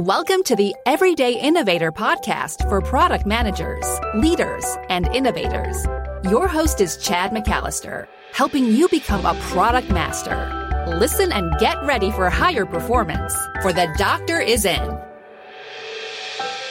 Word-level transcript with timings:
Welcome 0.00 0.42
to 0.44 0.56
the 0.56 0.74
Everyday 0.86 1.38
Innovator 1.38 1.92
podcast 1.92 2.66
for 2.70 2.80
product 2.80 3.26
managers, 3.26 3.84
leaders, 4.14 4.64
and 4.88 5.06
innovators. 5.08 5.84
Your 6.24 6.48
host 6.48 6.80
is 6.80 6.96
Chad 6.96 7.32
McAllister, 7.32 8.06
helping 8.32 8.64
you 8.64 8.88
become 8.88 9.26
a 9.26 9.38
product 9.50 9.90
master. 9.90 10.86
Listen 10.98 11.30
and 11.32 11.52
get 11.60 11.76
ready 11.84 12.10
for 12.12 12.30
higher 12.30 12.64
performance, 12.64 13.36
for 13.60 13.74
the 13.74 13.92
doctor 13.98 14.40
is 14.40 14.64
in. 14.64 14.98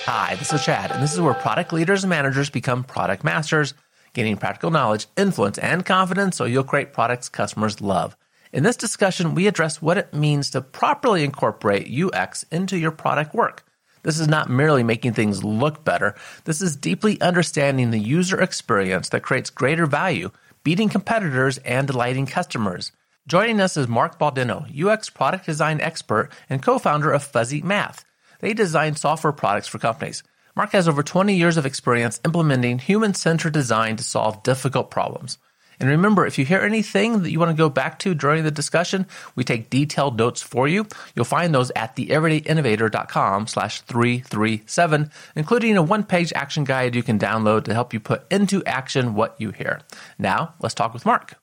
Hi, 0.06 0.34
this 0.40 0.52
is 0.52 0.66
Chad, 0.66 0.90
and 0.90 1.04
this 1.04 1.14
is 1.14 1.22
where 1.22 1.36
product 1.36 1.72
leaders 1.72 2.04
and 2.04 2.10
managers 2.10 2.50
become 2.50 2.84
product 2.84 3.24
masters, 3.24 3.76
gaining 4.14 4.38
practical 4.38 4.72
knowledge, 4.72 5.06
influence, 5.16 5.60
and 5.60 5.86
confidence 5.86 6.36
so 6.36 6.46
you'll 6.46 6.64
create 6.64 6.94
products 6.94 7.30
customers 7.30 7.80
love. 7.80 8.18
In 8.52 8.64
this 8.64 8.78
discussion, 8.78 9.36
we 9.36 9.46
address 9.46 9.80
what 9.80 10.00
it 10.00 10.12
means 10.12 10.50
to 10.50 10.62
properly 10.62 11.24
incorporate 11.24 11.88
UX 11.88 12.44
into 12.50 12.80
your 12.80 12.90
product 12.90 13.36
work. 13.36 13.64
This 14.02 14.20
is 14.20 14.28
not 14.28 14.50
merely 14.50 14.82
making 14.82 15.14
things 15.14 15.44
look 15.44 15.84
better. 15.86 16.16
This 16.46 16.60
is 16.60 16.76
deeply 16.76 17.22
understanding 17.22 17.92
the 17.92 18.00
user 18.00 18.42
experience 18.42 19.10
that 19.10 19.22
creates 19.22 19.52
greater 19.52 19.86
value, 19.86 20.32
beating 20.64 20.90
competitors 20.90 21.60
and 21.60 21.86
delighting 21.86 22.26
customers. 22.26 22.92
Joining 23.28 23.62
us 23.62 23.78
is 23.78 23.88
Mark 23.88 24.18
Baldino, 24.18 24.66
UX 24.76 25.12
product 25.12 25.46
design 25.46 25.80
expert 25.80 26.32
and 26.50 26.64
co-founder 26.64 27.12
of 27.12 27.22
Fuzzy 27.22 27.62
Math. 27.62 28.04
They 28.40 28.56
design 28.56 28.96
software 28.96 29.34
products 29.34 29.68
for 29.68 29.78
companies. 29.78 30.24
Mark 30.56 30.72
has 30.72 30.88
over 30.88 31.04
20 31.04 31.36
years 31.36 31.58
of 31.58 31.68
experience 31.68 32.20
implementing 32.26 32.80
human-centered 32.80 33.54
design 33.54 33.98
to 33.98 34.04
solve 34.04 34.42
difficult 34.42 34.90
problems. 34.90 35.38
And 35.80 35.90
remember, 35.90 36.26
if 36.26 36.38
you 36.38 36.46
hear 36.46 36.60
anything 36.60 37.24
that 37.24 37.32
you 37.32 37.40
want 37.40 37.52
to 37.52 37.58
go 37.58 37.70
back 37.70 38.00
to 38.00 38.14
during 38.14 38.44
the 38.44 38.52
discussion, 38.52 39.06
we 39.36 39.44
take 39.44 39.70
detailed 39.70 40.18
notes 40.18 40.42
for 40.42 40.68
you. 40.68 40.86
You'll 41.16 41.26
find 41.26 41.56
those 41.56 41.72
at 41.76 41.96
theeverydayinnovator.com 41.96 43.48
slash 43.48 43.82
337, 43.82 45.12
including 45.36 45.78
a 45.78 45.82
one-page 45.82 46.34
action 46.34 46.64
guide 46.64 46.96
you 46.96 47.04
can 47.04 47.18
download 47.18 47.64
to 47.66 47.74
help 47.74 47.94
you 47.94 48.00
put 48.00 48.32
into 48.32 48.64
action 48.66 49.14
what 49.14 49.36
you 49.40 49.52
hear. 49.52 49.82
Now, 50.18 50.56
let's 50.60 50.76
talk 50.76 50.94
with 50.94 51.06
Mark. 51.06 51.36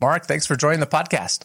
Mark, 0.00 0.26
thanks 0.26 0.46
for 0.46 0.54
joining 0.54 0.80
the 0.80 0.86
podcast. 0.86 1.42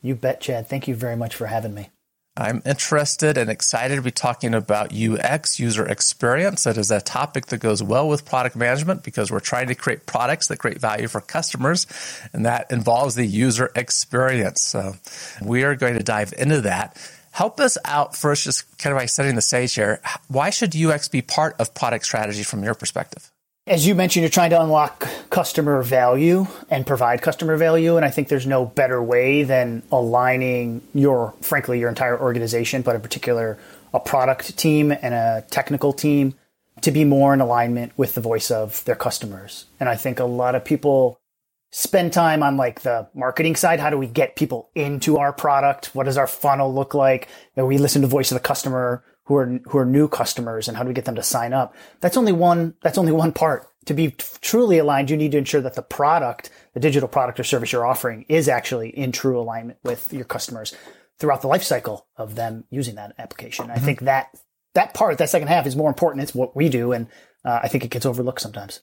You 0.00 0.16
bet, 0.16 0.40
Chad. 0.40 0.68
Thank 0.68 0.88
you 0.88 0.96
very 0.96 1.16
much 1.16 1.36
for 1.36 1.46
having 1.46 1.74
me. 1.74 1.91
I'm 2.34 2.62
interested 2.64 3.36
and 3.36 3.50
excited 3.50 3.96
to 3.96 4.02
be 4.02 4.10
talking 4.10 4.54
about 4.54 4.94
UX, 4.94 5.60
user 5.60 5.86
experience. 5.86 6.64
That 6.64 6.78
is 6.78 6.90
a 6.90 7.00
topic 7.00 7.46
that 7.46 7.58
goes 7.58 7.82
well 7.82 8.08
with 8.08 8.24
product 8.24 8.56
management 8.56 9.02
because 9.02 9.30
we're 9.30 9.40
trying 9.40 9.68
to 9.68 9.74
create 9.74 10.06
products 10.06 10.48
that 10.48 10.58
create 10.58 10.80
value 10.80 11.08
for 11.08 11.20
customers, 11.20 11.86
and 12.32 12.46
that 12.46 12.70
involves 12.70 13.16
the 13.16 13.26
user 13.26 13.70
experience. 13.76 14.62
So 14.62 14.94
we 15.42 15.62
are 15.64 15.76
going 15.76 15.98
to 15.98 16.02
dive 16.02 16.32
into 16.38 16.62
that. 16.62 16.96
Help 17.32 17.60
us 17.60 17.76
out 17.84 18.16
first, 18.16 18.44
just 18.44 18.78
kind 18.78 18.94
of 18.94 18.98
by 18.98 19.06
setting 19.06 19.34
the 19.34 19.42
stage 19.42 19.74
here. 19.74 20.00
Why 20.28 20.48
should 20.48 20.74
UX 20.74 21.08
be 21.08 21.20
part 21.20 21.56
of 21.60 21.74
product 21.74 22.06
strategy 22.06 22.44
from 22.44 22.64
your 22.64 22.74
perspective? 22.74 23.30
As 23.64 23.86
you 23.86 23.94
mentioned, 23.94 24.22
you're 24.22 24.30
trying 24.30 24.50
to 24.50 24.60
unlock 24.60 25.06
customer 25.30 25.82
value 25.82 26.48
and 26.68 26.84
provide 26.84 27.22
customer 27.22 27.56
value. 27.56 27.96
And 27.96 28.04
I 28.04 28.10
think 28.10 28.26
there's 28.26 28.46
no 28.46 28.64
better 28.64 29.00
way 29.00 29.44
than 29.44 29.84
aligning 29.92 30.82
your, 30.92 31.32
frankly, 31.42 31.78
your 31.78 31.88
entire 31.88 32.20
organization, 32.20 32.82
but 32.82 32.96
in 32.96 33.00
particular, 33.00 33.56
a 33.94 34.00
product 34.00 34.58
team 34.58 34.90
and 34.90 35.14
a 35.14 35.44
technical 35.48 35.92
team 35.92 36.34
to 36.80 36.90
be 36.90 37.04
more 37.04 37.32
in 37.32 37.40
alignment 37.40 37.96
with 37.96 38.16
the 38.16 38.20
voice 38.20 38.50
of 38.50 38.84
their 38.84 38.96
customers. 38.96 39.66
And 39.78 39.88
I 39.88 39.94
think 39.94 40.18
a 40.18 40.24
lot 40.24 40.56
of 40.56 40.64
people 40.64 41.20
spend 41.70 42.12
time 42.12 42.42
on 42.42 42.56
like 42.56 42.80
the 42.80 43.08
marketing 43.14 43.54
side. 43.54 43.78
How 43.78 43.90
do 43.90 43.98
we 43.98 44.08
get 44.08 44.34
people 44.34 44.70
into 44.74 45.18
our 45.18 45.32
product? 45.32 45.94
What 45.94 46.06
does 46.06 46.18
our 46.18 46.26
funnel 46.26 46.74
look 46.74 46.94
like? 46.94 47.28
And 47.56 47.68
we 47.68 47.78
listen 47.78 48.02
to 48.02 48.08
the 48.08 48.10
voice 48.10 48.32
of 48.32 48.36
the 48.36 48.46
customer 48.46 49.04
who 49.24 49.36
are 49.36 49.60
who 49.66 49.78
are 49.78 49.84
new 49.84 50.08
customers 50.08 50.68
and 50.68 50.76
how 50.76 50.82
do 50.82 50.88
we 50.88 50.94
get 50.94 51.04
them 51.04 51.14
to 51.14 51.22
sign 51.22 51.52
up 51.52 51.74
that's 52.00 52.16
only 52.16 52.32
one 52.32 52.74
that's 52.82 52.98
only 52.98 53.12
one 53.12 53.32
part. 53.32 53.68
To 53.86 53.94
be 53.94 54.12
t- 54.12 54.24
truly 54.40 54.78
aligned 54.78 55.10
you 55.10 55.16
need 55.16 55.32
to 55.32 55.38
ensure 55.38 55.60
that 55.60 55.74
the 55.74 55.82
product 55.82 56.50
the 56.74 56.80
digital 56.80 57.08
product 57.08 57.40
or 57.40 57.44
service 57.44 57.72
you're 57.72 57.86
offering 57.86 58.24
is 58.28 58.48
actually 58.48 58.90
in 58.90 59.12
true 59.12 59.38
alignment 59.38 59.78
with 59.82 60.12
your 60.12 60.24
customers 60.24 60.74
throughout 61.18 61.42
the 61.42 61.48
life 61.48 61.62
cycle 61.62 62.06
of 62.16 62.34
them 62.34 62.64
using 62.70 62.96
that 62.96 63.14
application. 63.18 63.66
Mm-hmm. 63.66 63.76
i 63.76 63.78
think 63.78 64.00
that 64.00 64.34
that 64.74 64.94
part 64.94 65.18
that 65.18 65.30
second 65.30 65.48
half 65.48 65.66
is 65.66 65.76
more 65.76 65.88
important. 65.88 66.22
It's 66.22 66.34
what 66.34 66.56
we 66.56 66.68
do 66.68 66.92
and 66.92 67.06
uh, 67.44 67.60
i 67.62 67.68
think 67.68 67.84
it 67.84 67.90
gets 67.90 68.06
overlooked 68.06 68.40
sometimes. 68.40 68.80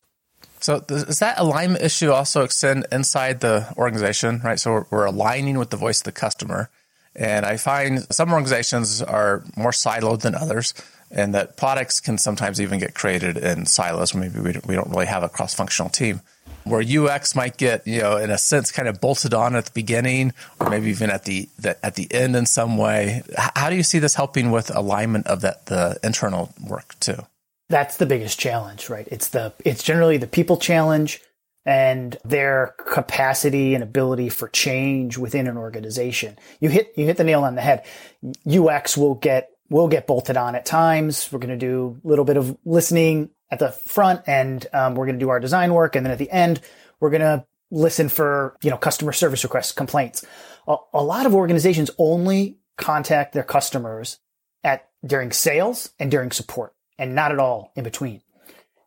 So 0.61 0.81
does 0.81 1.19
that 1.19 1.39
alignment 1.39 1.83
issue 1.83 2.11
also 2.11 2.43
extend 2.43 2.85
inside 2.91 3.39
the 3.39 3.73
organization 3.77 4.41
right? 4.43 4.59
So 4.59 4.71
we're, 4.71 4.85
we're 4.89 5.05
aligning 5.05 5.57
with 5.57 5.69
the 5.69 5.77
voice 5.77 6.01
of 6.01 6.05
the 6.05 6.11
customer 6.11 6.69
and 7.15 7.45
I 7.45 7.57
find 7.57 8.05
some 8.13 8.31
organizations 8.31 9.01
are 9.01 9.43
more 9.55 9.71
siloed 9.71 10.21
than 10.21 10.35
others, 10.35 10.73
and 11.11 11.33
that 11.33 11.57
products 11.57 11.99
can 11.99 12.17
sometimes 12.17 12.61
even 12.61 12.79
get 12.79 12.93
created 12.93 13.37
in 13.37 13.65
silos. 13.65 14.13
Maybe 14.13 14.39
we 14.39 14.51
don't 14.51 14.89
really 14.89 15.07
have 15.07 15.23
a 15.23 15.29
cross 15.29 15.53
functional 15.53 15.89
team. 15.89 16.21
Where 16.65 16.83
UX 16.83 17.35
might 17.35 17.57
get, 17.57 17.87
you 17.87 18.01
know, 18.01 18.17
in 18.17 18.29
a 18.29 18.37
sense, 18.37 18.71
kind 18.71 18.87
of 18.87 19.01
bolted 19.01 19.33
on 19.33 19.55
at 19.55 19.65
the 19.65 19.71
beginning, 19.71 20.33
or 20.59 20.69
maybe 20.69 20.89
even 20.89 21.09
at 21.09 21.23
the, 21.23 21.49
the 21.57 21.83
at 21.83 21.95
the 21.95 22.07
end 22.11 22.35
in 22.35 22.45
some 22.45 22.77
way. 22.77 23.23
How 23.37 23.69
do 23.69 23.75
you 23.75 23.81
see 23.81 23.97
this 23.97 24.13
helping 24.13 24.51
with 24.51 24.75
alignment 24.75 25.25
of 25.27 25.41
that 25.41 25.65
the 25.65 25.97
internal 26.03 26.53
work 26.61 26.99
too? 26.99 27.25
That's 27.69 27.97
the 27.97 28.05
biggest 28.05 28.39
challenge, 28.39 28.89
right? 28.89 29.07
It's 29.09 29.29
the 29.29 29.53
it's 29.63 29.83
generally 29.83 30.17
the 30.17 30.27
people 30.27 30.57
challenge 30.57 31.21
and 31.65 32.17
their 32.23 32.75
capacity 32.77 33.75
and 33.75 33.83
ability 33.83 34.29
for 34.29 34.47
change 34.47 35.17
within 35.17 35.47
an 35.47 35.57
organization. 35.57 36.37
You 36.59 36.69
hit 36.69 36.93
you 36.95 37.05
hit 37.05 37.17
the 37.17 37.23
nail 37.23 37.43
on 37.43 37.55
the 37.55 37.61
head. 37.61 37.85
UX 38.49 38.97
will 38.97 39.15
get 39.15 39.51
will 39.69 39.87
get 39.87 40.07
bolted 40.07 40.37
on 40.37 40.55
at 40.55 40.65
times. 40.65 41.29
We're 41.31 41.39
going 41.39 41.57
to 41.57 41.65
do 41.65 41.99
a 42.03 42.07
little 42.07 42.25
bit 42.25 42.37
of 42.37 42.57
listening 42.65 43.29
at 43.51 43.59
the 43.59 43.71
front, 43.71 44.21
and 44.27 44.65
um, 44.73 44.95
we're 44.95 45.05
going 45.05 45.19
to 45.19 45.23
do 45.23 45.29
our 45.29 45.39
design 45.39 45.73
work, 45.73 45.95
and 45.95 46.05
then 46.05 46.11
at 46.11 46.19
the 46.19 46.31
end, 46.31 46.61
we're 46.99 47.09
going 47.09 47.21
to 47.21 47.45
listen 47.71 48.09
for 48.09 48.57
you 48.61 48.69
know 48.69 48.77
customer 48.77 49.11
service 49.11 49.43
requests, 49.43 49.71
complaints. 49.71 50.25
A, 50.67 50.75
a 50.93 51.03
lot 51.03 51.25
of 51.25 51.35
organizations 51.35 51.91
only 51.97 52.57
contact 52.77 53.33
their 53.33 53.43
customers 53.43 54.19
at 54.63 54.89
during 55.05 55.31
sales 55.31 55.91
and 55.99 56.09
during 56.09 56.31
support, 56.31 56.73
and 56.97 57.15
not 57.15 57.31
at 57.31 57.39
all 57.39 57.71
in 57.75 57.83
between. 57.83 58.21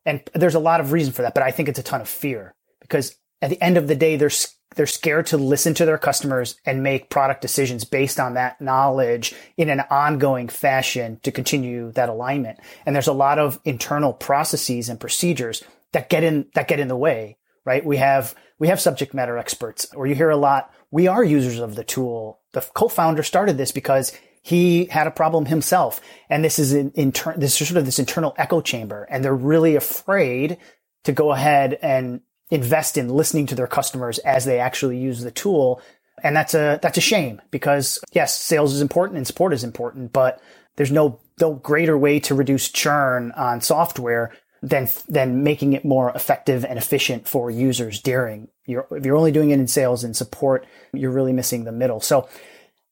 And 0.05 0.23
there's 0.35 0.57
a 0.57 0.61
lot 0.61 0.81
of 0.81 0.91
reason 0.91 1.13
for 1.13 1.23
that, 1.23 1.35
but 1.35 1.45
I 1.45 1.53
think 1.53 1.69
it's 1.69 1.79
a 1.79 1.83
ton 1.83 2.01
of 2.01 2.09
fear 2.09 2.55
because 2.93 3.17
at 3.41 3.49
the 3.49 3.63
end 3.63 3.79
of 3.79 3.89
the 3.89 3.97
day, 3.97 4.17
they're 4.17 4.31
they're 4.77 4.87
scared 4.87 5.27
to 5.27 5.37
listen 5.37 5.75
to 5.75 5.85
their 5.85 5.99
customers 5.99 6.57
and 6.65 6.83
make 6.83 7.11
product 7.11 7.43
decisions 7.43 7.85
based 7.85 8.19
on 8.21 8.35
that 8.35 8.61
knowledge 8.61 9.35
in 9.57 9.69
an 9.69 9.81
ongoing 9.91 10.49
fashion 10.49 11.21
to 11.23 11.33
continue 11.33 11.93
that 11.93 12.09
alignment. 12.09 12.59
And 12.87 12.95
there's 12.95 13.09
a 13.09 13.13
lot 13.13 13.39
of 13.39 13.61
internal 13.65 14.15
processes 14.15 14.89
and 14.89 15.01
procedures 15.01 15.63
that 15.93 16.09
get 16.09 16.23
in 16.23 16.47
that 16.55 16.69
get 16.69 16.81
in 16.81 16.89
the 16.89 16.97
way, 16.97 17.39
right? 17.65 17.85
We 17.85 17.97
have 17.97 18.35
we 18.59 18.69
have 18.69 18.81
subject 18.81 19.15
matter 19.15 19.39
experts, 19.39 19.87
or 19.95 20.07
you 20.07 20.15
hear 20.15 20.31
a 20.31 20.37
lot. 20.37 20.71
We 20.91 21.07
are 21.07 21.25
users 21.25 21.59
of 21.59 21.75
the 21.75 21.85
tool. 21.85 22.41
The 22.53 22.61
co-founder 22.61 23.23
started 23.23 23.57
this 23.57 23.73
because 23.73 24.13
he 24.43 24.85
had 24.87 25.07
a 25.07 25.13
problem 25.13 25.47
himself, 25.47 26.01
and 26.29 26.45
this 26.45 26.59
is 26.59 26.75
an 26.75 26.93
in 26.95 27.13
turn 27.13 27.41
this 27.41 27.59
is 27.59 27.69
sort 27.69 27.79
of 27.79 27.87
this 27.87 27.99
internal 27.99 28.35
echo 28.37 28.61
chamber, 28.61 29.07
and 29.11 29.25
they're 29.25 29.35
really 29.35 29.77
afraid 29.77 30.59
to 31.05 31.13
go 31.13 31.33
ahead 31.33 31.79
and 31.83 32.21
invest 32.53 32.97
in 32.97 33.09
listening 33.09 33.47
to 33.47 33.55
their 33.55 33.67
customers 33.67 34.19
as 34.21 34.45
they 34.45 34.61
actually 34.61 34.99
use 34.99 35.23
the 35.23 35.31
tool. 35.31 35.81
And 36.23 36.37
that's 36.37 36.55
a, 36.55 36.79
that's 36.83 36.99
a 36.99 37.03
shame 37.03 37.41
because 37.51 37.99
yes, 38.13 38.41
sales 38.41 38.75
is 38.75 38.81
important 38.81 39.17
and 39.17 39.27
support 39.27 39.53
is 39.53 39.65
important, 39.65 40.13
but 40.13 40.41
there's 40.77 40.93
no, 40.93 41.19
no 41.41 41.55
greater 41.55 41.97
way 41.97 42.21
to 42.21 42.35
reduce 42.35 42.71
churn 42.71 43.33
on 43.33 43.61
software 43.63 44.33
than, 44.63 44.89
than 45.09 45.43
making 45.43 45.73
it 45.73 45.85
more 45.85 46.11
effective 46.11 46.65
and 46.65 46.79
efficient 46.79 47.27
for 47.27 47.51
users 47.51 48.01
during 48.01 48.49
you're, 48.67 48.87
if 48.93 49.05
you're 49.05 49.17
only 49.17 49.33
doing 49.33 49.51
it 49.51 49.59
in 49.59 49.67
sales 49.67 50.05
and 50.05 50.17
support, 50.17 50.67
you're 50.93 51.11
really 51.11 51.33
missing 51.33 51.65
the 51.65 51.73
middle. 51.73 52.01
So 52.01 52.29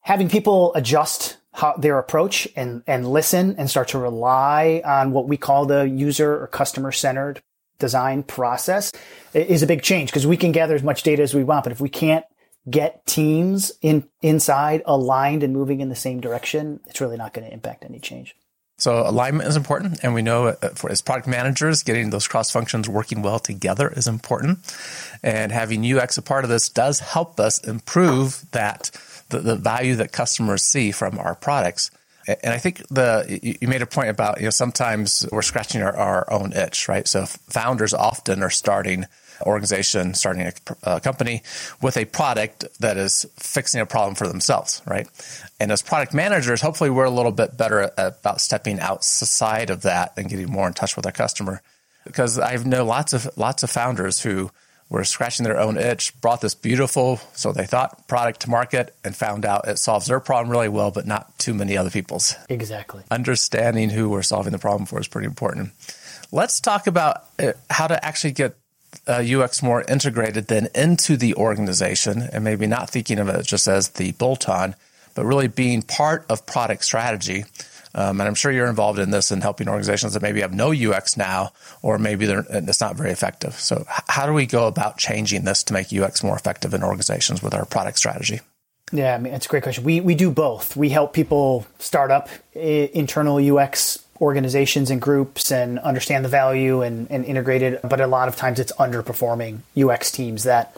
having 0.01 0.29
people 0.29 0.75
adjust 0.75 1.37
how, 1.53 1.75
their 1.77 1.99
approach 1.99 2.49
and, 2.57 2.83
and 2.87 3.11
listen 3.11 3.55
and 3.57 3.71
start 3.71 3.89
to 3.89 3.99
rely 3.99 4.83
on 4.85 5.13
what 5.13 5.29
we 5.29 5.37
call 5.37 5.67
the 5.67 5.83
user 5.89 6.43
or 6.43 6.47
customer 6.47 6.93
centered 6.93 7.41
design 7.81 8.23
process 8.23 8.93
is 9.35 9.63
a 9.63 9.67
big 9.67 9.83
change 9.83 10.11
because 10.11 10.27
we 10.27 10.37
can 10.37 10.53
gather 10.53 10.75
as 10.75 10.83
much 10.83 11.03
data 11.03 11.23
as 11.23 11.35
we 11.35 11.43
want, 11.43 11.65
but 11.65 11.73
if 11.73 11.81
we 11.81 11.89
can't 11.89 12.25
get 12.69 13.05
teams 13.07 13.73
in 13.83 14.07
inside 14.23 14.83
aligned 14.85 15.43
and 15.43 15.53
moving 15.53 15.81
in 15.81 15.89
the 15.89 15.97
same 15.97 16.21
direction, 16.21 16.81
it's 16.87 17.01
really 17.01 17.17
not 17.17 17.33
going 17.33 17.47
to 17.47 17.53
impact 17.53 17.85
any 17.85 17.99
change. 17.99 18.37
So 18.81 19.07
alignment 19.07 19.47
is 19.47 19.57
important, 19.57 20.01
and 20.03 20.15
we 20.15 20.23
know 20.23 20.49
uh, 20.49 20.69
for 20.71 20.91
as 20.91 21.03
product 21.03 21.29
managers, 21.29 21.83
getting 21.83 22.09
those 22.09 22.27
cross 22.27 22.51
functions 22.51 22.89
working 22.89 23.21
well 23.21 23.39
together 23.39 23.93
is 23.95 24.09
important. 24.09 24.59
And 25.23 25.53
having 25.53 25.85
UX 25.85 26.17
a 26.17 26.23
part 26.23 26.45
of 26.45 26.51
this 26.51 26.71
does 26.71 26.99
help 26.99 27.39
us 27.39 27.63
improve 27.63 28.43
that 28.53 28.91
the, 29.29 29.41
the 29.41 29.57
value 29.57 29.97
that 29.97 30.13
customers 30.13 30.63
see 30.63 30.93
from 30.93 31.19
our 31.19 31.35
products. 31.35 31.91
And 32.43 32.53
I 32.55 32.59
think 32.59 32.87
the 32.89 33.41
you 33.61 33.69
made 33.69 33.83
a 33.83 33.87
point 33.87 34.09
about 34.09 34.39
you 34.39 34.45
know 34.45 34.51
sometimes 34.51 35.27
we're 35.33 35.43
scratching 35.43 35.83
our, 35.83 35.97
our 35.97 36.33
own 36.33 36.53
itch, 36.53 36.89
right? 36.89 37.07
So 37.07 37.27
founders 37.27 37.95
often 37.95 38.43
are 38.43 38.51
starting 38.51 39.07
organization 39.47 40.15
starting 40.15 40.43
a, 40.43 40.53
a, 40.83 41.01
company 41.01 41.43
with 41.81 41.97
a 41.97 42.05
product 42.05 42.67
that 42.81 42.97
is 42.97 43.27
fixing 43.37 43.81
a 43.81 43.87
problem 43.87 44.15
for 44.15 44.27
themselves, 44.27 44.83
right? 44.87 45.09
And 45.59 45.73
as 45.73 45.83
product 45.83 46.15
managers, 46.15 46.61
hopefully 46.61 46.91
we're 46.91 47.05
a 47.05 47.11
little 47.11 47.33
bit 47.33 47.57
better 47.57 47.91
about 47.97 48.41
stepping 48.41 48.81
outside 48.81 49.71
of 49.71 49.83
that 49.83 50.13
and 50.17 50.29
getting 50.29 50.51
more 50.51 50.67
in 50.67 50.75
touch 50.75 50.97
with 50.97 51.07
our 51.07 51.13
customer. 51.13 51.63
Because 52.05 52.39
I 52.39 52.57
know 52.57 52.85
lots 52.85 53.13
of 53.13 53.31
lots 53.37 53.63
of 53.63 53.71
founders 53.71 54.21
who 54.21 54.51
were 54.91 55.05
scratching 55.05 55.45
their 55.45 55.59
own 55.59 55.79
itch, 55.79 56.21
brought 56.21 56.41
this 56.41 56.55
beautiful, 56.55 57.21
so 57.33 57.53
they 57.53 57.65
thought 57.65 58.09
product 58.09 58.41
to 58.41 58.51
market 58.51 58.95
and 59.05 59.17
found 59.17 59.47
out 59.47 59.69
it 59.69 59.79
solves 59.79 60.07
their 60.07 60.21
problem 60.21 60.51
really 60.51 60.69
well, 60.69 60.91
but 60.91 61.07
not 61.07 61.39
too 61.39 61.55
many 61.55 61.77
other 61.77 61.91
people's. 61.91 62.35
Exactly. 62.49 63.05
Understanding 63.11 63.91
who 63.91 64.11
we're 64.11 64.23
solving 64.23 64.53
the 64.53 64.59
problem 64.59 64.87
for 64.87 65.01
is 65.01 65.09
pretty 65.09 65.27
important. 65.27 65.71
Let's 66.33 66.61
talk 66.61 66.89
about 66.89 67.25
uh, 67.39 67.53
how 67.71 67.87
to 67.87 68.05
actually 68.05 68.33
get 68.33 68.57
uh, 69.07 69.23
UX 69.25 69.63
more 69.63 69.83
integrated 69.83 70.49
then 70.49 70.69
into 70.75 71.17
the 71.17 71.37
organization 71.37 72.29
and 72.33 72.43
maybe 72.43 72.67
not 72.67 72.91
thinking 72.91 73.21
of 73.21 73.29
it 73.29 73.47
just 73.47 73.69
as 73.69 73.91
the 73.91 74.11
bolt 74.13 74.49
on, 74.49 74.75
but 75.15 75.25
really 75.25 75.47
being 75.47 75.83
part 75.83 76.27
of 76.29 76.47
product 76.47 76.85
strategy 76.85 77.45
um, 77.95 78.21
and 78.21 78.29
I'm 78.29 78.35
sure 78.35 78.53
you're 78.53 78.69
involved 78.69 78.99
in 78.99 79.11
this 79.11 79.31
and 79.31 79.43
helping 79.43 79.69
organizations 79.69 80.15
that 80.15 80.23
maybe 80.23 80.41
have 80.41 80.55
no 80.55 80.73
UX 80.73 81.17
now, 81.17 81.53
or 81.83 81.99
maybe 81.99 82.27
it's 82.27 82.81
not 82.81 82.97
very 82.97 83.11
effective. 83.11 83.55
So, 83.55 83.85
how 83.89 84.27
do 84.27 84.33
we 84.33 84.47
go 84.47 84.67
about 84.67 84.99
changing 84.99 85.45
this 85.45 85.63
to 85.65 85.73
make 85.73 85.93
UX 85.93 86.23
more 86.23 86.37
effective 86.37 86.75
in 86.75 86.83
organizations 86.83 87.43
with 87.43 87.55
our 87.55 87.65
product 87.65 87.99
strategy? 87.99 88.41
Yeah, 88.93 89.15
I 89.15 89.19
mean, 89.19 89.35
it's 89.35 89.47
a 89.47 89.49
great 89.49 89.63
question. 89.63 89.85
We 89.85 90.01
we 90.01 90.15
do 90.15 90.31
both. 90.31 90.77
We 90.77 90.89
help 90.89 91.13
people 91.13 91.67
start 91.79 92.11
up 92.11 92.29
internal 92.55 93.37
UX 93.59 94.05
organizations 94.21 94.91
and 94.91 95.01
groups 95.01 95.51
and 95.51 95.79
understand 95.79 96.25
the 96.25 96.29
value 96.29 96.83
and, 96.83 97.11
and 97.11 97.25
integrate 97.25 97.63
it. 97.63 97.81
But 97.83 98.01
a 98.01 98.07
lot 98.07 98.29
of 98.29 98.37
times, 98.37 98.59
it's 98.59 98.73
underperforming 98.73 99.61
UX 99.79 100.11
teams 100.11 100.45
that 100.45 100.77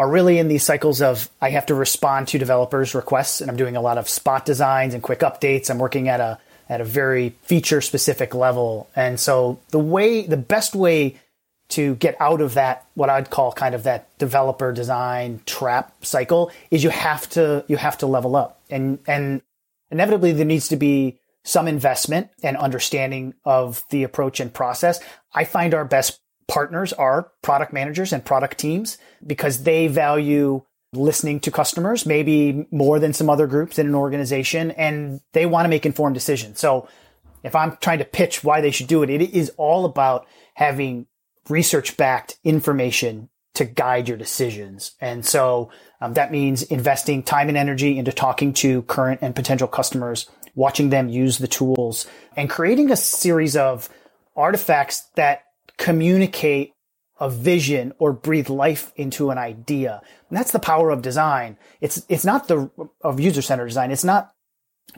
are 0.00 0.08
really 0.08 0.38
in 0.38 0.48
these 0.48 0.62
cycles 0.62 1.02
of 1.02 1.28
I 1.42 1.50
have 1.50 1.66
to 1.66 1.74
respond 1.74 2.28
to 2.28 2.38
developers' 2.38 2.94
requests, 2.94 3.42
and 3.42 3.50
I'm 3.50 3.58
doing 3.58 3.76
a 3.76 3.82
lot 3.82 3.98
of 3.98 4.08
spot 4.08 4.46
designs 4.46 4.94
and 4.94 5.02
quick 5.02 5.20
updates. 5.20 5.68
I'm 5.68 5.78
working 5.78 6.08
at 6.08 6.20
a 6.20 6.38
at 6.70 6.80
a 6.80 6.84
very 6.84 7.36
feature 7.42 7.82
specific 7.82 8.34
level, 8.34 8.88
and 8.96 9.20
so 9.20 9.60
the 9.68 9.78
way 9.78 10.26
the 10.26 10.38
best 10.38 10.74
way 10.74 11.20
to 11.68 11.96
get 11.96 12.16
out 12.18 12.40
of 12.40 12.54
that 12.54 12.86
what 12.94 13.10
I'd 13.10 13.28
call 13.28 13.52
kind 13.52 13.74
of 13.74 13.82
that 13.82 14.08
developer 14.18 14.72
design 14.72 15.42
trap 15.44 15.92
cycle 16.02 16.50
is 16.70 16.82
you 16.82 16.90
have 16.90 17.28
to 17.30 17.62
you 17.68 17.76
have 17.76 17.98
to 17.98 18.06
level 18.06 18.36
up 18.36 18.58
and 18.70 18.98
and 19.06 19.42
inevitably 19.90 20.32
there 20.32 20.46
needs 20.46 20.68
to 20.68 20.76
be 20.76 21.18
some 21.44 21.68
investment 21.68 22.30
and 22.42 22.56
understanding 22.56 23.34
of 23.44 23.84
the 23.90 24.02
approach 24.02 24.40
and 24.40 24.52
process. 24.52 25.00
I 25.32 25.44
find 25.44 25.74
our 25.74 25.84
best 25.84 26.19
partners 26.50 26.92
are 26.92 27.30
product 27.42 27.72
managers 27.72 28.12
and 28.12 28.24
product 28.24 28.58
teams 28.58 28.98
because 29.24 29.62
they 29.62 29.86
value 29.86 30.62
listening 30.92 31.38
to 31.38 31.50
customers, 31.52 32.04
maybe 32.04 32.66
more 32.72 32.98
than 32.98 33.12
some 33.12 33.30
other 33.30 33.46
groups 33.46 33.78
in 33.78 33.86
an 33.86 33.94
organization, 33.94 34.72
and 34.72 35.20
they 35.32 35.46
want 35.46 35.64
to 35.64 35.68
make 35.68 35.86
informed 35.86 36.14
decisions. 36.14 36.58
So 36.58 36.88
if 37.44 37.54
I'm 37.54 37.78
trying 37.80 37.98
to 37.98 38.04
pitch 38.04 38.42
why 38.42 38.60
they 38.60 38.72
should 38.72 38.88
do 38.88 39.04
it, 39.04 39.10
it 39.10 39.32
is 39.32 39.52
all 39.56 39.84
about 39.84 40.26
having 40.54 41.06
research 41.48 41.96
backed 41.96 42.36
information 42.42 43.28
to 43.54 43.64
guide 43.64 44.08
your 44.08 44.18
decisions. 44.18 44.96
And 45.00 45.24
so 45.24 45.70
um, 46.00 46.14
that 46.14 46.32
means 46.32 46.62
investing 46.64 47.22
time 47.22 47.48
and 47.48 47.56
energy 47.56 47.96
into 47.96 48.10
talking 48.12 48.52
to 48.54 48.82
current 48.82 49.20
and 49.22 49.36
potential 49.36 49.68
customers, 49.68 50.28
watching 50.56 50.90
them 50.90 51.08
use 51.08 51.38
the 51.38 51.48
tools, 51.48 52.08
and 52.36 52.50
creating 52.50 52.90
a 52.90 52.96
series 52.96 53.56
of 53.56 53.88
artifacts 54.34 55.02
that 55.14 55.44
communicate 55.80 56.74
a 57.18 57.30
vision 57.30 57.92
or 57.98 58.12
breathe 58.12 58.50
life 58.50 58.92
into 58.96 59.30
an 59.30 59.38
idea. 59.38 60.02
And 60.28 60.38
that's 60.38 60.52
the 60.52 60.58
power 60.58 60.90
of 60.90 61.00
design. 61.00 61.56
It's, 61.80 62.04
it's 62.08 62.24
not 62.24 62.48
the, 62.48 62.70
of 63.00 63.18
user 63.18 63.40
centered 63.40 63.68
design. 63.68 63.90
It's 63.90 64.04
not 64.04 64.30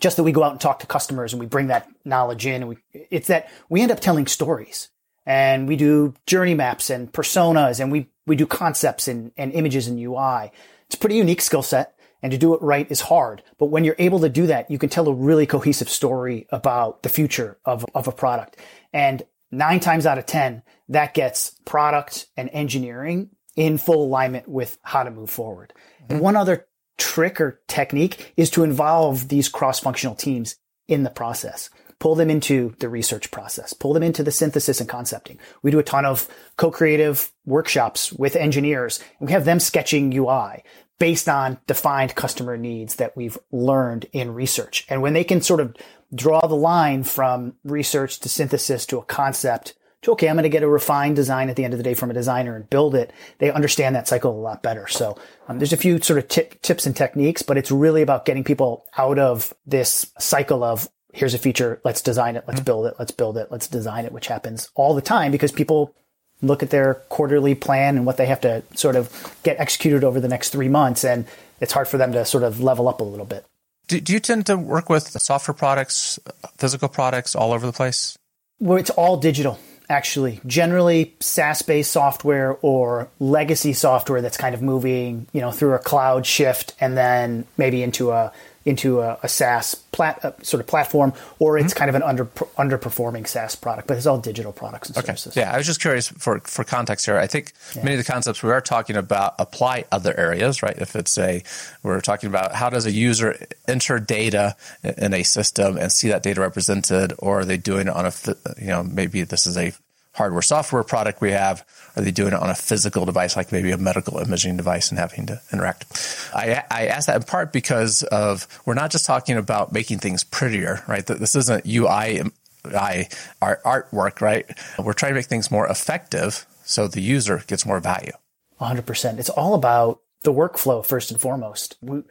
just 0.00 0.16
that 0.16 0.24
we 0.24 0.32
go 0.32 0.42
out 0.42 0.50
and 0.50 0.60
talk 0.60 0.80
to 0.80 0.86
customers 0.86 1.32
and 1.32 1.38
we 1.38 1.46
bring 1.46 1.68
that 1.68 1.88
knowledge 2.04 2.46
in. 2.46 2.66
We, 2.66 2.78
it's 2.92 3.28
that 3.28 3.48
we 3.68 3.80
end 3.80 3.92
up 3.92 4.00
telling 4.00 4.26
stories 4.26 4.88
and 5.24 5.68
we 5.68 5.76
do 5.76 6.14
journey 6.26 6.54
maps 6.54 6.90
and 6.90 7.12
personas 7.12 7.78
and 7.78 7.92
we, 7.92 8.08
we 8.26 8.34
do 8.34 8.46
concepts 8.46 9.06
and, 9.06 9.30
and 9.36 9.52
images 9.52 9.86
and 9.86 10.00
UI. 10.00 10.50
It's 10.86 10.96
a 10.96 10.98
pretty 10.98 11.16
unique 11.16 11.42
skill 11.42 11.62
set 11.62 11.94
and 12.22 12.32
to 12.32 12.38
do 12.38 12.54
it 12.54 12.62
right 12.62 12.90
is 12.90 13.02
hard. 13.02 13.42
But 13.58 13.66
when 13.66 13.84
you're 13.84 13.96
able 14.00 14.20
to 14.20 14.28
do 14.28 14.48
that, 14.48 14.68
you 14.68 14.78
can 14.78 14.88
tell 14.88 15.08
a 15.08 15.14
really 15.14 15.46
cohesive 15.46 15.88
story 15.88 16.46
about 16.50 17.04
the 17.04 17.08
future 17.08 17.58
of, 17.64 17.84
of 17.94 18.08
a 18.08 18.12
product. 18.12 18.56
And 18.92 19.22
nine 19.52 19.78
times 19.78 20.06
out 20.06 20.18
of 20.18 20.26
10, 20.26 20.62
that 20.88 21.14
gets 21.14 21.50
product 21.64 22.26
and 22.36 22.50
engineering 22.52 23.30
in 23.54 23.78
full 23.78 24.04
alignment 24.04 24.48
with 24.48 24.78
how 24.82 25.02
to 25.02 25.10
move 25.10 25.30
forward. 25.30 25.72
Mm-hmm. 25.76 26.14
And 26.14 26.20
one 26.20 26.36
other 26.36 26.66
trick 26.98 27.40
or 27.40 27.60
technique 27.68 28.32
is 28.36 28.50
to 28.50 28.64
involve 28.64 29.28
these 29.28 29.48
cross 29.48 29.78
functional 29.78 30.14
teams 30.14 30.56
in 30.88 31.02
the 31.02 31.10
process. 31.10 31.70
Pull 31.98 32.14
them 32.16 32.30
into 32.30 32.74
the 32.80 32.88
research 32.88 33.30
process, 33.30 33.72
pull 33.72 33.92
them 33.92 34.02
into 34.02 34.24
the 34.24 34.32
synthesis 34.32 34.80
and 34.80 34.88
concepting. 34.88 35.38
We 35.62 35.70
do 35.70 35.78
a 35.78 35.84
ton 35.84 36.04
of 36.04 36.28
co-creative 36.56 37.30
workshops 37.46 38.12
with 38.12 38.34
engineers 38.34 38.98
and 39.20 39.28
we 39.28 39.32
have 39.32 39.44
them 39.44 39.60
sketching 39.60 40.12
UI 40.12 40.64
based 40.98 41.28
on 41.28 41.58
defined 41.66 42.14
customer 42.14 42.56
needs 42.56 42.96
that 42.96 43.16
we've 43.16 43.38
learned 43.52 44.06
in 44.12 44.34
research. 44.34 44.84
And 44.88 45.00
when 45.00 45.12
they 45.12 45.24
can 45.24 45.40
sort 45.40 45.60
of 45.60 45.76
draw 46.14 46.46
the 46.46 46.56
line 46.56 47.04
from 47.04 47.54
research 47.64 48.20
to 48.20 48.28
synthesis 48.28 48.86
to 48.86 48.98
a 48.98 49.04
concept 49.04 49.74
to, 50.02 50.12
okay, 50.12 50.28
I'm 50.28 50.34
going 50.34 50.42
to 50.42 50.48
get 50.48 50.64
a 50.64 50.68
refined 50.68 51.16
design 51.16 51.48
at 51.48 51.56
the 51.56 51.64
end 51.64 51.74
of 51.74 51.78
the 51.78 51.84
day 51.84 51.94
from 51.94 52.10
a 52.10 52.14
designer 52.14 52.56
and 52.56 52.68
build 52.68 52.94
it. 52.94 53.12
They 53.38 53.52
understand 53.52 53.94
that 53.94 54.08
cycle 54.08 54.32
a 54.32 54.40
lot 54.40 54.62
better. 54.62 54.88
So 54.88 55.16
um, 55.48 55.58
there's 55.58 55.72
a 55.72 55.76
few 55.76 56.00
sort 56.00 56.18
of 56.18 56.28
tip, 56.28 56.60
tips 56.60 56.86
and 56.86 56.96
techniques, 56.96 57.42
but 57.42 57.56
it's 57.56 57.70
really 57.70 58.02
about 58.02 58.24
getting 58.24 58.42
people 58.42 58.84
out 58.98 59.18
of 59.18 59.54
this 59.64 60.12
cycle 60.18 60.64
of 60.64 60.88
here's 61.12 61.34
a 61.34 61.38
feature. 61.38 61.80
Let's 61.84 62.02
design 62.02 62.36
it. 62.36 62.44
Let's 62.48 62.60
mm-hmm. 62.60 62.64
build 62.64 62.86
it. 62.86 62.94
Let's 62.98 63.12
build 63.12 63.36
it. 63.36 63.48
Let's 63.50 63.68
design 63.68 64.04
it, 64.04 64.12
which 64.12 64.26
happens 64.26 64.70
all 64.74 64.94
the 64.94 65.02
time 65.02 65.30
because 65.30 65.52
people 65.52 65.94
look 66.40 66.64
at 66.64 66.70
their 66.70 66.94
quarterly 66.94 67.54
plan 67.54 67.96
and 67.96 68.04
what 68.04 68.16
they 68.16 68.26
have 68.26 68.40
to 68.40 68.64
sort 68.74 68.96
of 68.96 69.38
get 69.44 69.60
executed 69.60 70.02
over 70.02 70.18
the 70.18 70.28
next 70.28 70.50
three 70.50 70.68
months. 70.68 71.04
And 71.04 71.26
it's 71.60 71.72
hard 71.72 71.86
for 71.86 71.98
them 71.98 72.12
to 72.12 72.24
sort 72.24 72.42
of 72.42 72.60
level 72.60 72.88
up 72.88 73.00
a 73.00 73.04
little 73.04 73.26
bit. 73.26 73.46
Do, 73.92 74.00
do 74.00 74.14
you 74.14 74.20
tend 74.20 74.46
to 74.46 74.56
work 74.56 74.88
with 74.88 75.08
software 75.20 75.54
products, 75.54 76.18
physical 76.56 76.88
products 76.88 77.36
all 77.36 77.52
over 77.52 77.66
the 77.66 77.74
place? 77.74 78.16
Well, 78.58 78.78
it's 78.78 78.88
all 78.88 79.18
digital, 79.18 79.58
actually. 79.90 80.40
Generally, 80.46 81.14
SaaS-based 81.20 81.92
software 81.92 82.56
or 82.62 83.10
legacy 83.20 83.74
software 83.74 84.22
that's 84.22 84.38
kind 84.38 84.54
of 84.54 84.62
moving, 84.62 85.26
you 85.34 85.42
know, 85.42 85.50
through 85.50 85.74
a 85.74 85.78
cloud 85.78 86.24
shift 86.24 86.74
and 86.80 86.96
then 86.96 87.44
maybe 87.58 87.82
into 87.82 88.12
a 88.12 88.32
into 88.64 89.00
a, 89.00 89.18
a 89.22 89.28
SaaS 89.28 89.74
plat, 89.74 90.22
a 90.24 90.34
sort 90.44 90.60
of 90.60 90.66
platform, 90.66 91.12
or 91.38 91.58
it's 91.58 91.72
mm-hmm. 91.72 91.78
kind 91.78 91.88
of 91.88 91.94
an 91.94 92.02
under 92.02 92.26
underperforming 92.26 93.26
SaaS 93.26 93.56
product, 93.56 93.88
but 93.88 93.96
it's 93.96 94.06
all 94.06 94.18
digital 94.18 94.52
products 94.52 94.88
and 94.88 94.98
okay. 94.98 95.06
services. 95.06 95.36
Yeah, 95.36 95.52
I 95.52 95.56
was 95.56 95.66
just 95.66 95.80
curious 95.80 96.08
for 96.08 96.40
for 96.40 96.64
context 96.64 97.06
here. 97.06 97.18
I 97.18 97.26
think 97.26 97.52
yeah. 97.74 97.84
many 97.84 97.96
of 97.96 98.04
the 98.04 98.10
concepts 98.10 98.42
we 98.42 98.50
are 98.50 98.60
talking 98.60 98.96
about 98.96 99.34
apply 99.38 99.84
other 99.90 100.18
areas, 100.18 100.62
right? 100.62 100.76
If 100.76 100.96
it's 100.96 101.16
a 101.18 101.42
we're 101.82 102.00
talking 102.00 102.28
about 102.28 102.54
how 102.54 102.70
does 102.70 102.86
a 102.86 102.92
user 102.92 103.36
enter 103.66 103.98
data 103.98 104.56
in 104.82 105.14
a 105.14 105.22
system 105.22 105.76
and 105.76 105.90
see 105.90 106.08
that 106.08 106.22
data 106.22 106.40
represented, 106.40 107.12
or 107.18 107.40
are 107.40 107.44
they 107.44 107.56
doing 107.56 107.88
it 107.88 107.94
on 107.94 108.06
a 108.06 108.12
you 108.60 108.68
know 108.68 108.82
maybe 108.82 109.22
this 109.24 109.46
is 109.46 109.56
a 109.56 109.72
hardware 110.14 110.42
software 110.42 110.82
product 110.84 111.20
we 111.20 111.30
have? 111.30 111.64
Are 111.96 112.02
they 112.02 112.10
doing 112.10 112.32
it 112.32 112.40
on 112.40 112.50
a 112.50 112.54
physical 112.54 113.04
device, 113.04 113.36
like 113.36 113.52
maybe 113.52 113.70
a 113.70 113.78
medical 113.78 114.18
imaging 114.18 114.56
device, 114.56 114.90
and 114.90 114.98
having 114.98 115.26
to 115.26 115.40
interact? 115.52 116.30
I, 116.34 116.62
I 116.70 116.86
ask 116.86 117.06
that 117.06 117.16
in 117.16 117.22
part 117.22 117.52
because 117.52 118.02
of 118.04 118.46
we're 118.64 118.74
not 118.74 118.90
just 118.90 119.04
talking 119.06 119.36
about 119.36 119.72
making 119.72 119.98
things 119.98 120.24
prettier, 120.24 120.82
right? 120.86 121.04
This 121.06 121.34
isn't 121.34 121.66
UI 121.66 122.22
I, 122.64 123.08
our 123.40 123.60
artwork, 123.64 124.20
right? 124.20 124.46
We're 124.78 124.92
trying 124.92 125.12
to 125.12 125.16
make 125.16 125.26
things 125.26 125.50
more 125.50 125.66
effective 125.66 126.46
so 126.64 126.86
the 126.86 127.00
user 127.00 127.42
gets 127.46 127.66
more 127.66 127.80
value. 127.80 128.12
100%. 128.60 129.18
It's 129.18 129.28
all 129.28 129.54
about 129.54 130.00
the 130.22 130.32
workflow 130.32 130.84
first 130.84 131.10
and 131.10 131.20
foremost. 131.20 131.76
We, 131.80 132.02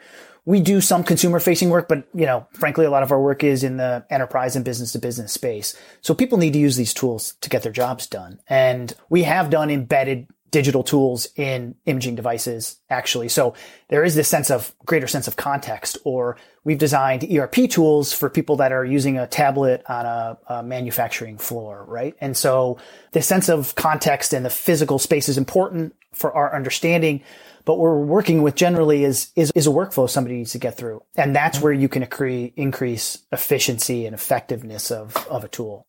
we 0.45 0.59
do 0.59 0.81
some 0.81 1.03
consumer 1.03 1.39
facing 1.39 1.69
work, 1.69 1.87
but 1.87 2.07
you 2.13 2.25
know, 2.25 2.47
frankly, 2.53 2.85
a 2.85 2.89
lot 2.89 3.03
of 3.03 3.11
our 3.11 3.21
work 3.21 3.43
is 3.43 3.63
in 3.63 3.77
the 3.77 4.05
enterprise 4.09 4.55
and 4.55 4.65
business 4.65 4.91
to 4.93 4.99
business 4.99 5.31
space. 5.31 5.77
So 6.01 6.13
people 6.13 6.37
need 6.37 6.53
to 6.53 6.59
use 6.59 6.77
these 6.77 6.93
tools 6.93 7.35
to 7.41 7.49
get 7.49 7.63
their 7.63 7.71
jobs 7.71 8.07
done. 8.07 8.39
And 8.47 8.93
we 9.09 9.23
have 9.23 9.49
done 9.49 9.69
embedded 9.69 10.27
digital 10.49 10.83
tools 10.83 11.29
in 11.37 11.75
imaging 11.85 12.15
devices 12.15 12.77
actually. 12.89 13.29
So 13.29 13.53
there 13.87 14.03
is 14.03 14.15
this 14.15 14.27
sense 14.27 14.51
of 14.51 14.73
greater 14.85 15.07
sense 15.07 15.27
of 15.27 15.37
context 15.37 15.97
or 16.03 16.37
we've 16.65 16.77
designed 16.77 17.23
ERP 17.23 17.69
tools 17.69 18.11
for 18.11 18.29
people 18.29 18.57
that 18.57 18.73
are 18.73 18.83
using 18.83 19.17
a 19.17 19.27
tablet 19.27 19.81
on 19.87 20.05
a, 20.05 20.37
a 20.47 20.63
manufacturing 20.63 21.37
floor, 21.37 21.85
right? 21.87 22.15
And 22.19 22.35
so 22.35 22.77
the 23.13 23.21
sense 23.21 23.47
of 23.47 23.75
context 23.75 24.33
and 24.33 24.45
the 24.45 24.49
physical 24.49 24.99
space 24.99 25.29
is 25.29 25.37
important 25.37 25.95
for 26.13 26.33
our 26.33 26.55
understanding 26.55 27.21
but 27.65 27.75
what 27.75 27.83
we're 27.83 28.05
working 28.05 28.41
with 28.41 28.55
generally 28.55 29.03
is, 29.03 29.31
is, 29.35 29.51
is 29.55 29.67
a 29.67 29.71
workflow 29.71 30.09
somebody 30.09 30.37
needs 30.37 30.51
to 30.51 30.57
get 30.57 30.77
through. 30.77 31.03
And 31.15 31.35
that's 31.35 31.59
where 31.59 31.73
you 31.73 31.87
can 31.87 32.03
accre- 32.03 32.53
increase 32.55 33.19
efficiency 33.31 34.05
and 34.05 34.13
effectiveness 34.13 34.91
of, 34.91 35.15
of 35.29 35.43
a 35.43 35.47
tool. 35.47 35.85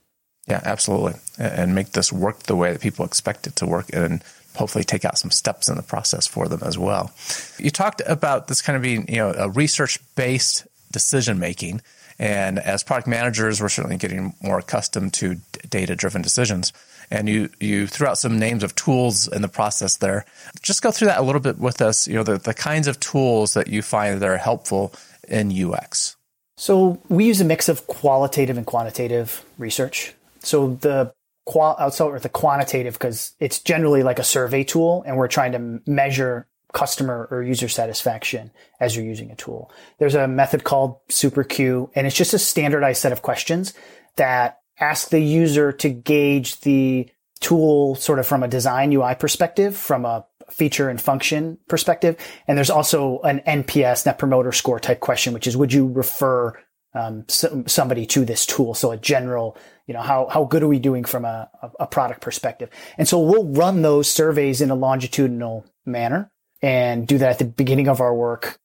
Yeah, 0.49 0.61
absolutely. 0.65 1.15
And 1.39 1.75
make 1.75 1.93
this 1.93 2.13
work 2.13 2.41
the 2.41 2.57
way 2.57 2.73
that 2.73 2.81
people 2.81 3.05
expect 3.05 3.47
it 3.47 3.57
to 3.57 3.67
work 3.67 3.87
and 3.93 4.23
hopefully 4.57 4.85
take 4.85 5.05
out 5.05 5.17
some 5.17 5.31
steps 5.31 5.69
in 5.69 5.77
the 5.77 5.83
process 5.83 6.27
for 6.27 6.49
them 6.49 6.61
as 6.63 6.77
well. 6.77 7.13
You 7.59 7.71
talked 7.71 8.03
about 8.07 8.49
this 8.49 8.61
kind 8.61 8.77
of 8.77 8.83
being, 8.83 9.07
you 9.09 9.17
know, 9.17 9.33
a 9.33 9.49
research 9.49 9.99
based 10.15 10.67
decision 10.91 11.39
making. 11.39 11.81
And 12.19 12.59
as 12.59 12.83
product 12.83 13.09
managers, 13.09 13.63
we're 13.63 13.71
certainly 13.71 13.97
getting 13.97 14.35
more 14.43 14.59
accustomed 14.59 15.15
to 15.15 15.37
data 15.71 15.97
driven 15.97 16.23
decisions. 16.23 16.73
And 17.13 17.29
you, 17.29 17.51
you 17.61 17.87
threw 17.87 18.07
out 18.07 18.17
some 18.17 18.39
names 18.39 18.65
of 18.65 18.75
tools 18.75 19.29
in 19.29 19.43
the 19.43 19.49
process 19.49 19.99
there. 19.99 20.25
Just 20.63 20.81
go 20.81 20.91
through 20.91 21.09
that 21.09 21.19
a 21.19 21.23
little 21.23 21.43
bit 21.43 21.59
with 21.59 21.83
us, 21.83 22.09
you 22.09 22.15
know, 22.15 22.23
the, 22.23 22.39
the 22.39 22.55
kinds 22.55 22.89
of 22.89 22.99
tools 23.01 23.53
that 23.53 23.69
you 23.69 23.83
find 23.83 24.19
that 24.19 24.27
are 24.27 24.39
helpful 24.39 24.95
in 25.29 25.53
UX. 25.53 26.17
So 26.57 27.03
we 27.11 27.27
use 27.27 27.39
a 27.43 27.45
mix 27.45 27.69
of 27.69 27.87
qualitative 27.87 28.57
and 28.57 28.65
quantitative 28.65 29.45
research. 29.59 30.15
So 30.41 30.79
the 30.81 31.13
qual, 31.45 31.77
I'll 31.79 31.91
start 31.91 32.15
with 32.15 32.23
the 32.23 32.31
quantitative 32.31 32.95
because 32.95 33.35
it's 33.39 33.59
generally 33.59 34.03
like 34.03 34.19
a 34.19 34.25
survey 34.25 34.65
tool 34.65 35.05
and 35.07 35.19
we're 35.19 35.29
trying 35.29 35.53
to 35.53 35.91
measure 35.91 36.49
customer 36.73 37.29
or 37.31 37.43
user 37.43 37.69
satisfaction 37.69 38.51
as 38.81 38.97
you're 38.97 39.05
using 39.05 39.31
a 39.31 39.37
tool. 39.37 39.71
There's 39.99 40.15
a 40.15 40.27
method 40.27 40.65
called 40.65 40.97
SUPR-Q 41.11 41.91
and 41.95 42.07
it's 42.07 42.17
just 42.17 42.33
a 42.33 42.39
standardized 42.39 43.03
set 43.03 43.13
of 43.13 43.21
questions 43.21 43.75
that 44.17 44.62
ask 44.79 45.11
the 45.11 45.21
user 45.21 45.73
to 45.73 45.89
gauge 45.89 46.61
the 46.61 47.09
tool 47.41 47.95
sort 47.97 48.19
of 48.19 48.27
from 48.27 48.43
a 48.43 48.49
design 48.49 48.93
UI 48.93 49.15
perspective, 49.15 49.77
from 49.77 50.05
a 50.05 50.25
feature 50.51 50.89
and 50.89 51.01
function 51.01 51.59
perspective. 51.69 52.17
And 52.47 52.57
there's 52.57 52.71
also 52.71 53.21
an 53.21 53.41
NPS 53.47 54.07
net 54.07 54.19
promoter 54.19 54.53
score 54.53 54.79
type 54.79 55.01
question, 55.01 55.33
which 55.33 55.47
is 55.47 55.57
would 55.57 55.73
you 55.73 55.89
refer 55.89 56.59
um, 56.95 57.25
somebody 57.29 58.07
to 58.07 58.25
this 58.25 58.47
tool? 58.47 58.75
So 58.75 58.93
a 58.93 58.97
general, 58.97 59.57
you 59.87 59.95
know, 59.95 60.03
how, 60.03 60.29
how 60.29 60.45
good 60.45 60.63
are 60.63 60.69
we 60.69 60.79
doing 60.79 61.05
from 61.05 61.25
a, 61.25 61.51
a 61.81 61.87
product 61.87 62.21
perspective? 62.21 62.71
And 62.99 63.09
so 63.09 63.19
we'll 63.19 63.47
run 63.47 63.83
those 63.83 64.11
surveys 64.11 64.61
in 64.61 64.71
a 64.71 64.75
longitudinal 64.75 65.65
manner 65.87 66.31
and 66.61 67.07
do 67.07 67.19
that 67.19 67.31
at 67.31 67.39
the 67.39 67.45
beginning 67.45 67.89
of 67.89 68.01
our 68.01 68.15
work 68.15 68.59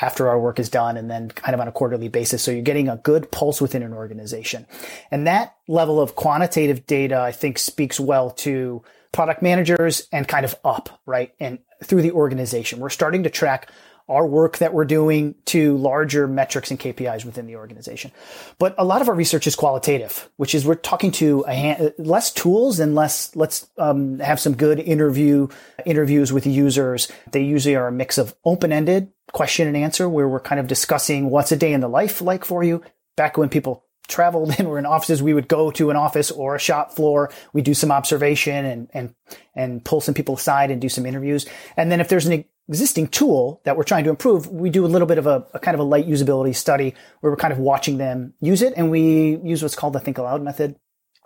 after 0.00 0.28
our 0.28 0.38
work 0.38 0.58
is 0.58 0.68
done 0.68 0.96
and 0.96 1.10
then 1.10 1.28
kind 1.28 1.54
of 1.54 1.60
on 1.60 1.68
a 1.68 1.72
quarterly 1.72 2.08
basis. 2.08 2.42
So 2.42 2.50
you're 2.50 2.62
getting 2.62 2.88
a 2.88 2.96
good 2.96 3.30
pulse 3.30 3.60
within 3.60 3.82
an 3.82 3.92
organization. 3.92 4.66
And 5.10 5.26
that 5.26 5.56
level 5.68 6.00
of 6.00 6.14
quantitative 6.14 6.86
data, 6.86 7.20
I 7.20 7.32
think 7.32 7.58
speaks 7.58 8.00
well 8.00 8.30
to 8.30 8.82
product 9.12 9.42
managers 9.42 10.08
and 10.10 10.26
kind 10.26 10.44
of 10.44 10.54
up, 10.64 11.00
right? 11.04 11.34
And 11.38 11.58
through 11.84 12.02
the 12.02 12.12
organization, 12.12 12.80
we're 12.80 12.88
starting 12.88 13.24
to 13.24 13.30
track 13.30 13.70
our 14.08 14.26
work 14.26 14.58
that 14.58 14.74
we're 14.74 14.84
doing 14.84 15.34
to 15.46 15.76
larger 15.76 16.26
metrics 16.26 16.70
and 16.70 16.78
KPIs 16.78 17.24
within 17.24 17.46
the 17.46 17.56
organization. 17.56 18.12
But 18.58 18.74
a 18.78 18.84
lot 18.84 19.02
of 19.02 19.08
our 19.08 19.14
research 19.14 19.46
is 19.46 19.56
qualitative, 19.56 20.28
which 20.36 20.54
is 20.54 20.66
we're 20.66 20.74
talking 20.74 21.12
to 21.12 21.42
hand, 21.44 21.94
less 21.98 22.32
tools 22.32 22.80
and 22.80 22.94
less, 22.94 23.34
let's 23.36 23.68
um, 23.78 24.18
have 24.18 24.40
some 24.40 24.54
good 24.54 24.78
interview 24.78 25.48
interviews 25.86 26.32
with 26.32 26.46
users. 26.46 27.10
They 27.30 27.42
usually 27.42 27.76
are 27.76 27.88
a 27.88 27.92
mix 27.92 28.18
of 28.18 28.34
open-ended 28.44 29.12
question 29.32 29.66
and 29.66 29.76
answer 29.76 30.08
where 30.08 30.28
we're 30.28 30.40
kind 30.40 30.60
of 30.60 30.66
discussing 30.66 31.30
what's 31.30 31.52
a 31.52 31.56
day 31.56 31.72
in 31.72 31.80
the 31.80 31.88
life 31.88 32.20
like 32.20 32.44
for 32.44 32.62
you. 32.62 32.82
Back 33.16 33.36
when 33.36 33.48
people 33.48 33.84
traveled 34.08 34.54
and 34.58 34.68
were 34.68 34.78
in 34.78 34.86
offices, 34.86 35.22
we 35.22 35.34
would 35.34 35.48
go 35.48 35.70
to 35.72 35.90
an 35.90 35.96
office 35.96 36.30
or 36.30 36.54
a 36.54 36.60
shop 36.60 36.92
floor. 36.92 37.30
We 37.52 37.62
do 37.62 37.74
some 37.74 37.90
observation 37.90 38.64
and, 38.64 38.90
and, 38.92 39.14
and 39.54 39.84
pull 39.84 40.00
some 40.00 40.14
people 40.14 40.36
aside 40.36 40.70
and 40.70 40.80
do 40.80 40.88
some 40.88 41.06
interviews. 41.06 41.46
And 41.76 41.90
then 41.90 42.00
if 42.00 42.08
there's 42.08 42.26
an 42.26 42.44
existing 42.72 43.08
tool 43.08 43.60
that 43.64 43.76
we're 43.76 43.82
trying 43.82 44.04
to 44.04 44.10
improve, 44.10 44.48
we 44.48 44.70
do 44.70 44.86
a 44.86 44.88
little 44.88 45.06
bit 45.06 45.18
of 45.18 45.26
a, 45.26 45.46
a, 45.52 45.58
kind 45.58 45.74
of 45.74 45.80
a 45.80 45.84
light 45.84 46.08
usability 46.08 46.56
study 46.56 46.94
where 47.20 47.30
we're 47.30 47.36
kind 47.36 47.52
of 47.52 47.58
watching 47.58 47.98
them 47.98 48.32
use 48.40 48.62
it. 48.62 48.72
And 48.76 48.90
we 48.90 49.36
use 49.44 49.62
what's 49.62 49.74
called 49.74 49.92
the 49.92 50.00
think 50.00 50.16
aloud 50.16 50.42
method, 50.42 50.76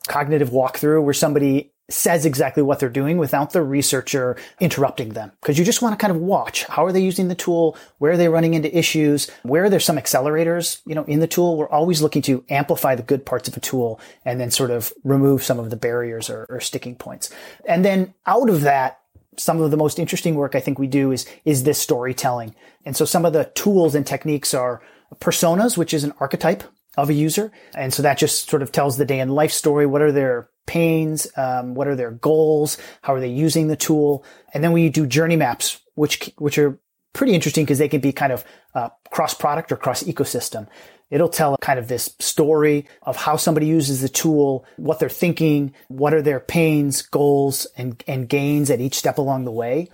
cognitive 0.08 0.50
walkthrough, 0.50 1.04
where 1.04 1.14
somebody 1.14 1.72
says 1.88 2.26
exactly 2.26 2.64
what 2.64 2.80
they're 2.80 2.88
doing 2.88 3.16
without 3.16 3.52
the 3.52 3.62
researcher 3.62 4.36
interrupting 4.58 5.10
them. 5.10 5.30
Cause 5.42 5.56
you 5.56 5.64
just 5.64 5.82
want 5.82 5.92
to 5.92 6.04
kind 6.04 6.10
of 6.10 6.20
watch. 6.20 6.64
How 6.64 6.84
are 6.84 6.90
they 6.90 7.00
using 7.00 7.28
the 7.28 7.36
tool? 7.36 7.76
Where 7.98 8.10
are 8.10 8.16
they 8.16 8.28
running 8.28 8.54
into 8.54 8.76
issues? 8.76 9.30
Where 9.44 9.64
are 9.64 9.70
there 9.70 9.78
some 9.78 9.96
accelerators, 9.96 10.80
you 10.84 10.96
know, 10.96 11.04
in 11.04 11.20
the 11.20 11.28
tool? 11.28 11.56
We're 11.56 11.68
always 11.68 12.02
looking 12.02 12.22
to 12.22 12.44
amplify 12.50 12.96
the 12.96 13.04
good 13.04 13.24
parts 13.24 13.46
of 13.46 13.56
a 13.56 13.60
tool 13.60 14.00
and 14.24 14.40
then 14.40 14.50
sort 14.50 14.72
of 14.72 14.92
remove 15.04 15.44
some 15.44 15.60
of 15.60 15.70
the 15.70 15.76
barriers 15.76 16.28
or, 16.28 16.46
or 16.48 16.58
sticking 16.58 16.96
points. 16.96 17.30
And 17.68 17.84
then 17.84 18.14
out 18.26 18.50
of 18.50 18.62
that, 18.62 18.98
some 19.38 19.60
of 19.60 19.70
the 19.70 19.76
most 19.76 19.98
interesting 19.98 20.34
work 20.34 20.54
I 20.54 20.60
think 20.60 20.78
we 20.78 20.86
do 20.86 21.12
is, 21.12 21.26
is 21.44 21.64
this 21.64 21.78
storytelling. 21.78 22.54
And 22.84 22.96
so 22.96 23.04
some 23.04 23.24
of 23.24 23.32
the 23.32 23.50
tools 23.54 23.94
and 23.94 24.06
techniques 24.06 24.54
are 24.54 24.82
personas, 25.16 25.76
which 25.76 25.94
is 25.94 26.04
an 26.04 26.12
archetype 26.20 26.64
of 26.96 27.10
a 27.10 27.14
user. 27.14 27.52
And 27.74 27.92
so 27.92 28.02
that 28.02 28.18
just 28.18 28.48
sort 28.48 28.62
of 28.62 28.72
tells 28.72 28.96
the 28.96 29.04
day 29.04 29.20
in 29.20 29.28
life 29.28 29.52
story. 29.52 29.86
What 29.86 30.02
are 30.02 30.12
their 30.12 30.48
pains? 30.66 31.26
Um, 31.36 31.74
what 31.74 31.88
are 31.88 31.96
their 31.96 32.10
goals? 32.10 32.78
How 33.02 33.14
are 33.14 33.20
they 33.20 33.28
using 33.28 33.68
the 33.68 33.76
tool? 33.76 34.24
And 34.54 34.64
then 34.64 34.72
we 34.72 34.88
do 34.88 35.06
journey 35.06 35.36
maps, 35.36 35.80
which, 35.94 36.30
which 36.38 36.58
are 36.58 36.80
pretty 37.16 37.34
interesting 37.34 37.64
because 37.64 37.78
they 37.78 37.88
can 37.88 38.00
be 38.00 38.12
kind 38.12 38.32
of 38.32 38.44
uh, 38.74 38.90
cross 39.10 39.34
product 39.34 39.72
or 39.72 39.76
cross 39.76 40.02
ecosystem. 40.04 40.68
It'll 41.10 41.28
tell 41.28 41.56
kind 41.58 41.78
of 41.78 41.88
this 41.88 42.14
story 42.18 42.86
of 43.02 43.16
how 43.16 43.36
somebody 43.36 43.66
uses 43.66 44.00
the 44.00 44.08
tool, 44.08 44.64
what 44.76 44.98
they're 44.98 45.08
thinking, 45.08 45.72
what 45.88 46.12
are 46.14 46.22
their 46.22 46.40
pains, 46.40 47.02
goals, 47.02 47.66
and, 47.76 48.02
and 48.06 48.28
gains 48.28 48.70
at 48.70 48.80
each 48.80 48.98
step 48.98 49.18
along 49.18 49.44
the 49.44 49.52
way. 49.52 49.88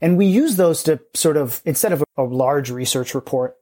And 0.00 0.16
we 0.16 0.26
use 0.26 0.56
those 0.56 0.82
to 0.84 1.00
sort 1.14 1.36
of, 1.36 1.62
instead 1.64 1.92
of 1.92 2.04
a 2.16 2.22
large 2.22 2.70
research 2.70 3.14
report, 3.14 3.56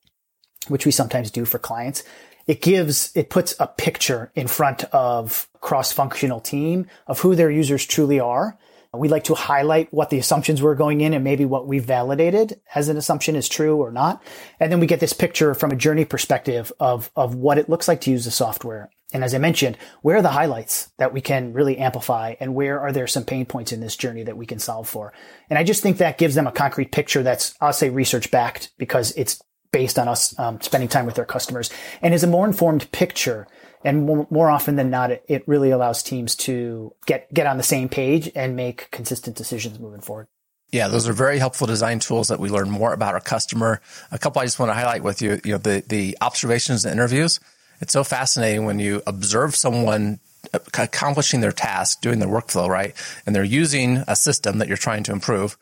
which 0.69 0.85
we 0.85 0.93
sometimes 0.93 1.31
do 1.31 1.45
for 1.45 1.59
clients, 1.59 2.03
it 2.47 2.61
gives, 2.61 3.17
it 3.17 3.31
puts 3.31 3.55
a 3.59 3.67
picture 3.67 4.31
in 4.35 4.47
front 4.47 4.85
of 4.93 5.49
cross-functional 5.61 6.41
team 6.41 6.87
of 7.07 7.21
who 7.21 7.35
their 7.35 7.51
users 7.51 7.87
truly 7.87 8.21
are 8.21 8.59
we 8.97 9.09
like 9.09 9.25
to 9.25 9.35
highlight 9.35 9.93
what 9.93 10.11
the 10.11 10.19
assumptions 10.19 10.63
were 10.63 10.75
going 10.75 11.01
in 11.01 11.15
and 11.15 11.25
maybe 11.25 11.45
what 11.45 11.67
we 11.67 11.79
validated 11.79 12.61
as 12.75 12.89
an 12.89 12.97
assumption 12.97 13.37
is 13.37 13.49
true 13.49 13.77
or 13.77 13.91
not. 13.91 14.23
And 14.61 14.71
then 14.71 14.81
we 14.81 14.87
get 14.87 15.01
this 15.01 15.13
picture 15.13 15.55
from 15.55 15.71
a 15.71 15.77
journey 15.77 16.05
perspective 16.05 16.73
of, 16.81 17.11
of 17.17 17.35
what 17.35 17.59
it 17.59 17.69
looks 17.69 17.89
like 17.89 18.01
to 18.03 18.11
use 18.11 18.25
the 18.25 18.31
software. 18.31 18.91
And 19.13 19.23
as 19.23 19.35
I 19.35 19.39
mentioned, 19.39 19.79
where 20.03 20.17
are 20.17 20.23
the 20.23 20.29
highlights 20.29 20.91
that 20.99 21.13
we 21.13 21.21
can 21.21 21.53
really 21.53 21.79
amplify 21.79 22.35
and 22.41 22.55
where 22.55 22.81
are 22.81 22.93
there 22.93 23.07
some 23.07 23.25
pain 23.25 23.47
points 23.47 23.73
in 23.73 23.81
this 23.81 23.97
journey 23.97 24.25
that 24.25 24.37
we 24.37 24.47
can 24.47 24.59
solve 24.59 24.89
for? 24.89 25.13
And 25.49 25.59
I 25.59 25.65
just 25.65 25.83
think 25.83 25.99
that 25.99 26.19
gives 26.19 26.35
them 26.35 26.47
a 26.47 26.53
concrete 26.53 26.91
picture 26.91 27.23
that's, 27.23 27.55
I'll 27.61 27.73
say 27.73 27.89
research 27.89 28.31
backed 28.31 28.73
because 28.79 29.13
it's 29.17 29.41
based 29.73 29.99
on 29.99 30.09
us 30.09 30.37
um, 30.39 30.61
spending 30.61 30.89
time 30.89 31.07
with 31.07 31.15
their 31.15 31.25
customers 31.25 31.71
and 32.03 32.15
is 32.15 32.25
a 32.25 32.27
more 32.27 32.47
informed 32.47 32.91
picture 32.93 33.47
and 33.87 34.05
more, 34.05 34.51
often 34.51 34.75
than 34.75 34.91
not, 34.91 35.13
it, 35.13 35.25
it 35.29 35.47
really 35.47 35.71
allows 35.71 36.03
teams 36.03 36.35
to 36.37 36.93
get, 37.07 37.33
get 37.33 37.47
on 37.47 37.57
the 37.57 37.63
same 37.63 37.89
page 37.89 38.31
and 38.35 38.57
make 38.57 38.91
consistent 38.91 39.37
decisions 39.37 39.79
moving 39.79 40.01
forward. 40.01 40.27
Yeah, 40.73 40.89
those 40.89 41.09
are 41.09 41.13
very 41.13 41.39
helpful 41.39 41.69
design 41.69 42.01
tools 42.01 42.27
that 42.29 42.41
we 42.41 42.51
learn 42.51 42.69
more 42.69 42.93
about 42.93 43.15
our 43.15 43.21
customer. 43.21 43.81
A 44.11 44.19
couple 44.19 44.43
I 44.43 44.45
just 44.45 44.59
want 44.59 44.71
to 44.71 44.75
highlight 44.75 45.05
with 45.05 45.23
you, 45.23 45.41
you 45.45 45.53
know, 45.53 45.59
the, 45.59 45.85
the 45.87 46.19
observations 46.21 46.85
and 46.85 46.93
interviews. 46.93 47.39
It's 47.81 47.93
so 47.93 48.03
fascinating 48.03 48.65
when 48.65 48.81
you 48.81 49.03
observe 49.07 49.55
someone 49.55 50.19
accomplishing 50.53 51.41
their 51.41 51.53
task, 51.53 52.01
doing 52.01 52.19
their 52.19 52.29
workflow, 52.29 52.69
right? 52.69 52.95
And 53.25 53.37
they're 53.37 53.45
using 53.45 54.03
a 54.09 54.17
system 54.17 54.59
that 54.59 54.67
you're 54.67 54.77
trying 54.77 55.05
to 55.05 55.13
improve. 55.13 55.57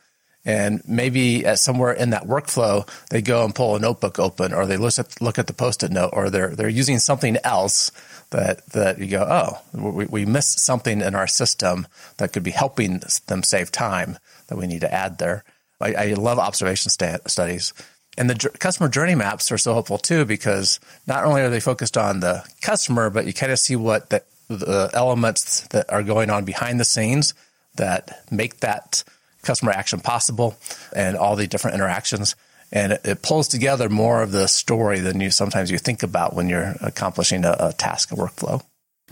And 0.45 0.83
maybe 0.87 1.47
at 1.47 1.59
somewhere 1.59 1.93
in 1.93 2.11
that 2.11 2.25
workflow, 2.25 2.87
they 3.09 3.23
go 3.23 3.45
and 3.45 3.55
pull 3.55 3.77
a 3.77 3.81
notebook 3.81 4.19
open 4.19 4.53
or 4.53 4.67
they 4.67 4.77
look 4.77 4.99
at, 4.99 5.21
look 5.21 5.39
at 5.39 5.47
the 5.47 5.55
post-it 5.55 5.91
note 5.91 6.11
or 6.13 6.29
they're, 6.29 6.55
they're 6.55 6.69
using 6.69 6.99
something 6.99 7.39
else 7.45 7.91
that, 8.31 8.67
that 8.71 8.99
you 8.99 9.07
go, 9.07 9.27
oh, 9.29 9.63
we, 9.73 10.05
we 10.07 10.27
missed 10.27 10.59
something 10.61 11.01
in 11.01 11.15
our 11.15 11.27
system 11.27 11.87
that 12.19 12.33
could 12.33 12.43
be 12.43 12.51
helping 12.51 13.01
them 13.27 13.43
save 13.43 13.73
time 13.73 14.19
that 14.49 14.59
we 14.59 14.67
need 14.67 14.83
to 14.83 14.93
add 14.93 15.19
there. 15.19 15.45
I, 15.81 15.95
I 15.95 16.07
love 16.15 16.39
observation 16.39 16.91
st- 16.91 17.29
studies. 17.31 17.73
And 18.17 18.29
the 18.29 18.51
customer 18.59 18.89
journey 18.89 19.15
maps 19.15 19.51
are 19.51 19.59
so 19.59 19.73
helpful 19.73 19.99
too, 19.99 20.25
because 20.25 20.79
not 21.07 21.25
only 21.25 21.43
are 21.43 21.51
they 21.51 21.61
focused 21.61 21.97
on 21.97 22.21
the 22.21 22.45
customer, 22.61 23.11
but 23.11 23.27
you 23.27 23.33
kind 23.33 23.51
of 23.51 23.59
see 23.59 23.77
what 23.77 24.11
the, 24.11 24.23
the 24.49 24.91
elements 24.93 25.67
that 25.69 25.91
are 25.91 26.03
going 26.03 26.31
on 26.31 26.45
behind 26.45 26.79
the 26.79 26.85
scenes 26.85 27.35
that 27.77 28.25
make 28.31 28.61
that 28.61 29.03
customer 29.45 29.73
action 29.73 30.01
possible 30.01 30.57
and 30.95 31.17
all 31.17 31.37
the 31.37 31.47
different 31.47 31.75
interactions. 31.75 32.35
And 32.73 32.93
it, 32.93 33.01
it, 33.05 33.23
pulls 33.23 33.47
together 33.47 33.89
more 33.89 34.23
of 34.23 34.33
the 34.33 34.49
story 34.49 34.99
than 34.99 35.21
you 35.21 35.31
sometimes 35.31 35.71
you 35.71 35.79
think 35.79 36.03
about 36.03 36.35
when 36.35 36.49
you're 36.49 36.75
accomplishing 36.81 37.45
a, 37.45 37.57
a 37.61 37.73
task, 37.73 38.11
a 38.11 38.17
workflow. 38.17 38.63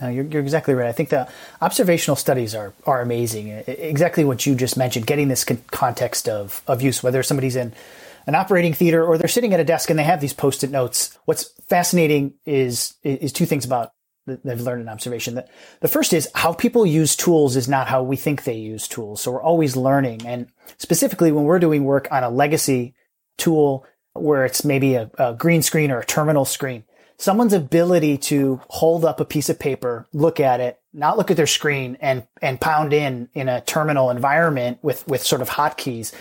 You're, 0.01 0.25
you're, 0.25 0.41
exactly 0.41 0.73
right. 0.73 0.89
I 0.89 0.91
think 0.91 1.09
the 1.09 1.29
observational 1.61 2.15
studies 2.15 2.55
are 2.55 2.73
are 2.85 3.01
amazing. 3.01 3.63
Exactly 3.67 4.25
what 4.25 4.45
you 4.45 4.55
just 4.55 4.75
mentioned, 4.75 5.05
getting 5.05 5.27
this 5.27 5.45
con- 5.45 5.63
context 5.71 6.27
of 6.27 6.61
of 6.67 6.81
use, 6.81 7.03
whether 7.03 7.23
somebody's 7.23 7.55
in 7.55 7.73
an 8.25 8.35
operating 8.35 8.73
theater 8.73 9.05
or 9.05 9.17
they're 9.17 9.27
sitting 9.27 9.53
at 9.53 9.59
a 9.59 9.63
desk 9.63 9.89
and 9.89 9.99
they 9.99 10.03
have 10.03 10.19
these 10.19 10.33
post-it 10.33 10.71
notes. 10.71 11.17
What's 11.25 11.51
fascinating 11.69 12.33
is 12.45 12.95
is 13.03 13.31
two 13.31 13.45
things 13.45 13.65
about 13.65 13.91
they've 14.25 14.61
learned 14.61 14.81
an 14.81 14.89
observation 14.89 15.35
that 15.35 15.49
the 15.81 15.87
first 15.87 16.13
is 16.13 16.29
how 16.35 16.53
people 16.53 16.85
use 16.85 17.15
tools 17.15 17.55
is 17.55 17.67
not 17.67 17.87
how 17.87 18.03
we 18.03 18.15
think 18.15 18.43
they 18.43 18.55
use 18.55 18.87
tools. 18.87 19.21
So 19.21 19.31
we're 19.31 19.43
always 19.43 19.75
learning. 19.75 20.25
And 20.25 20.47
specifically 20.77 21.31
when 21.31 21.43
we're 21.43 21.59
doing 21.59 21.83
work 21.83 22.07
on 22.11 22.23
a 22.23 22.29
legacy 22.29 22.95
tool 23.37 23.85
where 24.13 24.45
it's 24.45 24.63
maybe 24.63 24.95
a, 24.95 25.09
a 25.17 25.33
green 25.33 25.61
screen 25.61 25.91
or 25.91 25.99
a 25.99 26.05
terminal 26.05 26.45
screen, 26.45 26.83
someone's 27.17 27.53
ability 27.53 28.17
to 28.17 28.61
hold 28.69 29.05
up 29.05 29.19
a 29.19 29.25
piece 29.25 29.49
of 29.49 29.59
paper, 29.59 30.07
look 30.13 30.39
at 30.39 30.59
it, 30.59 30.79
not 30.93 31.17
look 31.17 31.31
at 31.31 31.37
their 31.37 31.47
screen 31.47 31.97
and 32.01 32.27
and 32.41 32.59
pound 32.59 32.93
in 32.93 33.29
in 33.33 33.49
a 33.49 33.61
terminal 33.61 34.09
environment 34.09 34.79
with 34.81 35.07
with 35.07 35.23
sort 35.23 35.41
of 35.41 35.49
hotkeys 35.49 36.13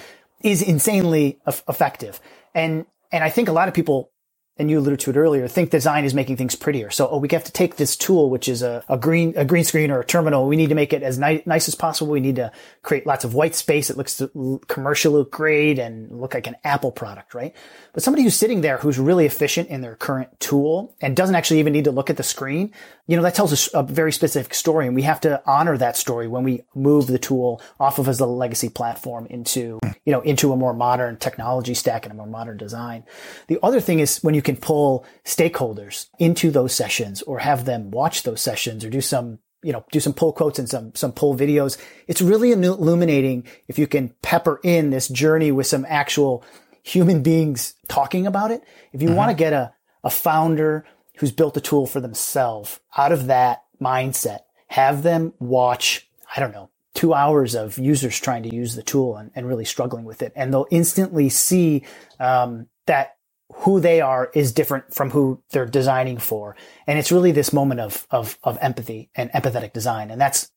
is 0.43 0.63
insanely 0.63 1.41
effective. 1.47 2.21
And 2.55 2.87
and 3.11 3.25
I 3.25 3.31
think 3.31 3.49
a 3.49 3.53
lot 3.53 3.69
of 3.69 3.75
people 3.75 4.12
and 4.59 4.71
you 4.71 4.79
alluded 4.79 5.01
to 5.01 5.11
it 5.11 5.17
earlier, 5.17 5.49
think 5.49 5.71
design 5.71 6.05
is 6.05 6.13
making 6.13 6.37
things 6.37 6.55
prettier. 6.55 6.91
So, 6.91 7.09
oh, 7.09 7.19
we 7.19 7.29
have 7.33 7.45
to 7.45 7.53
take 7.53 7.77
this 7.77 7.97
tool, 7.97 8.29
which 8.29 8.49
is 8.49 8.63
a, 8.63 8.85
a 8.89 8.99
green, 8.99 9.33
a 9.37 9.45
green 9.45 9.65
screen 9.65 9.91
or 9.91 10.01
a 10.01 10.05
terminal. 10.05 10.47
We 10.47 10.57
need 10.57 10.69
to 10.69 10.75
make 10.75 10.93
it 10.93 11.03
as 11.03 11.19
ni- 11.19 11.43
nice 11.47 11.69
as 11.69 11.75
possible. 11.75 12.13
We 12.13 12.21
need 12.21 12.37
to 12.37 12.53
create 12.83 13.07
lots 13.07 13.25
of 13.25 13.35
white 13.35 13.55
space. 13.55 13.89
It 13.89 13.97
looks 13.97 14.21
commercial 14.69 15.25
great 15.25 15.79
and 15.79 16.21
look 16.21 16.35
like 16.35 16.47
an 16.47 16.57
Apple 16.65 16.93
product, 16.93 17.35
right? 17.35 17.55
But 17.93 18.03
somebody 18.03 18.23
who's 18.23 18.37
sitting 18.37 18.61
there 18.61 18.79
who's 18.79 18.99
really 18.99 19.27
efficient 19.27 19.69
in 19.69 19.81
their 19.81 19.97
current 19.97 20.39
tool 20.39 20.95
and 21.01 21.17
doesn't 21.17 21.35
actually 21.35 21.61
even 21.61 21.73
need 21.73 21.85
to 21.85 21.93
look 21.93 22.11
at 22.11 22.17
the 22.17 22.23
screen, 22.23 22.73
you 23.07 23.17
know, 23.17 23.23
that 23.23 23.35
tells 23.35 23.69
a, 23.75 23.79
a 23.79 23.83
very 23.83 24.13
specific 24.13 24.55
story. 24.55 24.87
And 24.87 24.95
we 24.95 25.03
have 25.03 25.21
to 25.23 25.43
honor 25.47 25.77
that 25.79 25.97
story 25.97 26.29
when 26.29 26.45
we 26.45 26.63
move 26.75 27.07
the 27.07 27.19
tool 27.19 27.63
off 27.81 27.99
of 27.99 28.09
as 28.09 28.21
a 28.21 28.27
legacy 28.27 28.69
platform 28.69 29.27
into, 29.27 29.79
you 30.05 30.13
know, 30.13 30.21
into 30.21 30.53
a 30.53 30.57
more 30.57 30.75
modern 30.75 31.17
technology 31.17 31.75
stack 31.75 32.05
and 32.05 32.13
a 32.13 32.17
more 32.17 32.27
modern 32.27 32.57
design. 32.57 33.05
The 33.49 33.59
other 33.63 33.81
thing 33.81 33.99
is 33.99 34.19
when 34.23 34.35
you 34.35 34.42
can 34.43 34.57
pull 34.57 35.07
stakeholders 35.25 36.09
into 36.19 36.51
those 36.51 36.75
sessions 36.75 37.23
or 37.23 37.39
have 37.39 37.65
them 37.65 37.91
watch 37.91 38.23
those 38.23 38.41
sessions 38.41 38.85
or 38.85 38.91
do 38.91 39.01
some 39.01 39.39
you 39.63 39.73
know, 39.73 39.85
do 39.93 40.01
some 40.01 40.13
pull 40.13 40.33
quotes 40.33 40.59
and 40.59 40.69
some, 40.69 40.93
some 40.95 41.13
pull 41.13 41.37
videos. 41.37 41.79
It's 42.09 42.21
really 42.21 42.51
illuminating 42.51 43.47
if 43.69 43.79
you 43.79 43.87
can 43.87 44.13
pepper 44.21 44.61
in 44.65 44.91
this 44.91 45.09
journey 45.09 45.53
with 45.53 45.69
some 45.69 45.87
actual 45.89 46.45
human 46.83 47.23
beings 47.23 47.75
talking 47.89 48.27
about 48.27 48.51
it. 48.51 48.65
If 48.93 49.03
you 49.03 49.09
mm-hmm. 49.09 49.17
want 49.17 49.31
to 49.31 49.37
get 49.37 49.53
a, 49.53 49.73
a 50.03 50.11
founder 50.11 50.85
who's 51.19 51.31
built 51.31 51.57
a 51.57 51.61
tool 51.61 51.87
for 51.87 52.01
themselves 52.01 52.81
out 52.97 53.13
of 53.13 53.27
that 53.27 53.63
mindset, 53.81 54.41
have 54.67 55.03
them 55.03 55.33
watch, 55.39 56.09
I 56.35 56.41
don't 56.41 56.53
know, 56.53 56.71
two 56.95 57.15
hours 57.15 57.55
of 57.55 57.79
users 57.79 58.19
trying 58.19 58.43
to 58.43 58.55
use 58.55 58.75
the 58.75 58.83
tool 58.83 59.17
and, 59.17 59.31
and 59.35 59.47
really 59.47 59.65
struggling 59.65 60.05
with 60.05 60.23
it. 60.23 60.33
And 60.35 60.53
they'll 60.53 60.67
instantly 60.71 61.29
see 61.29 61.85
um, 62.19 62.67
that 62.87 63.17
who 63.55 63.81
they 63.81 64.01
are 64.01 64.31
is 64.35 64.53
different 64.53 64.95
from 64.95 65.11
who 65.11 65.43
they're 65.51 65.67
designing 65.67 66.19
for. 66.19 66.57
And 66.87 66.99
it's 66.99 67.13
really 67.13 67.33
this 67.33 67.53
moment 67.53 67.81
of, 67.81 68.07
of, 68.11 68.39
of 68.43 68.59
empathy 68.61 69.11
and 69.15 69.31
empathetic 69.33 69.73
design. 69.73 70.11
And 70.11 70.21
that's 70.21 70.51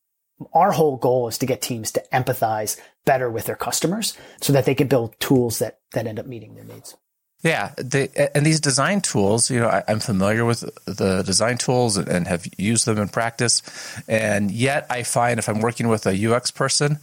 our 0.54 0.72
whole 0.72 0.98
goal 0.98 1.28
is 1.28 1.38
to 1.40 1.46
get 1.46 1.62
teams 1.62 1.92
to 1.92 2.04
empathize 2.12 2.80
better 3.06 3.30
with 3.30 3.46
their 3.46 3.56
customers 3.56 4.18
so 4.42 4.54
that 4.54 4.66
they 4.66 4.76
can 4.76 4.88
build 4.88 5.20
tools 5.20 5.60
that, 5.60 5.80
that 5.94 6.08
end 6.08 6.20
up 6.20 6.26
meeting 6.26 6.56
their 6.56 6.66
needs. 6.66 6.98
Yeah, 7.44 7.74
they, 7.78 8.10
and 8.34 8.44
these 8.44 8.60
design 8.60 9.02
tools, 9.02 9.52
you 9.52 9.60
know, 9.60 9.68
I, 9.68 9.84
am 9.88 10.00
familiar 10.00 10.46
with 10.46 10.62
the 10.86 11.22
design 11.22 11.58
tools 11.58 11.96
and 11.96 12.28
have 12.28 12.48
used 12.58 12.86
them 12.86 12.98
in 12.98 13.08
practice. 13.08 13.62
And 14.08 14.50
yet 14.50 14.88
I 14.90 15.04
find 15.04 15.38
if 15.38 15.48
I'm 15.48 15.62
working 15.62 15.88
with 15.88 16.08
a 16.08 16.34
UX 16.34 16.50
person 16.50 16.98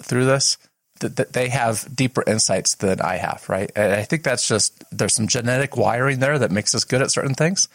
through 0.00 0.26
this, 0.26 0.58
that, 1.00 1.32
they 1.32 1.48
have 1.48 1.88
deeper 1.94 2.22
insights 2.26 2.74
than 2.76 3.00
I 3.00 3.16
have, 3.16 3.48
right? 3.48 3.70
And 3.74 3.92
I 3.92 4.04
think 4.04 4.22
that's 4.22 4.46
just, 4.46 4.84
there's 4.90 5.14
some 5.14 5.26
genetic 5.26 5.76
wiring 5.76 6.20
there 6.20 6.38
that 6.38 6.50
makes 6.50 6.74
us 6.74 6.84
good 6.84 7.02
at 7.02 7.10
certain 7.10 7.34
things. 7.34 7.68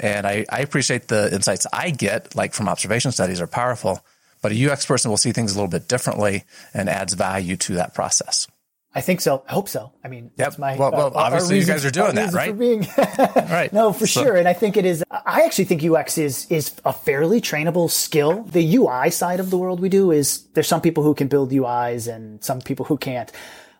And 0.00 0.26
I, 0.26 0.44
I 0.50 0.60
appreciate 0.60 1.08
the 1.08 1.32
insights 1.32 1.66
I 1.72 1.90
get, 1.90 2.34
like 2.34 2.54
from 2.54 2.68
observation 2.68 3.12
studies, 3.12 3.40
are 3.40 3.46
powerful 3.46 4.04
but 4.42 4.52
a 4.52 4.70
UX 4.70 4.84
person 4.84 5.10
will 5.10 5.16
see 5.16 5.32
things 5.32 5.52
a 5.52 5.54
little 5.54 5.68
bit 5.70 5.88
differently 5.88 6.44
and 6.74 6.90
adds 6.90 7.14
value 7.14 7.56
to 7.56 7.74
that 7.74 7.94
process. 7.94 8.48
I 8.94 9.00
think 9.00 9.22
so. 9.22 9.42
I 9.48 9.52
hope 9.52 9.70
so. 9.70 9.92
I 10.04 10.08
mean, 10.08 10.24
yep. 10.24 10.32
that's 10.36 10.58
my. 10.58 10.76
Well, 10.76 10.90
well 10.90 11.06
uh, 11.06 11.20
obviously, 11.20 11.58
you 11.58 11.64
guys 11.64 11.86
are 11.86 11.90
doing 11.90 12.14
that, 12.16 12.34
right? 12.34 12.50
For 12.50 12.56
Being, 12.56 12.86
right. 12.98 13.72
No, 13.72 13.94
for 13.94 14.06
so. 14.06 14.22
sure. 14.22 14.36
And 14.36 14.46
I 14.46 14.52
think 14.52 14.76
it 14.76 14.84
is. 14.84 15.02
I 15.24 15.42
actually 15.42 15.64
think 15.64 15.84
UX 15.84 16.18
is 16.18 16.46
is 16.50 16.74
a 16.84 16.92
fairly 16.92 17.40
trainable 17.40 17.90
skill. 17.90 18.42
The 18.44 18.76
UI 18.76 19.10
side 19.10 19.40
of 19.40 19.50
the 19.50 19.58
world 19.58 19.80
we 19.80 19.88
do 19.88 20.10
is 20.10 20.46
there's 20.54 20.68
some 20.68 20.80
people 20.80 21.02
who 21.02 21.14
can 21.14 21.28
build 21.28 21.50
UIs 21.50 22.12
and 22.12 22.42
some 22.42 22.60
people 22.60 22.86
who 22.86 22.96
can't. 22.96 23.30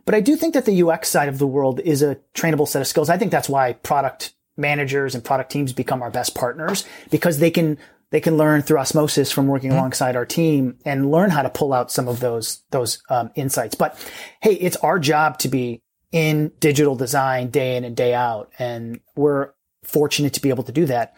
But 0.04 0.14
I 0.14 0.20
do 0.20 0.36
think 0.36 0.54
that 0.54 0.66
the 0.66 0.82
UX 0.82 1.08
side 1.08 1.28
of 1.28 1.38
the 1.38 1.46
world 1.46 1.80
is 1.80 2.02
a 2.02 2.18
trainable 2.34 2.66
set 2.66 2.82
of 2.82 2.88
skills. 2.88 3.08
I 3.08 3.18
think 3.18 3.30
that's 3.30 3.48
why 3.48 3.74
product 3.74 4.34
managers 4.56 5.14
and 5.14 5.24
product 5.24 5.50
teams 5.50 5.72
become 5.72 6.02
our 6.02 6.10
best 6.10 6.34
partners 6.34 6.84
because 7.10 7.38
they 7.38 7.50
can 7.50 7.78
they 8.10 8.20
can 8.20 8.36
learn 8.36 8.60
through 8.60 8.78
osmosis 8.78 9.32
from 9.32 9.46
working 9.46 9.70
mm-hmm. 9.70 9.78
alongside 9.78 10.16
our 10.16 10.26
team 10.26 10.76
and 10.84 11.10
learn 11.10 11.30
how 11.30 11.42
to 11.42 11.48
pull 11.48 11.72
out 11.72 11.90
some 11.90 12.08
of 12.08 12.20
those 12.20 12.62
those 12.70 13.02
um, 13.08 13.30
insights. 13.34 13.74
But 13.74 13.98
hey, 14.40 14.54
it's 14.54 14.76
our 14.76 14.98
job 14.98 15.38
to 15.38 15.48
be 15.48 15.82
in 16.12 16.52
digital 16.60 16.94
design 16.94 17.50
day 17.50 17.76
in 17.76 17.84
and 17.84 17.96
day 17.96 18.12
out, 18.12 18.52
and 18.58 19.00
we're 19.16 19.52
fortunate 19.82 20.34
to 20.34 20.42
be 20.42 20.50
able 20.50 20.64
to 20.64 20.72
do 20.72 20.86
that 20.86 21.14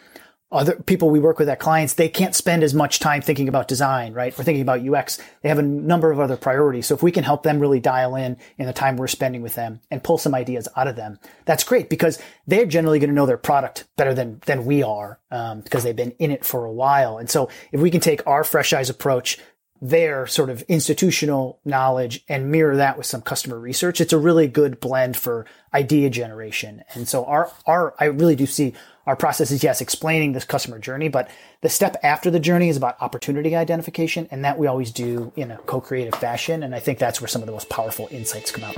other 0.53 0.77
people 0.77 1.11
we 1.11 1.19
work 1.19 1.39
with 1.39 1.49
at 1.49 1.59
clients, 1.59 1.95
they 1.95 2.09
can't 2.09 2.35
spend 2.35 2.63
as 2.63 2.75
much 2.75 3.01
time 3.01 3.21
thinking 3.21 3.49
about 3.49 3.67
design, 3.67 4.13
right? 4.13 4.39
Or 4.39 4.45
thinking 4.45 4.63
about 4.63 4.87
UX. 4.87 5.19
They 5.43 5.49
have 5.49 5.59
a 5.59 5.63
number 5.63 6.13
of 6.13 6.21
other 6.21 6.37
priorities. 6.37 6.87
So 6.87 6.95
if 6.95 7.03
we 7.03 7.11
can 7.11 7.25
help 7.25 7.43
them 7.43 7.59
really 7.59 7.81
dial 7.81 8.15
in 8.15 8.37
in 8.57 8.67
the 8.67 8.73
time 8.73 8.97
we're 8.97 9.09
spending 9.09 9.43
with 9.43 9.55
them 9.55 9.81
and 9.91 10.03
pull 10.03 10.17
some 10.17 10.35
ideas 10.35 10.69
out 10.77 10.87
of 10.87 10.97
them, 10.97 11.19
that's 11.45 11.65
great 11.65 11.91
because 11.91 12.21
they're 12.47 12.67
generally 12.67 13.01
going 13.01 13.11
to 13.11 13.17
know 13.17 13.27
their 13.27 13.37
product 13.37 13.87
better 13.97 14.15
than, 14.15 14.41
than 14.47 14.65
we 14.65 14.83
are, 14.83 15.19
um, 15.31 15.61
because 15.61 15.83
they've 15.83 15.97
been 15.97 16.13
in 16.13 16.31
it 16.31 16.45
for 16.45 16.65
a 16.65 16.73
while. 16.73 17.19
And 17.19 17.29
so 17.29 17.49
if 17.73 17.81
we 17.81 17.91
can 17.91 18.01
take 18.01 18.25
our 18.27 18.45
fresh 18.45 18.73
eyes 18.73 18.91
approach, 18.91 19.39
their 19.83 20.27
sort 20.27 20.51
of 20.51 20.63
institutional 20.63 21.61
knowledge 21.65 22.25
and 22.29 22.51
mirror 22.51 22.77
that 22.77 22.97
with 22.97 23.07
some 23.07 23.21
customer 23.21 23.59
research, 23.59 24.01
it's 24.01 24.13
a 24.13 24.19
really 24.19 24.47
good 24.47 24.81
blend 24.81 25.17
for 25.17 25.47
idea 25.75 26.09
generation. 26.09 26.83
And 26.95 27.09
so 27.09 27.25
our, 27.25 27.53
our, 27.67 27.95
I 27.99 28.05
really 28.05 28.37
do 28.37 28.47
see 28.47 28.73
our 29.07 29.17
process 29.17 29.51
is 29.51 29.63
yes, 29.63 29.81
explaining 29.81 30.33
this 30.33 30.45
customer 30.45 30.79
journey, 30.79 31.09
but 31.09 31.31
the 31.61 31.69
step 31.69 31.97
after 32.03 32.31
the 32.31 32.41
journey 32.41 32.69
is 32.69 32.77
about 32.77 32.97
opportunity 33.01 33.55
identification. 33.55 34.29
And 34.31 34.45
that 34.45 34.59
we 34.59 34.67
always 34.67 34.91
do 34.91 35.33
in 35.37 35.51
a 35.51 35.59
co-creative 35.59 36.15
fashion. 36.15 36.63
And 36.63 36.75
I 36.75 36.79
think 36.79 36.99
that's 36.99 37.21
where 37.21 37.29
some 37.29 37.43
of 37.43 37.47
the 37.47 37.53
most 37.53 37.69
powerful 37.69 38.09
insights 38.11 38.51
come 38.51 38.65
out. 38.65 38.77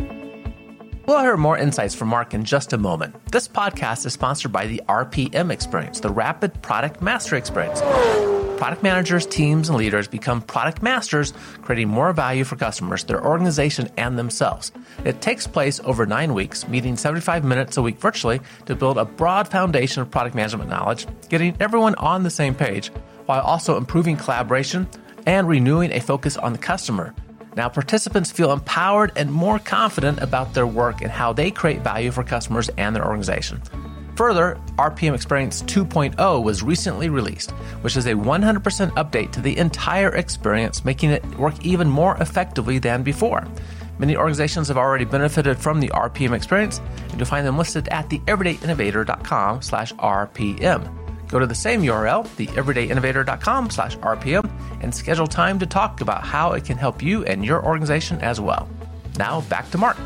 We'll 1.07 1.21
hear 1.21 1.37
more 1.37 1.57
insights 1.57 1.95
from 1.95 2.09
Mark 2.09 2.35
in 2.35 2.45
just 2.45 2.73
a 2.73 2.79
moment. 2.79 3.15
This 3.31 3.47
podcast 3.47 4.07
is 4.07 4.13
sponsored 4.13 4.51
by 4.51 4.67
the 4.67 4.83
RPM 4.89 5.53
Experience, 5.53 6.01
the 6.01 6.11
Rapid 6.11 6.61
Product 6.63 7.01
Master 7.01 7.37
Experience. 7.37 7.81
Product 8.57 8.83
managers, 8.83 9.27
teams, 9.27 9.69
and 9.69 9.77
leaders 9.77 10.09
become 10.09 10.41
product 10.41 10.83
masters, 10.83 11.35
creating 11.61 11.89
more 11.89 12.15
value 12.15 12.43
for 12.43 12.57
customers, 12.57 13.05
their 13.05 13.23
organization, 13.23 13.91
and 13.99 14.19
themselves. 14.19 14.73
It 15.05 15.21
takes 15.21 15.47
place 15.47 15.79
over 15.85 16.07
nine 16.07 16.33
weeks, 16.33 16.67
meeting 16.67 16.97
75 16.97 17.45
minutes 17.45 17.77
a 17.77 17.83
week 17.83 17.99
virtually 17.99 18.41
to 18.65 18.75
build 18.75 18.97
a 18.97 19.05
broad 19.05 19.47
foundation 19.47 20.01
of 20.01 20.11
product 20.11 20.35
management 20.35 20.71
knowledge, 20.71 21.07
getting 21.29 21.55
everyone 21.61 21.97
on 21.97 22.23
the 22.23 22.31
same 22.31 22.55
page, 22.55 22.89
while 23.27 23.43
also 23.43 23.77
improving 23.77 24.17
collaboration 24.17 24.89
and 25.27 25.47
renewing 25.47 25.93
a 25.93 26.01
focus 26.01 26.39
on 26.39 26.53
the 26.53 26.59
customer. 26.59 27.15
Now, 27.57 27.69
participants 27.69 28.33
feel 28.33 28.53
empowered 28.53 29.13
and 29.17 29.31
more 29.31 29.59
confident 29.59 30.21
about 30.21 30.55
their 30.55 30.67
work 30.67 31.03
and 31.03 31.11
how 31.11 31.35
they 31.35 31.51
create 31.51 31.83
value 31.83 32.11
for 32.11 32.23
customers 32.23 32.71
and 32.79 32.97
their 32.97 33.07
organization. 33.07 33.61
Further, 34.17 34.59
RPM 34.77 35.15
Experience 35.15 35.63
2.0 35.65 36.43
was 36.43 36.63
recently 36.63 37.11
released, 37.11 37.51
which 37.83 37.99
is 37.99 38.07
a 38.07 38.15
100% 38.15 38.91
update 38.93 39.31
to 39.33 39.43
the 39.43 39.57
entire 39.59 40.09
experience, 40.15 40.87
making 40.87 41.11
it 41.11 41.25
work 41.39 41.55
even 41.65 41.87
more 41.87 42.17
effectively 42.17 42.79
than 42.79 43.03
before. 43.03 43.47
Many 43.99 44.17
organizations 44.17 44.69
have 44.69 44.79
already 44.79 45.05
benefited 45.05 45.59
from 45.59 45.81
the 45.81 45.89
RPM 45.89 46.33
experience, 46.33 46.81
and 47.11 47.19
you'll 47.19 47.27
find 47.27 47.47
them 47.47 47.59
listed 47.59 47.89
at 47.89 48.09
theeverydayinnovator.com 48.09 49.61
slash 49.61 49.93
RPM. 49.95 51.29
Go 51.29 51.39
to 51.39 51.47
the 51.47 51.55
same 51.55 51.83
URL, 51.83 52.27
theeverydayinnovator.com 52.27 53.69
slash 53.69 53.99
RPM, 53.99 54.51
and 54.83 54.95
schedule 54.95 55.27
time 55.27 55.59
to 55.59 55.67
talk 55.67 56.01
about 56.01 56.25
how 56.25 56.53
it 56.53 56.65
can 56.65 56.79
help 56.79 57.03
you 57.03 57.23
and 57.25 57.45
your 57.45 57.63
organization 57.63 58.19
as 58.23 58.41
well. 58.41 58.67
Now, 59.19 59.43
back 59.43 59.71
to 59.73 59.79
Mark 59.79 59.99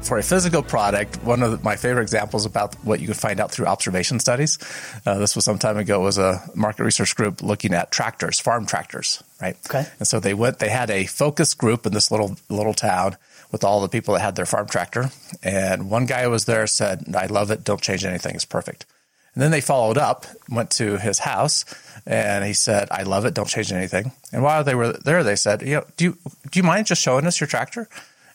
for 0.00 0.18
a 0.18 0.22
physical 0.22 0.62
product, 0.62 1.22
one 1.22 1.42
of 1.42 1.62
my 1.62 1.76
favorite 1.76 2.02
examples 2.02 2.46
about 2.46 2.74
what 2.84 3.00
you 3.00 3.06
could 3.06 3.16
find 3.16 3.40
out 3.40 3.50
through 3.50 3.66
observation 3.66 4.20
studies. 4.20 4.58
Uh, 5.04 5.18
this 5.18 5.34
was 5.34 5.44
some 5.44 5.58
time 5.58 5.76
ago. 5.76 6.00
Was 6.00 6.18
a 6.18 6.40
market 6.54 6.84
research 6.84 7.14
group 7.16 7.42
looking 7.42 7.74
at 7.74 7.90
tractors, 7.90 8.38
farm 8.38 8.66
tractors, 8.66 9.22
right? 9.40 9.56
Okay. 9.68 9.86
And 9.98 10.08
so 10.08 10.20
they 10.20 10.34
went. 10.34 10.58
They 10.58 10.68
had 10.68 10.90
a 10.90 11.06
focus 11.06 11.54
group 11.54 11.86
in 11.86 11.92
this 11.92 12.10
little 12.10 12.36
little 12.48 12.74
town 12.74 13.16
with 13.50 13.64
all 13.64 13.80
the 13.80 13.88
people 13.88 14.14
that 14.14 14.20
had 14.20 14.36
their 14.36 14.46
farm 14.46 14.66
tractor. 14.66 15.10
And 15.42 15.90
one 15.90 16.06
guy 16.06 16.26
was 16.28 16.44
there 16.44 16.66
said, 16.66 17.04
"I 17.14 17.26
love 17.26 17.50
it. 17.50 17.64
Don't 17.64 17.80
change 17.80 18.04
anything. 18.04 18.34
It's 18.34 18.44
perfect." 18.44 18.86
And 19.34 19.42
then 19.42 19.50
they 19.50 19.60
followed 19.60 19.98
up, 19.98 20.26
went 20.48 20.70
to 20.72 20.96
his 20.96 21.20
house, 21.20 21.64
and 22.06 22.44
he 22.44 22.54
said, 22.54 22.88
"I 22.90 23.02
love 23.02 23.24
it. 23.24 23.34
Don't 23.34 23.48
change 23.48 23.72
anything." 23.72 24.12
And 24.32 24.42
while 24.42 24.64
they 24.64 24.74
were 24.74 24.92
there, 24.92 25.22
they 25.22 25.36
said, 25.36 25.62
"You 25.62 25.76
know, 25.76 25.84
do 25.96 26.04
you 26.04 26.18
do 26.50 26.58
you 26.58 26.62
mind 26.62 26.86
just 26.86 27.02
showing 27.02 27.26
us 27.26 27.40
your 27.40 27.48
tractor?" 27.48 27.88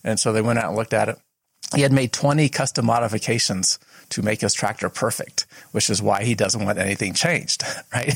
And 0.04 0.20
so 0.20 0.34
they 0.34 0.42
went 0.42 0.60
out 0.60 0.68
and 0.68 0.76
looked 0.76 0.94
at 0.94 1.10
it 1.10 1.18
he 1.76 1.82
had 1.82 1.92
made 1.92 2.12
20 2.12 2.50
custom 2.50 2.86
modifications 2.86 3.80
to 4.10 4.22
make 4.22 4.42
his 4.42 4.54
tractor 4.54 4.90
perfect, 4.90 5.46
which 5.72 5.90
is 5.90 6.02
why 6.02 6.24
he 6.24 6.36
doesn't 6.36 6.64
want 6.64 6.78
anything 6.78 7.14
changed, 7.14 7.64
right? 7.94 8.16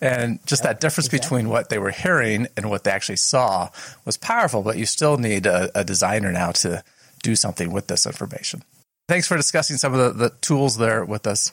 and 0.00 0.44
just 0.46 0.62
yep, 0.62 0.70
that 0.70 0.80
difference 0.80 1.06
exactly. 1.06 1.18
between 1.18 1.48
what 1.48 1.68
they 1.68 1.78
were 1.78 1.90
hearing 1.90 2.46
and 2.56 2.70
what 2.70 2.84
they 2.84 2.90
actually 2.90 3.16
saw 3.16 3.68
was 4.04 4.16
powerful, 4.16 4.62
but 4.62 4.78
you 4.78 4.86
still 4.86 5.18
need 5.18 5.46
a, 5.46 5.70
a 5.78 5.84
designer 5.84 6.32
now 6.32 6.52
to 6.52 6.82
do 7.22 7.36
something 7.36 7.72
with 7.72 7.86
this 7.88 8.06
information. 8.06 8.62
Thanks 9.08 9.26
for 9.26 9.36
discussing 9.36 9.76
some 9.76 9.92
of 9.92 9.98
the, 10.16 10.28
the 10.28 10.34
tools 10.40 10.76
there 10.76 11.04
with 11.04 11.26
us. 11.26 11.50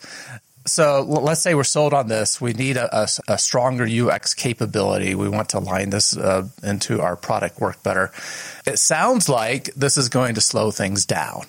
So 0.68 1.02
let's 1.02 1.42
say 1.42 1.56
we're 1.56 1.64
sold 1.64 1.94
on 1.94 2.08
this. 2.08 2.42
We 2.42 2.54
need 2.54 2.78
a, 2.78 3.04
a, 3.04 3.08
a 3.28 3.38
stronger 3.38 3.86
UX 3.86 4.34
capability. 4.34 5.16
We 5.16 5.30
want 5.30 5.50
to 5.50 5.60
line 5.60 5.90
this 5.90 6.16
uh, 6.16 6.48
into 6.62 7.02
our 7.02 7.16
product 7.16 7.60
work 7.60 7.82
better. 7.84 8.12
It 8.66 8.78
sounds 8.78 9.30
like 9.30 9.74
this 9.76 9.98
is 9.98 10.10
going 10.10 10.36
to 10.36 10.42
slow 10.42 10.72
things 10.72 11.06
down. 11.06 11.46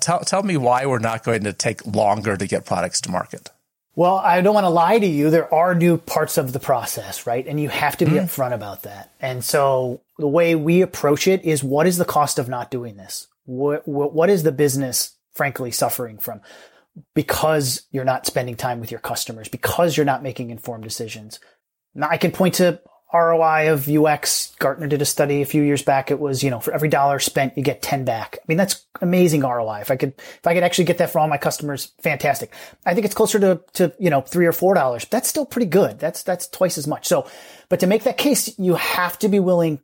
Tell, 0.00 0.20
tell 0.20 0.42
me 0.42 0.56
why 0.56 0.86
we're 0.86 0.98
not 0.98 1.24
going 1.24 1.44
to 1.44 1.52
take 1.52 1.84
longer 1.84 2.36
to 2.36 2.46
get 2.46 2.64
products 2.64 3.00
to 3.02 3.10
market. 3.10 3.50
Well, 3.96 4.16
I 4.16 4.40
don't 4.40 4.54
want 4.54 4.64
to 4.64 4.70
lie 4.70 4.98
to 4.98 5.06
you. 5.06 5.30
There 5.30 5.52
are 5.52 5.74
new 5.74 5.98
parts 5.98 6.38
of 6.38 6.52
the 6.52 6.60
process, 6.60 7.26
right? 7.26 7.46
And 7.46 7.60
you 7.60 7.68
have 7.68 7.96
to 7.98 8.04
be 8.04 8.12
mm-hmm. 8.12 8.24
upfront 8.24 8.54
about 8.54 8.84
that. 8.84 9.12
And 9.20 9.44
so 9.44 10.00
the 10.16 10.28
way 10.28 10.54
we 10.54 10.80
approach 10.80 11.26
it 11.26 11.44
is 11.44 11.62
what 11.62 11.86
is 11.86 11.98
the 11.98 12.04
cost 12.04 12.38
of 12.38 12.48
not 12.48 12.70
doing 12.70 12.96
this? 12.96 13.26
What, 13.44 13.86
what, 13.86 14.14
what 14.14 14.30
is 14.30 14.42
the 14.44 14.52
business, 14.52 15.16
frankly, 15.34 15.72
suffering 15.72 16.18
from? 16.18 16.40
Because 17.14 17.82
you're 17.90 18.04
not 18.04 18.26
spending 18.26 18.56
time 18.56 18.80
with 18.80 18.90
your 18.90 19.00
customers, 19.00 19.48
because 19.48 19.96
you're 19.96 20.06
not 20.06 20.22
making 20.22 20.50
informed 20.50 20.84
decisions. 20.84 21.40
Now, 21.94 22.08
I 22.10 22.16
can 22.16 22.32
point 22.32 22.54
to 22.54 22.80
ROI 23.12 23.72
of 23.72 23.88
UX. 23.88 24.54
Gartner 24.58 24.86
did 24.86 25.02
a 25.02 25.04
study 25.04 25.42
a 25.42 25.46
few 25.46 25.62
years 25.62 25.82
back. 25.82 26.10
It 26.10 26.20
was, 26.20 26.44
you 26.44 26.50
know, 26.50 26.60
for 26.60 26.72
every 26.72 26.88
dollar 26.88 27.18
spent, 27.18 27.56
you 27.56 27.62
get 27.62 27.82
10 27.82 28.04
back. 28.04 28.38
I 28.38 28.44
mean, 28.46 28.56
that's 28.56 28.86
amazing 29.00 29.40
ROI. 29.40 29.80
If 29.80 29.90
I 29.90 29.96
could, 29.96 30.14
if 30.16 30.46
I 30.46 30.54
could 30.54 30.62
actually 30.62 30.84
get 30.84 30.98
that 30.98 31.10
for 31.10 31.18
all 31.18 31.28
my 31.28 31.38
customers, 31.38 31.92
fantastic. 32.02 32.52
I 32.86 32.94
think 32.94 33.04
it's 33.04 33.14
closer 33.14 33.40
to, 33.40 33.60
to, 33.74 33.92
you 33.98 34.10
know, 34.10 34.20
three 34.20 34.46
or 34.46 34.52
four 34.52 34.74
dollars. 34.74 35.06
That's 35.06 35.28
still 35.28 35.46
pretty 35.46 35.66
good. 35.66 35.98
That's, 35.98 36.22
that's 36.22 36.46
twice 36.48 36.78
as 36.78 36.86
much. 36.86 37.08
So, 37.08 37.28
but 37.68 37.80
to 37.80 37.86
make 37.86 38.04
that 38.04 38.18
case, 38.18 38.56
you 38.58 38.76
have 38.76 39.18
to 39.20 39.28
be 39.28 39.40
willing 39.40 39.80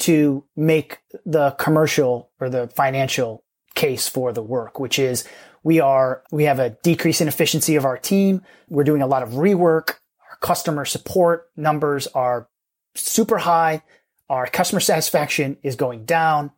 to 0.00 0.44
make 0.54 0.98
the 1.24 1.52
commercial 1.52 2.30
or 2.40 2.50
the 2.50 2.68
financial 2.68 3.42
case 3.74 4.08
for 4.08 4.32
the 4.32 4.42
work, 4.42 4.78
which 4.78 4.98
is 4.98 5.24
we 5.66 5.80
are, 5.80 6.22
we 6.30 6.44
have 6.44 6.60
a 6.60 6.70
decrease 6.84 7.20
in 7.20 7.26
efficiency 7.26 7.74
of 7.74 7.84
our 7.84 7.98
team. 7.98 8.40
We're 8.68 8.84
doing 8.84 9.02
a 9.02 9.06
lot 9.08 9.24
of 9.24 9.30
rework. 9.30 9.94
Our 10.30 10.36
customer 10.40 10.84
support 10.84 11.50
numbers 11.56 12.06
are 12.06 12.46
super 12.94 13.36
high. 13.36 13.82
Our 14.28 14.46
customer 14.46 14.78
satisfaction 14.78 15.56
is 15.64 15.74
going 15.74 16.04
down. 16.04 16.52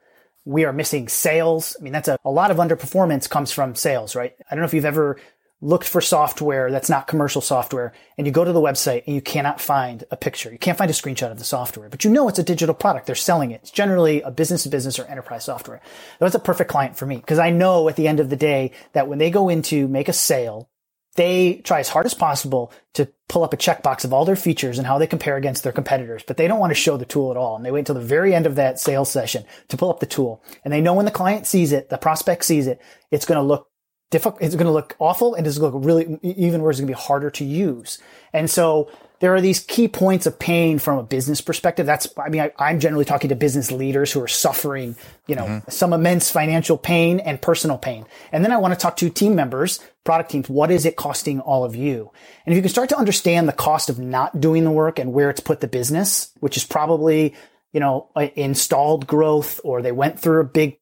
We 0.44 0.66
are 0.66 0.74
missing 0.74 1.08
sales. 1.08 1.74
I 1.80 1.82
mean, 1.82 1.94
that's 1.94 2.08
a, 2.08 2.18
a 2.22 2.30
lot 2.30 2.50
of 2.50 2.58
underperformance 2.58 3.30
comes 3.30 3.50
from 3.50 3.74
sales, 3.74 4.14
right? 4.14 4.34
I 4.50 4.54
don't 4.54 4.60
know 4.60 4.66
if 4.66 4.74
you've 4.74 4.84
ever 4.84 5.18
looked 5.60 5.88
for 5.88 6.00
software 6.00 6.70
that's 6.70 6.88
not 6.88 7.08
commercial 7.08 7.40
software 7.40 7.92
and 8.16 8.26
you 8.26 8.32
go 8.32 8.44
to 8.44 8.52
the 8.52 8.60
website 8.60 9.02
and 9.06 9.14
you 9.14 9.20
cannot 9.20 9.60
find 9.60 10.04
a 10.10 10.16
picture. 10.16 10.52
You 10.52 10.58
can't 10.58 10.78
find 10.78 10.90
a 10.90 10.94
screenshot 10.94 11.32
of 11.32 11.38
the 11.38 11.44
software, 11.44 11.88
but 11.88 12.04
you 12.04 12.10
know 12.10 12.28
it's 12.28 12.38
a 12.38 12.44
digital 12.44 12.74
product. 12.74 13.06
They're 13.06 13.16
selling 13.16 13.50
it. 13.50 13.60
It's 13.62 13.70
generally 13.72 14.22
a 14.22 14.30
business 14.30 14.62
to 14.62 14.68
business 14.68 14.98
or 14.98 15.04
enterprise 15.06 15.44
software. 15.44 15.80
That's 16.20 16.36
a 16.36 16.40
perfect 16.40 16.70
client 16.70 16.96
for 16.96 17.06
me 17.06 17.16
because 17.16 17.40
I 17.40 17.50
know 17.50 17.88
at 17.88 17.96
the 17.96 18.06
end 18.06 18.20
of 18.20 18.30
the 18.30 18.36
day 18.36 18.72
that 18.92 19.08
when 19.08 19.18
they 19.18 19.30
go 19.30 19.48
in 19.48 19.62
to 19.62 19.88
make 19.88 20.08
a 20.08 20.12
sale, 20.12 20.70
they 21.16 21.56
try 21.64 21.80
as 21.80 21.88
hard 21.88 22.06
as 22.06 22.14
possible 22.14 22.72
to 22.94 23.08
pull 23.28 23.42
up 23.42 23.52
a 23.52 23.56
checkbox 23.56 24.04
of 24.04 24.12
all 24.12 24.24
their 24.24 24.36
features 24.36 24.78
and 24.78 24.86
how 24.86 24.98
they 24.98 25.06
compare 25.08 25.36
against 25.36 25.64
their 25.64 25.72
competitors, 25.72 26.22
but 26.24 26.36
they 26.36 26.46
don't 26.46 26.60
want 26.60 26.70
to 26.70 26.76
show 26.76 26.96
the 26.96 27.04
tool 27.04 27.32
at 27.32 27.36
all. 27.36 27.56
And 27.56 27.64
they 27.64 27.72
wait 27.72 27.80
until 27.80 27.96
the 27.96 28.00
very 28.00 28.32
end 28.32 28.46
of 28.46 28.54
that 28.54 28.78
sales 28.78 29.10
session 29.10 29.44
to 29.66 29.76
pull 29.76 29.90
up 29.90 29.98
the 29.98 30.06
tool. 30.06 30.40
And 30.64 30.72
they 30.72 30.80
know 30.80 30.94
when 30.94 31.06
the 31.06 31.10
client 31.10 31.48
sees 31.48 31.72
it, 31.72 31.88
the 31.88 31.98
prospect 31.98 32.44
sees 32.44 32.68
it, 32.68 32.80
it's 33.10 33.26
going 33.26 33.36
to 33.36 33.42
look 33.42 33.68
difficult. 34.10 34.42
It's 34.42 34.54
going 34.54 34.66
to 34.66 34.72
look 34.72 34.96
awful 34.98 35.34
and 35.34 35.46
it's 35.46 35.58
going 35.58 35.72
to 35.72 35.78
look 35.78 35.86
really, 35.86 36.18
even 36.22 36.62
worse, 36.62 36.76
it's 36.76 36.80
going 36.80 36.92
to 36.92 36.96
be 36.96 37.00
harder 37.00 37.30
to 37.30 37.44
use. 37.44 37.98
And 38.32 38.50
so 38.50 38.90
there 39.20 39.34
are 39.34 39.40
these 39.40 39.60
key 39.60 39.88
points 39.88 40.26
of 40.26 40.38
pain 40.38 40.78
from 40.78 40.98
a 40.98 41.02
business 41.02 41.40
perspective. 41.40 41.86
That's, 41.86 42.06
I 42.16 42.28
mean, 42.28 42.50
I, 42.58 42.70
am 42.70 42.78
generally 42.78 43.04
talking 43.04 43.28
to 43.30 43.36
business 43.36 43.72
leaders 43.72 44.12
who 44.12 44.22
are 44.22 44.28
suffering, 44.28 44.96
you 45.26 45.34
know, 45.34 45.44
mm-hmm. 45.44 45.70
some 45.70 45.92
immense 45.92 46.30
financial 46.30 46.78
pain 46.78 47.18
and 47.20 47.40
personal 47.42 47.78
pain. 47.78 48.06
And 48.30 48.44
then 48.44 48.52
I 48.52 48.58
want 48.58 48.74
to 48.74 48.80
talk 48.80 48.96
to 48.98 49.10
team 49.10 49.34
members, 49.34 49.80
product 50.04 50.30
teams. 50.30 50.48
What 50.48 50.70
is 50.70 50.86
it 50.86 50.96
costing 50.96 51.40
all 51.40 51.64
of 51.64 51.74
you? 51.74 52.12
And 52.46 52.52
if 52.52 52.56
you 52.56 52.62
can 52.62 52.70
start 52.70 52.88
to 52.90 52.96
understand 52.96 53.48
the 53.48 53.52
cost 53.52 53.90
of 53.90 53.98
not 53.98 54.40
doing 54.40 54.64
the 54.64 54.70
work 54.70 54.98
and 54.98 55.12
where 55.12 55.30
it's 55.30 55.40
put 55.40 55.60
the 55.60 55.68
business, 55.68 56.30
which 56.38 56.56
is 56.56 56.64
probably, 56.64 57.34
you 57.72 57.80
know, 57.80 58.08
installed 58.36 59.06
growth 59.06 59.60
or 59.64 59.82
they 59.82 59.92
went 59.92 60.20
through 60.20 60.40
a 60.40 60.44
big 60.44 60.78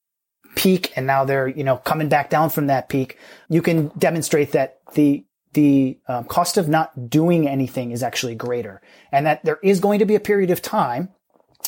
peak 0.57 0.93
and 0.97 1.07
now 1.07 1.25
they're, 1.25 1.47
you 1.47 1.63
know, 1.63 1.77
coming 1.77 2.09
back 2.09 2.29
down 2.29 2.51
from 2.51 2.67
that 2.67 2.89
peak, 2.89 3.19
you 3.49 3.63
can 3.63 3.89
demonstrate 3.97 4.53
that 4.53 4.81
the 4.95 5.25
the 5.53 5.99
um, 6.07 6.25
cost 6.25 6.59
of 6.59 6.69
not 6.69 7.09
doing 7.09 7.49
anything 7.49 7.91
is 7.91 8.03
actually 8.03 8.35
greater 8.35 8.83
and 9.11 9.25
that 9.25 9.43
there 9.43 9.59
is 9.63 9.81
going 9.81 10.01
to 10.01 10.05
be 10.05 10.15
a 10.15 10.21
period 10.21 10.51
of 10.51 10.61
time 10.61 11.09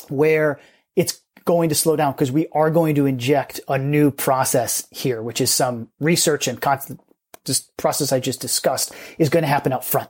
where 0.09 0.59
it's 0.95 1.21
going 1.45 1.69
to 1.69 1.75
slow 1.75 1.95
down 1.95 2.11
because 2.11 2.31
we 2.31 2.47
are 2.51 2.69
going 2.69 2.93
to 2.93 3.07
inject 3.07 3.59
a 3.67 3.79
new 3.79 4.11
process 4.11 4.85
here, 4.91 5.23
which 5.23 5.41
is 5.41 5.51
some 5.51 5.89
research 5.99 6.47
and 6.47 6.61
constant 6.61 6.99
this 7.45 7.61
process 7.77 8.11
I 8.11 8.19
just 8.19 8.41
discussed 8.41 8.93
is 9.17 9.29
going 9.29 9.43
to 9.43 9.47
happen 9.47 9.73
up 9.73 9.83
front. 9.83 10.09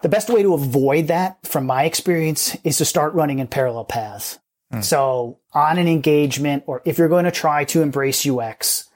The 0.00 0.08
best 0.08 0.30
way 0.30 0.42
to 0.42 0.54
avoid 0.54 1.08
that 1.08 1.38
from 1.44 1.66
my 1.66 1.84
experience 1.84 2.56
is 2.64 2.78
to 2.78 2.84
start 2.84 3.12
running 3.14 3.40
in 3.40 3.48
parallel 3.48 3.84
paths. 3.84 4.38
Mm. 4.72 4.84
So 4.84 5.38
on 5.52 5.78
an 5.78 5.88
engagement 5.88 6.64
or 6.66 6.82
if 6.84 6.98
you're 6.98 7.08
going 7.08 7.24
to 7.24 7.30
try 7.30 7.64
to 7.64 7.82
embrace 7.82 8.26
UX, 8.26 8.88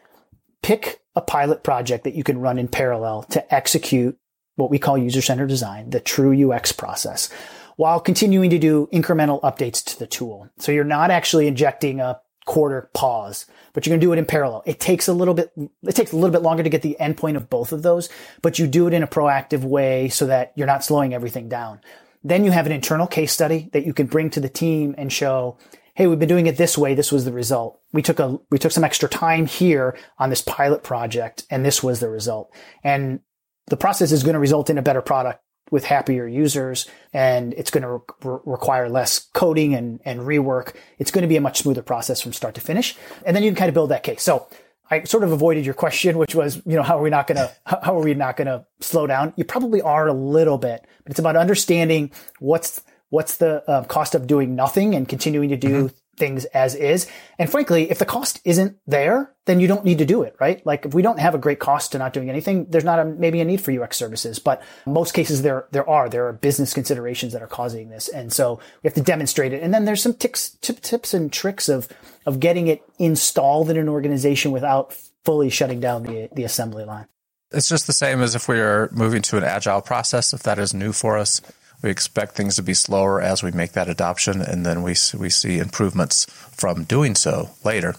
pick 0.63 1.01
a 1.15 1.21
pilot 1.21 1.63
project 1.63 2.05
that 2.05 2.15
you 2.15 2.25
can 2.25 2.39
run 2.39 2.59
in 2.59 2.69
parallel 2.69 3.25
to 3.25 3.55
execute 3.55 4.19
what 4.57 4.71
we 4.71 4.79
call 4.79 4.99
user 4.99 5.23
centered 5.23 5.49
design, 5.49 5.91
the 5.91 6.01
true 6.01 6.51
UX 6.51 6.73
process, 6.73 7.31
while 7.77 8.01
continuing 8.01 8.51
to 8.51 8.59
do 8.59 8.89
incremental 8.93 9.41
updates 9.43 9.83
to 9.85 9.99
the 9.99 10.07
tool. 10.07 10.49
So 10.59 10.73
you're 10.73 10.85
not 10.85 11.11
actually 11.11 11.47
injecting 11.47 12.01
a 12.01 12.21
quarter 12.45 12.91
pause, 12.93 13.47
but 13.73 13.87
you're 13.87 13.93
going 13.93 14.01
to 14.01 14.07
do 14.07 14.13
it 14.13 14.19
in 14.19 14.27
parallel. 14.27 14.63
It 14.67 14.81
takes 14.81 15.09
a 15.09 15.13
little 15.13 15.35
bit, 15.35 15.53
it 15.57 15.95
takes 15.95 16.13
a 16.13 16.17
little 16.17 16.31
bit 16.31 16.43
longer 16.43 16.63
to 16.63 16.69
get 16.69 16.83
the 16.83 16.97
endpoint 17.01 17.37
of 17.37 17.49
both 17.49 17.73
of 17.73 17.83
those, 17.83 18.09
but 18.43 18.59
you 18.59 18.67
do 18.67 18.87
it 18.87 18.93
in 18.93 19.03
a 19.03 19.07
proactive 19.07 19.63
way 19.63 20.09
so 20.09 20.27
that 20.27 20.53
you're 20.57 20.67
not 20.67 20.85
slowing 20.85 21.15
everything 21.15 21.49
down. 21.49 21.81
Then 22.25 22.45
you 22.45 22.51
have 22.51 22.67
an 22.67 22.73
internal 22.73 23.07
case 23.07 23.33
study 23.33 23.69
that 23.73 23.85
you 23.85 23.93
can 23.93 24.07
bring 24.07 24.31
to 24.31 24.41
the 24.41 24.49
team 24.49 24.95
and 24.97 25.13
show, 25.13 25.59
hey, 25.95 26.07
we've 26.07 26.19
been 26.19 26.29
doing 26.29 26.47
it 26.47 26.57
this 26.57 26.79
way. 26.79 26.95
This 26.95 27.13
was 27.13 27.25
the 27.25 27.33
result. 27.33 27.81
We 27.93 28.03
took 28.03 28.19
a, 28.19 28.39
we 28.51 28.59
took 28.59 28.73
some 28.73 28.85
extra 28.85 29.09
time 29.09 29.47
here 29.47 29.97
on 30.19 30.31
this 30.31 30.43
pilot 30.43 30.83
project 30.83 31.45
and 31.51 31.65
this 31.65 31.83
was 31.83 32.01
the 32.01 32.09
result. 32.09 32.55
And 32.83 33.21
the 33.67 33.77
process 33.77 34.13
is 34.13 34.23
going 34.23 34.35
to 34.35 34.41
result 34.41 34.71
in 34.71 34.79
a 34.79 34.83
better 34.83 35.03
product 35.03 35.43
with 35.71 35.85
happier 35.85 36.27
users 36.27 36.87
and 37.13 37.55
it's 37.55 37.71
going 37.71 37.83
to 37.83 38.03
re- 38.29 38.39
require 38.45 38.89
less 38.89 39.19
coding 39.33 39.75
and, 39.75 40.01
and 40.05 40.21
rework. 40.21 40.75
It's 40.99 41.11
going 41.11 41.23
to 41.23 41.29
be 41.29 41.37
a 41.37 41.41
much 41.41 41.61
smoother 41.61 41.83
process 41.83 42.21
from 42.21 42.33
start 42.33 42.55
to 42.55 42.61
finish. 42.61 42.97
And 43.25 43.35
then 43.35 43.43
you 43.43 43.51
can 43.51 43.57
kind 43.57 43.69
of 43.69 43.75
build 43.75 43.91
that 43.91 44.03
case. 44.03 44.23
So 44.23 44.49
I 44.91 45.05
sort 45.05 45.25
of 45.25 45.33
avoided 45.33 45.65
your 45.65 45.75
question, 45.75 46.19
which 46.23 46.35
was, 46.35 46.57
you 46.67 46.77
know, 46.77 46.83
how 46.83 46.99
are 46.99 47.03
we 47.03 47.11
not 47.11 47.27
going 47.27 47.37
to, 47.37 47.53
how 47.65 47.97
are 47.97 48.03
we 48.03 48.15
not 48.15 48.37
going 48.37 48.47
to 48.47 48.65
slow 48.81 49.07
down? 49.07 49.33
You 49.37 49.45
probably 49.45 49.81
are 49.81 50.09
a 50.09 50.13
little 50.13 50.59
bit, 50.59 50.85
but 51.05 51.11
it's 51.11 51.21
about 51.21 51.37
understanding 51.37 52.11
what's, 52.39 52.83
what's 53.11 53.37
the 53.37 53.69
uh, 53.69 53.85
cost 53.85 54.15
of 54.15 54.27
doing 54.27 54.55
nothing 54.55 54.95
and 54.95 55.09
continuing 55.09 55.49
to 55.51 55.57
do 55.57 55.85
mm-hmm. 55.85 55.97
Things 56.17 56.45
as 56.47 56.75
is. 56.75 57.07
And 57.39 57.51
frankly, 57.51 57.91
if 57.91 57.99
the 57.99 58.05
cost 58.05 58.41
isn't 58.45 58.77
there, 58.87 59.35
then 59.47 59.61
you 59.61 59.67
don't 59.67 59.85
need 59.85 59.99
to 59.99 60.05
do 60.05 60.23
it, 60.23 60.37
right? 60.39 60.65
Like 60.67 60.85
if 60.87 60.95
we 60.95 61.03
don't 61.03 61.19
have 61.19 61.35
a 61.35 61.39
great 61.39 61.59
cost 61.59 61.93
to 61.93 61.99
not 61.99 62.13
doing 62.13 62.29
anything, 62.29 62.67
there's 62.69 62.85
not 62.85 62.99
a, 62.99 63.05
maybe 63.05 63.41
a 63.41 63.45
need 63.45 63.61
for 63.61 63.73
UX 63.73 63.97
services, 63.97 64.39
but 64.39 64.63
most 64.87 65.15
cases 65.15 65.43
there, 65.43 65.67
there 65.73 65.89
are, 65.89 66.09
there 66.09 66.27
are 66.27 66.33
business 66.33 66.75
considerations 66.75 67.33
that 67.33 67.43
are 67.43 67.49
causing 67.49 67.89
this. 67.89 68.09
And 68.09 68.33
so 68.33 68.61
we 68.83 68.89
have 68.89 68.95
to 68.95 69.03
demonstrate 69.03 69.53
it. 69.53 69.63
And 69.63 69.73
then 69.73 69.85
there's 69.85 70.03
some 70.03 70.15
ticks, 70.15 70.51
tip, 70.61 70.81
tips 70.81 71.15
and 71.15 71.33
tricks 71.33 71.69
of, 71.69 71.89
of 72.27 72.41
getting 72.41 72.69
it 72.69 72.83
installed 72.99 73.71
in 73.71 73.77
an 73.77 73.89
organization 73.89 74.53
without 74.53 74.95
fully 75.25 75.51
shutting 75.51 75.81
down 75.81 76.03
the, 76.03 76.29
the 76.33 76.45
assembly 76.45 76.85
line. 76.85 77.07
It's 77.53 77.69
just 77.69 77.87
the 77.87 77.93
same 77.93 78.23
as 78.23 78.35
if 78.35 78.49
we 78.49 78.61
are 78.61 78.89
moving 78.93 79.23
to 79.23 79.37
an 79.37 79.45
agile 79.45 79.83
process. 79.83 80.33
If 80.33 80.43
that 80.45 80.59
is 80.59 80.73
new 80.73 80.93
for 80.93 81.19
us, 81.19 81.41
we 81.83 81.91
expect 81.91 82.35
things 82.35 82.57
to 82.57 82.63
be 82.63 82.75
slower 82.75 83.21
as 83.21 83.43
we 83.43 83.51
make 83.51 83.73
that 83.73 83.89
adoption, 83.89 84.41
and 84.41 84.65
then 84.65 84.83
we 84.83 84.95
we 85.19 85.31
see 85.31 85.59
improvements 85.59 86.27
from 86.53 86.85
doing 86.85 87.15
so 87.15 87.51
later. 87.65 87.97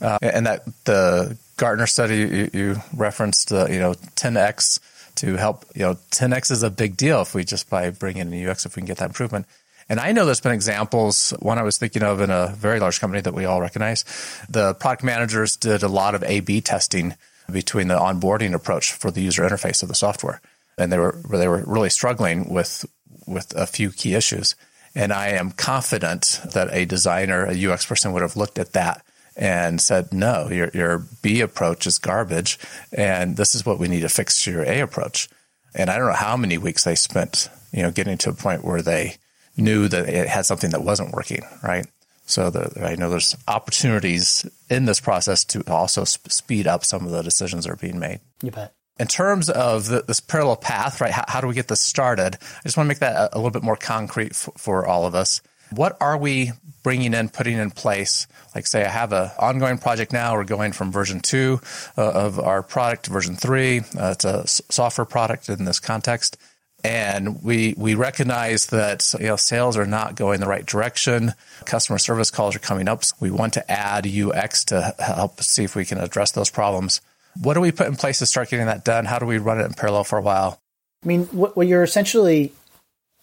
Uh, 0.00 0.18
and 0.20 0.46
that 0.46 0.64
the 0.84 1.38
Gartner 1.56 1.86
study 1.86 2.16
you, 2.16 2.50
you 2.52 2.76
referenced, 2.94 3.52
uh, 3.52 3.66
you 3.70 3.78
know, 3.78 3.94
10x 4.16 4.80
to 5.16 5.36
help. 5.36 5.64
You 5.74 5.82
know, 5.82 5.94
10x 6.10 6.50
is 6.50 6.62
a 6.62 6.70
big 6.70 6.96
deal 6.96 7.22
if 7.22 7.34
we 7.34 7.44
just 7.44 7.70
by 7.70 7.90
bringing 7.90 8.32
in 8.32 8.48
UX, 8.48 8.66
if 8.66 8.76
we 8.76 8.80
can 8.80 8.86
get 8.86 8.98
that 8.98 9.10
improvement. 9.10 9.46
And 9.88 10.00
I 10.00 10.12
know 10.12 10.24
there's 10.24 10.40
been 10.40 10.52
examples. 10.52 11.30
One 11.40 11.58
I 11.58 11.62
was 11.62 11.78
thinking 11.78 12.02
of 12.02 12.20
in 12.20 12.30
a 12.30 12.54
very 12.56 12.80
large 12.80 13.00
company 13.00 13.20
that 13.20 13.34
we 13.34 13.44
all 13.44 13.60
recognize. 13.60 14.04
The 14.48 14.74
product 14.74 15.04
managers 15.04 15.56
did 15.56 15.82
a 15.82 15.88
lot 15.88 16.14
of 16.14 16.22
A/B 16.22 16.62
testing 16.62 17.14
between 17.50 17.88
the 17.88 17.98
onboarding 17.98 18.54
approach 18.54 18.92
for 18.92 19.10
the 19.10 19.20
user 19.20 19.42
interface 19.42 19.82
of 19.82 19.88
the 19.88 19.94
software, 19.94 20.40
and 20.78 20.90
they 20.90 20.98
were 20.98 21.20
they 21.30 21.48
were 21.48 21.62
really 21.66 21.90
struggling 21.90 22.48
with 22.48 22.86
with 23.26 23.54
a 23.56 23.66
few 23.66 23.90
key 23.90 24.14
issues. 24.14 24.54
And 24.94 25.12
I 25.12 25.28
am 25.28 25.50
confident 25.50 26.40
that 26.52 26.72
a 26.72 26.84
designer, 26.84 27.46
a 27.46 27.72
UX 27.72 27.84
person 27.84 28.12
would 28.12 28.22
have 28.22 28.36
looked 28.36 28.58
at 28.58 28.72
that 28.72 29.04
and 29.36 29.80
said, 29.80 30.12
no, 30.12 30.48
your, 30.48 30.70
your 30.72 31.06
B 31.22 31.40
approach 31.40 31.86
is 31.86 31.98
garbage. 31.98 32.58
And 32.92 33.36
this 33.36 33.54
is 33.54 33.66
what 33.66 33.78
we 33.78 33.88
need 33.88 34.00
to 34.00 34.08
fix 34.08 34.46
your 34.46 34.62
A 34.62 34.80
approach. 34.80 35.28
And 35.74 35.90
I 35.90 35.98
don't 35.98 36.06
know 36.06 36.14
how 36.14 36.36
many 36.36 36.56
weeks 36.56 36.84
they 36.84 36.94
spent, 36.94 37.48
you 37.72 37.82
know, 37.82 37.90
getting 37.90 38.16
to 38.18 38.30
a 38.30 38.34
point 38.34 38.64
where 38.64 38.82
they 38.82 39.16
knew 39.56 39.88
that 39.88 40.08
it 40.08 40.28
had 40.28 40.46
something 40.46 40.70
that 40.70 40.84
wasn't 40.84 41.12
working, 41.12 41.42
right? 41.62 41.86
So 42.26 42.50
the, 42.50 42.86
I 42.86 42.94
know 42.94 43.10
there's 43.10 43.36
opportunities 43.48 44.46
in 44.70 44.84
this 44.84 45.00
process 45.00 45.44
to 45.46 45.62
also 45.66 46.04
sp- 46.06 46.30
speed 46.30 46.66
up 46.66 46.84
some 46.84 47.04
of 47.04 47.10
the 47.10 47.22
decisions 47.22 47.64
that 47.64 47.72
are 47.72 47.76
being 47.76 47.98
made. 47.98 48.20
You 48.42 48.50
bet. 48.50 48.74
In 48.98 49.08
terms 49.08 49.50
of 49.50 49.88
the, 49.88 50.02
this 50.02 50.20
parallel 50.20 50.56
path, 50.56 51.00
right? 51.00 51.10
How, 51.10 51.24
how, 51.26 51.40
do 51.40 51.48
we 51.48 51.54
get 51.54 51.66
this 51.66 51.80
started? 51.80 52.36
I 52.36 52.62
just 52.62 52.76
want 52.76 52.86
to 52.86 52.88
make 52.88 53.00
that 53.00 53.16
a, 53.16 53.34
a 53.34 53.38
little 53.38 53.50
bit 53.50 53.64
more 53.64 53.76
concrete 53.76 54.30
f- 54.32 54.50
for 54.56 54.86
all 54.86 55.04
of 55.04 55.16
us. 55.16 55.42
What 55.70 55.96
are 56.00 56.16
we 56.16 56.52
bringing 56.84 57.12
in, 57.12 57.28
putting 57.28 57.58
in 57.58 57.72
place? 57.72 58.28
Like, 58.54 58.68
say, 58.68 58.84
I 58.84 58.88
have 58.88 59.12
an 59.12 59.30
ongoing 59.36 59.78
project 59.78 60.12
now. 60.12 60.34
We're 60.34 60.44
going 60.44 60.70
from 60.72 60.92
version 60.92 61.18
two 61.18 61.60
uh, 61.98 62.08
of 62.08 62.38
our 62.38 62.62
product 62.62 63.06
to 63.06 63.10
version 63.10 63.34
three. 63.34 63.80
Uh, 63.80 64.12
it's 64.12 64.24
a 64.24 64.40
s- 64.40 64.62
software 64.70 65.04
product 65.06 65.48
in 65.48 65.64
this 65.64 65.80
context, 65.80 66.36
and 66.84 67.42
we 67.42 67.74
we 67.76 67.96
recognize 67.96 68.66
that 68.66 69.12
you 69.18 69.26
know 69.26 69.36
sales 69.36 69.76
are 69.76 69.86
not 69.86 70.14
going 70.14 70.38
the 70.38 70.46
right 70.46 70.64
direction. 70.66 71.32
Customer 71.64 71.98
service 71.98 72.30
calls 72.30 72.54
are 72.54 72.60
coming 72.60 72.86
up. 72.86 73.02
So 73.02 73.16
We 73.18 73.32
want 73.32 73.54
to 73.54 73.68
add 73.68 74.06
UX 74.06 74.64
to 74.66 74.94
help 75.00 75.42
see 75.42 75.64
if 75.64 75.74
we 75.74 75.84
can 75.84 75.98
address 75.98 76.30
those 76.30 76.50
problems. 76.50 77.00
What 77.42 77.54
do 77.54 77.60
we 77.60 77.72
put 77.72 77.86
in 77.86 77.96
place 77.96 78.18
to 78.20 78.26
start 78.26 78.50
getting 78.50 78.66
that 78.66 78.84
done? 78.84 79.04
How 79.04 79.18
do 79.18 79.26
we 79.26 79.38
run 79.38 79.60
it 79.60 79.64
in 79.64 79.74
parallel 79.74 80.04
for 80.04 80.18
a 80.18 80.22
while? 80.22 80.60
I 81.02 81.06
mean, 81.06 81.24
what, 81.26 81.56
what 81.56 81.66
you're 81.66 81.82
essentially 81.82 82.52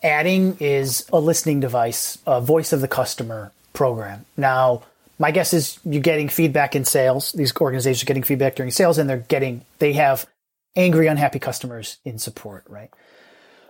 adding 0.04 0.58
is 0.60 1.06
a 1.13 1.19
listening 1.19 1.60
device, 1.60 2.17
a 2.28 2.41
voice 2.41 2.74
of 2.74 2.82
the 2.82 2.88
customer 2.88 3.52
program. 3.74 4.26
Now, 4.38 4.84
my 5.17 5.32
guess 5.32 5.54
is 5.54 5.80
you're 5.86 6.02
getting 6.02 6.30
feedback 6.30 6.76
in 6.76 6.84
sales. 6.84 7.32
These 7.32 7.56
organizations 7.56 8.04
are 8.04 8.08
getting 8.08 8.24
feedback 8.24 8.56
during 8.56 8.71
sales 8.71 8.97
and 8.97 9.10
they're 9.10 9.17
getting, 9.17 9.63
they 9.80 9.93
have 9.93 10.26
angry, 10.76 11.08
unhappy 11.08 11.39
customers 11.39 11.97
in 12.04 12.17
support, 12.17 12.63
right? 12.67 12.89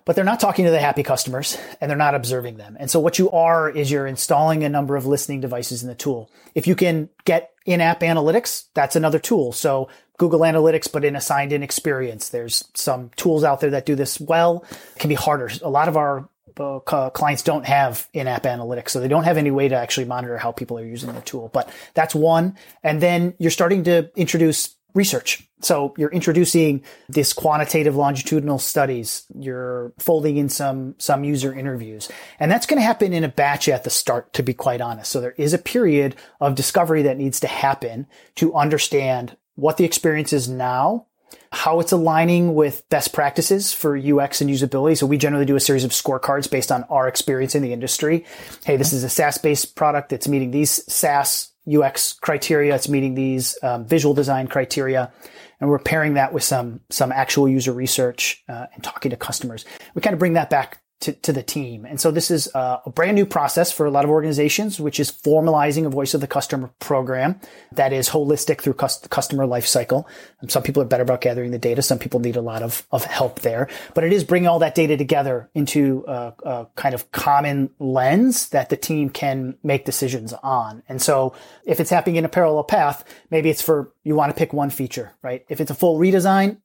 But 0.06 0.16
they're 0.16 0.26
not 0.26 0.40
talking 0.40 0.66
to 0.66 0.72
the 0.72 0.80
happy 0.80 1.04
customers 1.04 1.58
and 1.80 1.90
they're 1.90 1.98
not 1.98 2.16
observing 2.16 2.58
them. 2.58 2.76
And 2.80 2.90
so 2.90 3.00
what 3.00 3.20
you 3.20 3.30
are 3.32 3.70
is 3.70 3.92
you're 3.92 4.08
installing 4.08 4.64
a 4.64 4.70
number 4.70 4.96
of 4.96 5.06
listening 5.06 5.42
devices 5.42 5.84
in 5.84 5.90
the 5.90 5.96
tool. 5.96 6.30
If 6.56 6.68
you 6.68 6.76
can 6.76 7.10
get 7.26 7.52
in-app 7.66 8.00
analytics, 8.00 8.66
that's 8.74 8.96
another 8.96 9.20
tool. 9.20 9.52
So 9.52 9.90
Google 10.22 10.42
Analytics, 10.42 10.92
but 10.92 11.04
in 11.04 11.16
a 11.16 11.20
signed 11.20 11.52
in 11.52 11.64
experience. 11.64 12.30
There's 12.30 12.64
some 12.76 13.10
tools 13.16 13.44
out 13.44 13.60
there 13.60 13.72
that 13.72 13.88
do 13.88 13.96
this 13.96 14.22
well. 14.22 14.64
It 14.70 15.00
can 15.00 15.10
be 15.10 15.16
harder. 15.16 15.50
A 15.64 15.70
lot 15.70 15.88
of 15.88 15.98
our 15.98 16.30
uh, 16.60 17.10
clients 17.10 17.42
don't 17.42 17.66
have 17.66 18.08
in-app 18.14 18.44
analytics, 18.44 18.90
so 18.90 19.00
they 19.00 19.08
don't 19.08 19.24
have 19.24 19.38
any 19.38 19.50
way 19.50 19.68
to 19.68 19.76
actually 19.76 20.06
monitor 20.06 20.38
how 20.38 20.52
people 20.52 20.78
are 20.78 20.86
using 20.86 21.12
the 21.12 21.22
tool. 21.22 21.50
But 21.52 21.74
that's 21.96 22.14
one. 22.14 22.56
And 22.84 23.02
then 23.02 23.34
you're 23.40 23.50
starting 23.50 23.84
to 23.86 24.12
introduce 24.16 24.76
research. 24.94 25.42
So 25.62 25.96
you're 25.98 26.12
introducing 26.12 26.84
this 27.10 27.34
quantitative 27.34 27.96
longitudinal 27.96 28.60
studies. 28.60 29.26
You're 29.34 29.92
folding 29.98 30.38
in 30.38 30.50
some, 30.50 30.94
some 31.00 31.24
user 31.24 31.52
interviews. 31.52 32.10
And 32.40 32.52
that's 32.52 32.68
going 32.68 32.80
to 32.80 32.86
happen 32.86 33.12
in 33.12 33.24
a 33.24 33.30
batch 33.30 33.68
at 33.70 33.84
the 33.84 33.90
start, 33.90 34.34
to 34.34 34.44
be 34.44 34.54
quite 34.54 34.82
honest. 34.82 35.10
So 35.10 35.20
there 35.20 35.36
is 35.38 35.54
a 35.54 35.58
period 35.58 36.16
of 36.40 36.54
discovery 36.54 37.02
that 37.04 37.18
needs 37.18 37.40
to 37.40 37.48
happen 37.48 38.06
to 38.36 38.54
understand 38.54 39.36
what 39.56 39.78
the 39.78 39.86
experience 39.86 40.34
is 40.34 40.50
now, 40.50 41.08
how 41.52 41.80
it's 41.80 41.92
aligning 41.92 42.56
with 42.56 42.88
best 42.90 43.14
practices 43.14 43.74
for 43.74 43.98
UX 43.98 44.42
and 44.42 44.50
usability. 44.50 44.98
So 44.98 45.06
we 45.06 45.18
generally 45.18 45.46
do 45.46 45.56
a 45.56 45.60
series 45.60 45.84
of 45.84 45.92
scorecards 45.92 46.50
based 46.50 46.72
on 46.72 46.84
our 46.86 47.08
experience 47.08 47.56
in 47.56 47.62
the 47.62 47.74
industry. 47.74 48.26
Hey, 48.64 48.78
this 48.78 48.94
is 48.94 49.04
a 49.04 49.10
SaaS 49.10 49.38
based 49.38 49.76
product 49.76 50.10
that's 50.10 50.28
meeting 50.28 50.52
these 50.52 50.84
SaaS 50.92 51.52
UX 51.72 52.14
criteria. 52.14 52.76
It's 52.76 52.90
meeting 52.90 53.16
these 53.16 53.58
um, 53.64 53.86
visual 53.86 54.14
design 54.14 54.48
criteria. 54.48 55.12
And 55.60 55.70
we're 55.70 55.80
pairing 55.80 56.16
that 56.16 56.34
with 56.34 56.44
some, 56.44 56.82
some 56.90 57.12
actual 57.12 57.48
user 57.48 57.72
research 57.72 58.44
uh, 58.50 58.66
and 58.74 58.84
talking 58.84 59.12
to 59.12 59.18
customers. 59.18 59.64
We 59.94 60.02
kind 60.02 60.14
of 60.14 60.20
bring 60.20 60.34
that 60.34 60.50
back 60.50 60.81
to, 61.02 61.14
to 61.14 61.34
the 61.34 61.44
team. 61.44 61.86
And 61.86 62.00
so 62.00 62.12
this 62.12 62.32
is 62.32 62.48
a, 62.54 62.80
a, 62.86 62.90
brand 62.90 63.16
new 63.16 63.26
process 63.26 63.72
for 63.72 63.86
a 63.86 63.92
lot 63.92 64.06
of 64.06 64.12
organizations, 64.12 64.80
which 64.80 65.00
is 65.00 65.12
formalizing 65.12 65.86
a 65.86 65.90
voice 65.90 66.14
of 66.14 66.22
the 66.22 66.28
customer 66.28 66.72
program 66.80 67.40
that 67.72 67.92
is 67.92 68.10
holistic 68.10 68.62
through 68.62 68.76
cus- 68.76 69.06
customer 69.08 69.46
lifecycle. 69.46 70.06
Um, 70.42 70.50
some 70.50 70.64
people 70.64 70.82
are 70.82 70.86
better 70.86 71.04
about 71.04 71.22
gathering 71.22 71.52
the 71.52 71.58
data. 71.58 71.82
Some 71.82 72.00
people 72.00 72.20
need 72.20 72.36
a 72.36 72.42
lot 72.42 72.62
of, 72.62 72.86
of 72.92 73.04
help 73.04 73.42
there, 73.42 73.68
but 73.96 74.04
it 74.04 74.14
is 74.14 74.24
bringing 74.24 74.48
all 74.48 74.60
that 74.60 74.76
data 74.76 74.96
together 74.96 75.50
into 75.56 76.06
a, 76.08 76.34
a 76.44 76.68
kind 76.76 76.94
of 76.94 77.12
common 77.12 77.72
lens 77.80 78.50
that 78.50 78.70
the 78.70 78.78
team 78.78 79.10
can 79.10 79.58
make 79.64 79.86
decisions 79.86 80.34
on. 80.44 80.84
And 80.88 81.02
so 81.02 81.34
if 81.66 81.80
it's 81.80 81.90
happening 81.90 82.18
in 82.18 82.26
a 82.26 82.30
parallel 82.30 82.64
path, 82.64 83.04
maybe 83.32 83.50
it's 83.50 83.62
for 83.62 83.92
you 84.04 84.16
want 84.16 84.32
to 84.34 84.38
pick 84.38 84.54
one 84.54 84.70
feature, 84.70 85.14
right? 85.24 85.46
If 85.50 85.60
it's 85.60 85.72
a 85.72 85.76
full 85.76 86.00
redesign, 86.00 86.58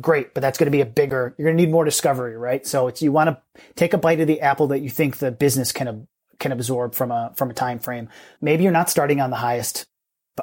great, 0.00 0.34
but 0.34 0.40
that's 0.40 0.58
going 0.58 0.66
to 0.66 0.76
be 0.76 0.80
a 0.80 0.86
bigger, 0.86 1.34
you're 1.36 1.46
going 1.46 1.56
to 1.56 1.62
need 1.62 1.72
more 1.72 1.84
discovery, 1.84 2.36
right? 2.36 2.66
So 2.66 2.88
it's, 2.88 3.02
you 3.02 3.12
want 3.12 3.30
to 3.30 3.62
take 3.74 3.92
a 3.92 3.98
bite 3.98 4.20
of 4.20 4.26
the 4.26 4.40
apple 4.40 4.68
that 4.68 4.80
you 4.80 4.90
think 4.90 5.18
the 5.18 5.30
business 5.30 5.72
can, 5.72 6.08
can 6.38 6.52
absorb 6.52 6.94
from 6.94 7.10
a, 7.10 7.32
from 7.36 7.50
a 7.50 7.54
time 7.54 7.78
frame. 7.78 8.08
Maybe 8.40 8.62
you're 8.62 8.72
not 8.72 8.90
starting 8.90 9.20
on 9.20 9.30
the 9.30 9.36
highest 9.36 9.86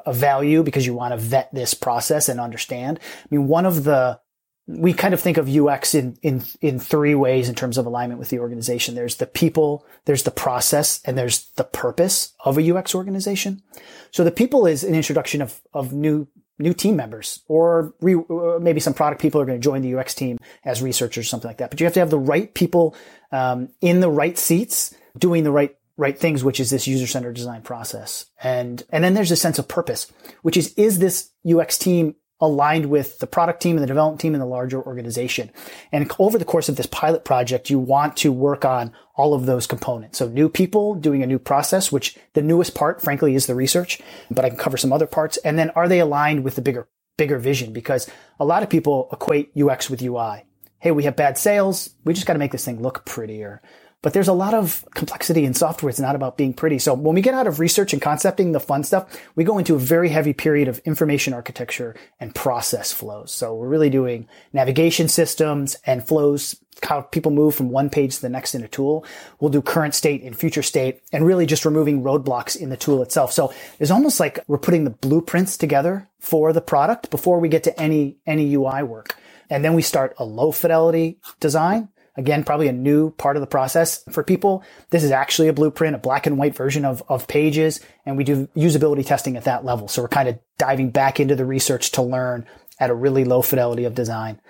value 0.07 0.63
because 0.63 0.85
you 0.85 0.93
want 0.93 1.13
to 1.13 1.17
vet 1.17 1.53
this 1.53 1.73
process 1.73 2.29
and 2.29 2.39
understand. 2.39 2.99
I 3.01 3.35
mean, 3.35 3.47
one 3.47 3.65
of 3.65 3.83
the, 3.83 4.19
we 4.67 4.93
kind 4.93 5.15
of 5.15 5.19
think 5.19 5.38
of 5.38 5.49
UX 5.49 5.95
in, 5.95 6.15
in, 6.21 6.43
in 6.62 6.79
three 6.79 7.15
ways 7.15 7.49
in 7.49 7.55
terms 7.55 7.79
of 7.79 7.88
alignment 7.88 8.19
with 8.19 8.29
the 8.29 8.38
organization. 8.38 8.93
There's 8.93 9.15
the 9.15 9.25
people, 9.25 9.83
there's 10.05 10.21
the 10.21 10.31
process, 10.31 11.01
and 11.05 11.17
there's 11.17 11.49
the 11.55 11.63
purpose 11.63 12.35
of 12.45 12.59
a 12.59 12.71
UX 12.71 12.93
organization. 12.93 13.63
So 14.12 14.23
the 14.23 14.31
people 14.31 14.67
is 14.67 14.83
an 14.83 14.93
introduction 14.93 15.41
of, 15.41 15.59
of 15.73 15.91
new 15.91 16.27
new 16.59 16.73
team 16.73 16.95
members 16.95 17.41
or 17.47 17.93
re, 18.01 18.15
uh, 18.15 18.59
maybe 18.61 18.79
some 18.79 18.93
product 18.93 19.21
people 19.21 19.41
are 19.41 19.45
going 19.45 19.59
to 19.59 19.63
join 19.63 19.81
the 19.81 19.95
UX 19.95 20.13
team 20.13 20.37
as 20.63 20.81
researchers 20.81 21.29
something 21.29 21.49
like 21.49 21.57
that. 21.57 21.69
But 21.71 21.79
you 21.79 21.85
have 21.85 21.93
to 21.93 21.99
have 21.99 22.09
the 22.09 22.19
right 22.19 22.53
people 22.53 22.95
um, 23.31 23.69
in 23.81 24.01
the 24.01 24.09
right 24.09 24.37
seats 24.37 24.93
doing 25.17 25.43
the 25.43 25.51
right 25.51 25.75
right 25.97 26.17
things, 26.17 26.43
which 26.43 26.59
is 26.59 26.69
this 26.69 26.87
user-centered 26.87 27.35
design 27.35 27.61
process. 27.61 28.25
And 28.41 28.83
and 28.89 29.03
then 29.03 29.13
there's 29.13 29.31
a 29.31 29.35
sense 29.35 29.59
of 29.59 29.67
purpose, 29.67 30.11
which 30.41 30.57
is 30.57 30.73
is 30.75 30.99
this 30.99 31.31
UX 31.49 31.77
team 31.77 32.15
aligned 32.41 32.86
with 32.86 33.19
the 33.19 33.28
product 33.28 33.62
team 33.62 33.75
and 33.75 33.84
the 33.84 33.88
development 33.88 34.21
team 34.21 34.34
and 34.34 34.41
the 34.41 34.47
larger 34.47 34.82
organization. 34.82 35.52
And 35.91 36.12
over 36.19 36.38
the 36.38 36.45
course 36.45 36.69
of 36.69 36.75
this 36.75 36.86
pilot 36.86 37.25
project, 37.25 37.69
you 37.69 37.80
want 37.80 38.15
to 38.17 38.32
work 38.32 38.63
on 38.63 38.93
all 39.15 39.34
of 39.34 39.45
those 39.45 39.67
components. 39.67 40.17
So 40.17 40.28
new 40.28 40.47
people 40.47 40.95
doing 40.95 41.21
a 41.21 41.28
new 41.28 41.39
process, 41.39 41.91
which 41.91 42.17
the 42.34 42.41
newest 42.41 42.75
part, 42.75 43.02
frankly, 43.02 43.36
is 43.36 43.45
the 43.45 43.56
research, 43.56 43.99
but 44.32 44.45
I 44.45 44.49
can 44.49 44.58
cover 44.58 44.78
some 44.78 44.93
other 44.93 45.08
parts. 45.08 45.38
And 45.38 45.60
then 45.60 45.69
are 45.71 45.88
they 45.88 45.99
aligned 45.99 46.43
with 46.43 46.56
the 46.56 46.62
bigger, 46.62 46.88
bigger 47.17 47.38
vision? 47.38 47.73
Because 47.73 48.10
a 48.39 48.45
lot 48.45 48.63
of 48.63 48.69
people 48.69 49.10
equate 49.12 49.52
UX 49.58 49.89
with 49.89 50.02
UI. 50.02 50.45
Hey, 50.80 50.91
we 50.91 51.04
have 51.04 51.17
bad 51.17 51.38
sales. 51.38 51.89
We 52.06 52.13
just 52.13 52.25
got 52.25 52.34
to 52.34 52.39
make 52.39 52.54
this 52.54 52.63
thing 52.63 52.82
look 52.82 53.04
prettier. 53.04 53.62
But 54.01 54.13
there's 54.13 54.29
a 54.29 54.33
lot 54.33 54.53
of 54.53 54.85
complexity 54.95 55.43
in 55.43 55.53
software. 55.53 55.89
It's 55.89 55.99
not 55.99 56.15
about 56.15 56.38
being 56.38 56.53
pretty. 56.53 56.79
So 56.79 56.93
when 56.93 57.15
we 57.15 57.21
get 57.21 57.33
out 57.33 57.47
of 57.47 57.59
research 57.59 57.91
and 57.91 58.01
concepting 58.01 58.53
the 58.53 58.59
fun 58.62 58.85
stuff, 58.85 59.19
we 59.35 59.43
go 59.43 59.57
into 59.57 59.75
a 59.75 59.79
very 59.79 60.07
heavy 60.07 60.31
period 60.31 60.69
of 60.69 60.79
information 60.79 61.33
architecture 61.33 61.95
and 62.17 62.33
process 62.33 62.93
flows. 62.93 63.31
So 63.31 63.53
we're 63.55 63.67
really 63.67 63.89
doing 63.89 64.29
navigation 64.53 65.09
systems 65.09 65.75
and 65.85 66.07
flows, 66.07 66.55
how 66.81 67.01
people 67.01 67.31
move 67.31 67.55
from 67.55 67.71
one 67.71 67.89
page 67.89 68.15
to 68.15 68.21
the 68.21 68.29
next 68.29 68.55
in 68.55 68.63
a 68.63 68.69
tool. 68.69 69.05
We'll 69.41 69.51
do 69.51 69.62
current 69.62 69.93
state 69.93 70.23
and 70.23 70.38
future 70.38 70.63
state 70.63 71.01
and 71.12 71.25
really 71.25 71.45
just 71.45 71.65
removing 71.65 72.01
roadblocks 72.01 72.55
in 72.55 72.69
the 72.69 72.77
tool 72.77 73.01
itself. 73.01 73.33
So 73.33 73.53
it's 73.79 73.91
almost 73.91 74.21
like 74.21 74.39
we're 74.47 74.59
putting 74.59 74.85
the 74.85 74.91
blueprints 74.91 75.57
together 75.57 76.07
for 76.19 76.53
the 76.53 76.62
product 76.62 77.09
before 77.09 77.39
we 77.39 77.49
get 77.49 77.63
to 77.63 77.77
any, 77.77 78.15
any 78.25 78.53
UI 78.55 78.81
work. 78.83 79.17
And 79.49 79.65
then 79.65 79.73
we 79.73 79.81
start 79.81 80.15
a 80.19 80.23
low 80.23 80.53
fidelity 80.53 81.19
design 81.41 81.89
Again, 82.19 82.43
probably 82.43 82.67
a 82.67 82.73
new 82.73 83.12
part 83.12 83.38
of 83.38 83.41
the 83.41 83.47
process 83.47 84.03
for 84.12 84.25
people. 84.25 84.62
This 84.89 85.05
is 85.05 85.12
actually 85.12 85.47
a 85.47 85.53
blueprint, 85.53 85.95
a 85.95 85.99
black 85.99 86.25
and 86.25 86.38
white 86.38 86.53
version 86.53 86.84
of, 86.84 87.01
of 87.08 87.29
pages, 87.29 87.79
and 88.05 88.17
we 88.17 88.25
do 88.25 88.49
usability 88.58 89.05
testing 89.05 89.38
at 89.38 89.45
that 89.45 89.63
level. 89.63 89.88
So 89.88 90.01
we're 90.01 90.10
kind 90.10 90.27
of 90.27 90.38
diving 90.58 90.89
back 90.89 91.21
into 91.21 91.38
the 91.38 91.45
research 91.45 91.93
to 91.93 92.01
learn 92.01 92.45
at 92.77 92.89
a 92.89 92.93
really 92.93 93.23
low 93.23 93.41
fidelity 93.41 93.86
of 93.86 93.95
design. 93.95 94.41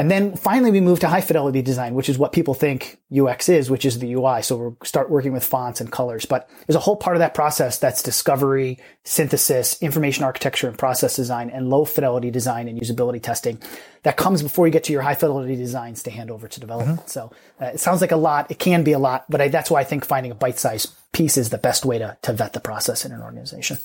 And 0.00 0.10
then 0.10 0.34
finally, 0.34 0.70
we 0.70 0.80
move 0.80 1.00
to 1.00 1.08
high 1.08 1.20
fidelity 1.20 1.60
design, 1.60 1.92
which 1.92 2.08
is 2.08 2.16
what 2.16 2.32
people 2.32 2.54
think 2.54 2.96
UX 3.14 3.50
is, 3.50 3.68
which 3.68 3.84
is 3.84 3.98
the 3.98 4.14
UI. 4.14 4.40
So 4.40 4.56
we'll 4.56 4.76
start 4.82 5.10
working 5.10 5.30
with 5.30 5.44
fonts 5.44 5.78
and 5.78 5.92
colors. 5.92 6.24
But 6.24 6.48
there's 6.66 6.74
a 6.74 6.80
whole 6.80 6.96
part 6.96 7.16
of 7.16 7.18
that 7.18 7.34
process 7.34 7.78
that's 7.78 8.02
discovery, 8.02 8.78
synthesis, 9.04 9.76
information 9.82 10.24
architecture 10.24 10.68
and 10.68 10.78
process 10.78 11.16
design, 11.16 11.50
and 11.50 11.68
low 11.68 11.84
fidelity 11.84 12.30
design 12.30 12.66
and 12.66 12.80
usability 12.80 13.22
testing 13.22 13.60
that 14.02 14.16
comes 14.16 14.42
before 14.42 14.66
you 14.66 14.72
get 14.72 14.84
to 14.84 14.92
your 14.94 15.02
high 15.02 15.14
fidelity 15.14 15.54
designs 15.54 16.02
to 16.04 16.10
hand 16.10 16.30
over 16.30 16.48
to 16.48 16.60
development. 16.60 17.00
Mm-hmm. 17.00 17.08
So 17.08 17.32
uh, 17.60 17.66
it 17.66 17.80
sounds 17.80 18.00
like 18.00 18.12
a 18.12 18.16
lot. 18.16 18.50
It 18.50 18.58
can 18.58 18.82
be 18.82 18.92
a 18.92 18.98
lot, 18.98 19.26
but 19.28 19.42
I, 19.42 19.48
that's 19.48 19.70
why 19.70 19.80
I 19.80 19.84
think 19.84 20.06
finding 20.06 20.32
a 20.32 20.34
bite 20.34 20.58
sized 20.58 20.94
piece 21.12 21.36
is 21.36 21.50
the 21.50 21.58
best 21.58 21.84
way 21.84 21.98
to, 21.98 22.16
to 22.22 22.32
vet 22.32 22.54
the 22.54 22.60
process 22.60 23.04
in 23.04 23.12
an 23.12 23.20
organization. 23.20 23.76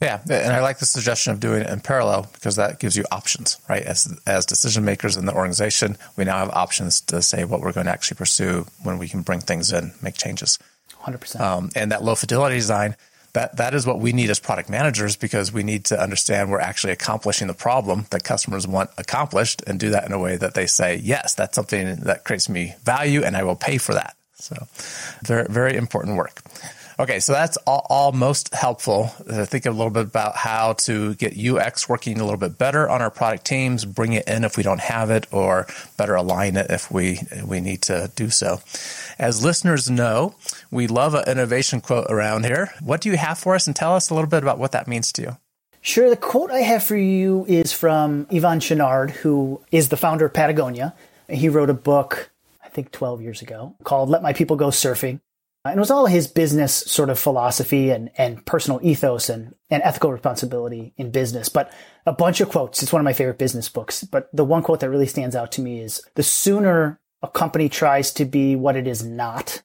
Yeah, 0.00 0.20
and 0.30 0.52
I 0.52 0.60
like 0.60 0.78
the 0.78 0.86
suggestion 0.86 1.34
of 1.34 1.40
doing 1.40 1.60
it 1.60 1.68
in 1.68 1.80
parallel 1.80 2.26
because 2.32 2.56
that 2.56 2.80
gives 2.80 2.96
you 2.96 3.04
options, 3.12 3.58
right? 3.68 3.82
As 3.82 4.10
as 4.26 4.46
decision 4.46 4.82
makers 4.82 5.18
in 5.18 5.26
the 5.26 5.34
organization, 5.34 5.98
we 6.16 6.24
now 6.24 6.38
have 6.38 6.48
options 6.50 7.02
to 7.02 7.20
say 7.20 7.44
what 7.44 7.60
we're 7.60 7.72
going 7.72 7.84
to 7.84 7.92
actually 7.92 8.16
pursue 8.16 8.66
when 8.82 8.96
we 8.96 9.08
can 9.08 9.20
bring 9.20 9.40
things 9.40 9.72
in, 9.72 9.92
make 10.02 10.14
changes. 10.14 10.58
Hundred 11.00 11.16
um, 11.16 11.20
percent. 11.20 11.76
And 11.76 11.92
that 11.92 12.02
low 12.02 12.14
fidelity 12.14 12.56
design, 12.56 12.96
that 13.34 13.58
that 13.58 13.74
is 13.74 13.86
what 13.86 14.00
we 14.00 14.14
need 14.14 14.30
as 14.30 14.40
product 14.40 14.70
managers 14.70 15.16
because 15.16 15.52
we 15.52 15.62
need 15.62 15.84
to 15.86 16.00
understand 16.00 16.50
we're 16.50 16.60
actually 16.60 16.94
accomplishing 16.94 17.46
the 17.46 17.54
problem 17.54 18.06
that 18.08 18.24
customers 18.24 18.66
want 18.66 18.88
accomplished, 18.96 19.62
and 19.66 19.78
do 19.78 19.90
that 19.90 20.06
in 20.06 20.12
a 20.12 20.18
way 20.18 20.36
that 20.36 20.54
they 20.54 20.66
say, 20.66 20.96
yes, 20.96 21.34
that's 21.34 21.54
something 21.54 21.96
that 21.96 22.24
creates 22.24 22.48
me 22.48 22.74
value, 22.84 23.22
and 23.22 23.36
I 23.36 23.42
will 23.42 23.56
pay 23.56 23.76
for 23.76 23.92
that. 23.92 24.16
So, 24.36 24.66
very 25.22 25.46
very 25.50 25.76
important 25.76 26.16
work. 26.16 26.40
Okay, 27.00 27.18
so 27.18 27.32
that's 27.32 27.56
all, 27.66 27.86
all 27.88 28.12
most 28.12 28.52
helpful. 28.52 29.10
Uh, 29.26 29.46
think 29.46 29.64
a 29.64 29.70
little 29.70 29.88
bit 29.88 30.04
about 30.04 30.36
how 30.36 30.74
to 30.74 31.14
get 31.14 31.34
UX 31.34 31.88
working 31.88 32.20
a 32.20 32.24
little 32.24 32.38
bit 32.38 32.58
better 32.58 32.90
on 32.90 33.00
our 33.00 33.10
product 33.10 33.46
teams, 33.46 33.86
bring 33.86 34.12
it 34.12 34.28
in 34.28 34.44
if 34.44 34.58
we 34.58 34.62
don't 34.62 34.80
have 34.80 35.08
it, 35.08 35.26
or 35.32 35.66
better 35.96 36.14
align 36.14 36.58
it 36.58 36.66
if 36.68 36.90
we 36.90 37.18
we 37.42 37.58
need 37.60 37.80
to 37.80 38.12
do 38.16 38.28
so. 38.28 38.60
As 39.18 39.42
listeners 39.42 39.88
know, 39.88 40.34
we 40.70 40.88
love 40.88 41.14
an 41.14 41.24
innovation 41.26 41.80
quote 41.80 42.10
around 42.10 42.44
here. 42.44 42.70
What 42.82 43.00
do 43.00 43.08
you 43.08 43.16
have 43.16 43.38
for 43.38 43.54
us, 43.54 43.66
and 43.66 43.74
tell 43.74 43.94
us 43.94 44.10
a 44.10 44.14
little 44.14 44.28
bit 44.28 44.42
about 44.42 44.58
what 44.58 44.72
that 44.72 44.86
means 44.86 45.10
to 45.12 45.22
you? 45.22 45.36
Sure. 45.80 46.10
The 46.10 46.16
quote 46.16 46.50
I 46.50 46.60
have 46.60 46.84
for 46.84 46.98
you 46.98 47.46
is 47.48 47.72
from 47.72 48.26
Yvon 48.26 48.60
Chouinard, 48.60 49.10
who 49.12 49.62
is 49.72 49.88
the 49.88 49.96
founder 49.96 50.26
of 50.26 50.34
Patagonia. 50.34 50.94
He 51.30 51.48
wrote 51.48 51.70
a 51.70 51.74
book, 51.74 52.30
I 52.62 52.68
think 52.68 52.92
12 52.92 53.22
years 53.22 53.40
ago, 53.40 53.74
called 53.84 54.10
Let 54.10 54.22
My 54.22 54.34
People 54.34 54.56
Go 54.56 54.68
Surfing. 54.68 55.20
And 55.64 55.76
it 55.76 55.80
was 55.80 55.90
all 55.90 56.06
his 56.06 56.26
business 56.26 56.74
sort 56.74 57.10
of 57.10 57.18
philosophy 57.18 57.90
and, 57.90 58.10
and 58.16 58.44
personal 58.46 58.80
ethos 58.82 59.28
and, 59.28 59.54
and 59.68 59.82
ethical 59.82 60.10
responsibility 60.10 60.94
in 60.96 61.10
business. 61.10 61.50
But 61.50 61.70
a 62.06 62.12
bunch 62.12 62.40
of 62.40 62.48
quotes. 62.48 62.82
It's 62.82 62.92
one 62.92 63.00
of 63.00 63.04
my 63.04 63.12
favorite 63.12 63.38
business 63.38 63.68
books. 63.68 64.02
But 64.02 64.30
the 64.32 64.44
one 64.44 64.62
quote 64.62 64.80
that 64.80 64.88
really 64.88 65.06
stands 65.06 65.36
out 65.36 65.52
to 65.52 65.60
me 65.60 65.80
is 65.80 66.02
the 66.14 66.22
sooner 66.22 66.98
a 67.22 67.28
company 67.28 67.68
tries 67.68 68.12
to 68.12 68.24
be 68.24 68.56
what 68.56 68.76
it 68.76 68.86
is 68.86 69.04
not, 69.04 69.62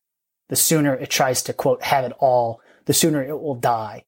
the 0.50 0.56
sooner 0.58 0.94
it 0.94 1.10
tries 1.10 1.42
to 1.44 1.54
quote, 1.54 1.82
have 1.84 2.04
it 2.04 2.12
all, 2.20 2.60
the 2.86 2.94
sooner 2.94 3.24
it 3.24 3.40
will 3.40 3.56
die. 3.56 4.04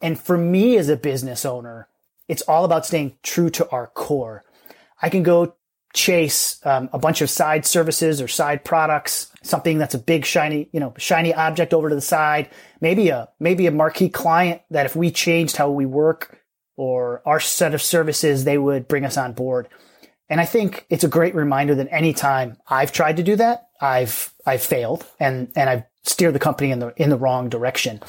And 0.00 0.18
for 0.18 0.36
me 0.36 0.76
as 0.76 0.88
a 0.88 0.96
business 0.96 1.44
owner, 1.44 1.86
it's 2.26 2.42
all 2.42 2.64
about 2.64 2.86
staying 2.86 3.16
true 3.22 3.50
to 3.50 3.68
our 3.70 3.86
core. 3.86 4.42
I 5.00 5.08
can 5.08 5.22
go 5.22 5.54
chase 5.94 6.64
um, 6.66 6.88
a 6.92 6.98
bunch 6.98 7.20
of 7.20 7.30
side 7.30 7.66
services 7.66 8.20
or 8.20 8.26
side 8.26 8.64
products, 8.64 9.31
something 9.42 9.78
that's 9.78 9.94
a 9.94 9.98
big 9.98 10.24
shiny, 10.24 10.68
you 10.72 10.80
know, 10.80 10.94
shiny 10.96 11.34
object 11.34 11.74
over 11.74 11.88
to 11.88 11.94
the 11.94 12.00
side. 12.00 12.50
Maybe 12.80 13.08
a 13.08 13.28
maybe 13.38 13.66
a 13.66 13.70
marquee 13.70 14.08
client 14.08 14.62
that 14.70 14.86
if 14.86 14.96
we 14.96 15.10
changed 15.10 15.56
how 15.56 15.70
we 15.70 15.86
work 15.86 16.38
or 16.76 17.22
our 17.26 17.40
set 17.40 17.74
of 17.74 17.82
services, 17.82 18.44
they 18.44 18.58
would 18.58 18.88
bring 18.88 19.04
us 19.04 19.16
on 19.16 19.32
board. 19.32 19.68
And 20.28 20.40
I 20.40 20.44
think 20.44 20.86
it's 20.88 21.04
a 21.04 21.08
great 21.08 21.34
reminder 21.34 21.74
that 21.74 21.92
anytime 21.92 22.56
I've 22.66 22.92
tried 22.92 23.18
to 23.18 23.22
do 23.22 23.36
that, 23.36 23.68
I've 23.80 24.32
I've 24.46 24.62
failed 24.62 25.06
and 25.20 25.52
and 25.56 25.68
I've 25.68 25.84
steered 26.04 26.34
the 26.34 26.38
company 26.38 26.70
in 26.70 26.78
the 26.78 26.94
in 26.96 27.10
the 27.10 27.18
wrong 27.18 27.48
direction. 27.48 28.00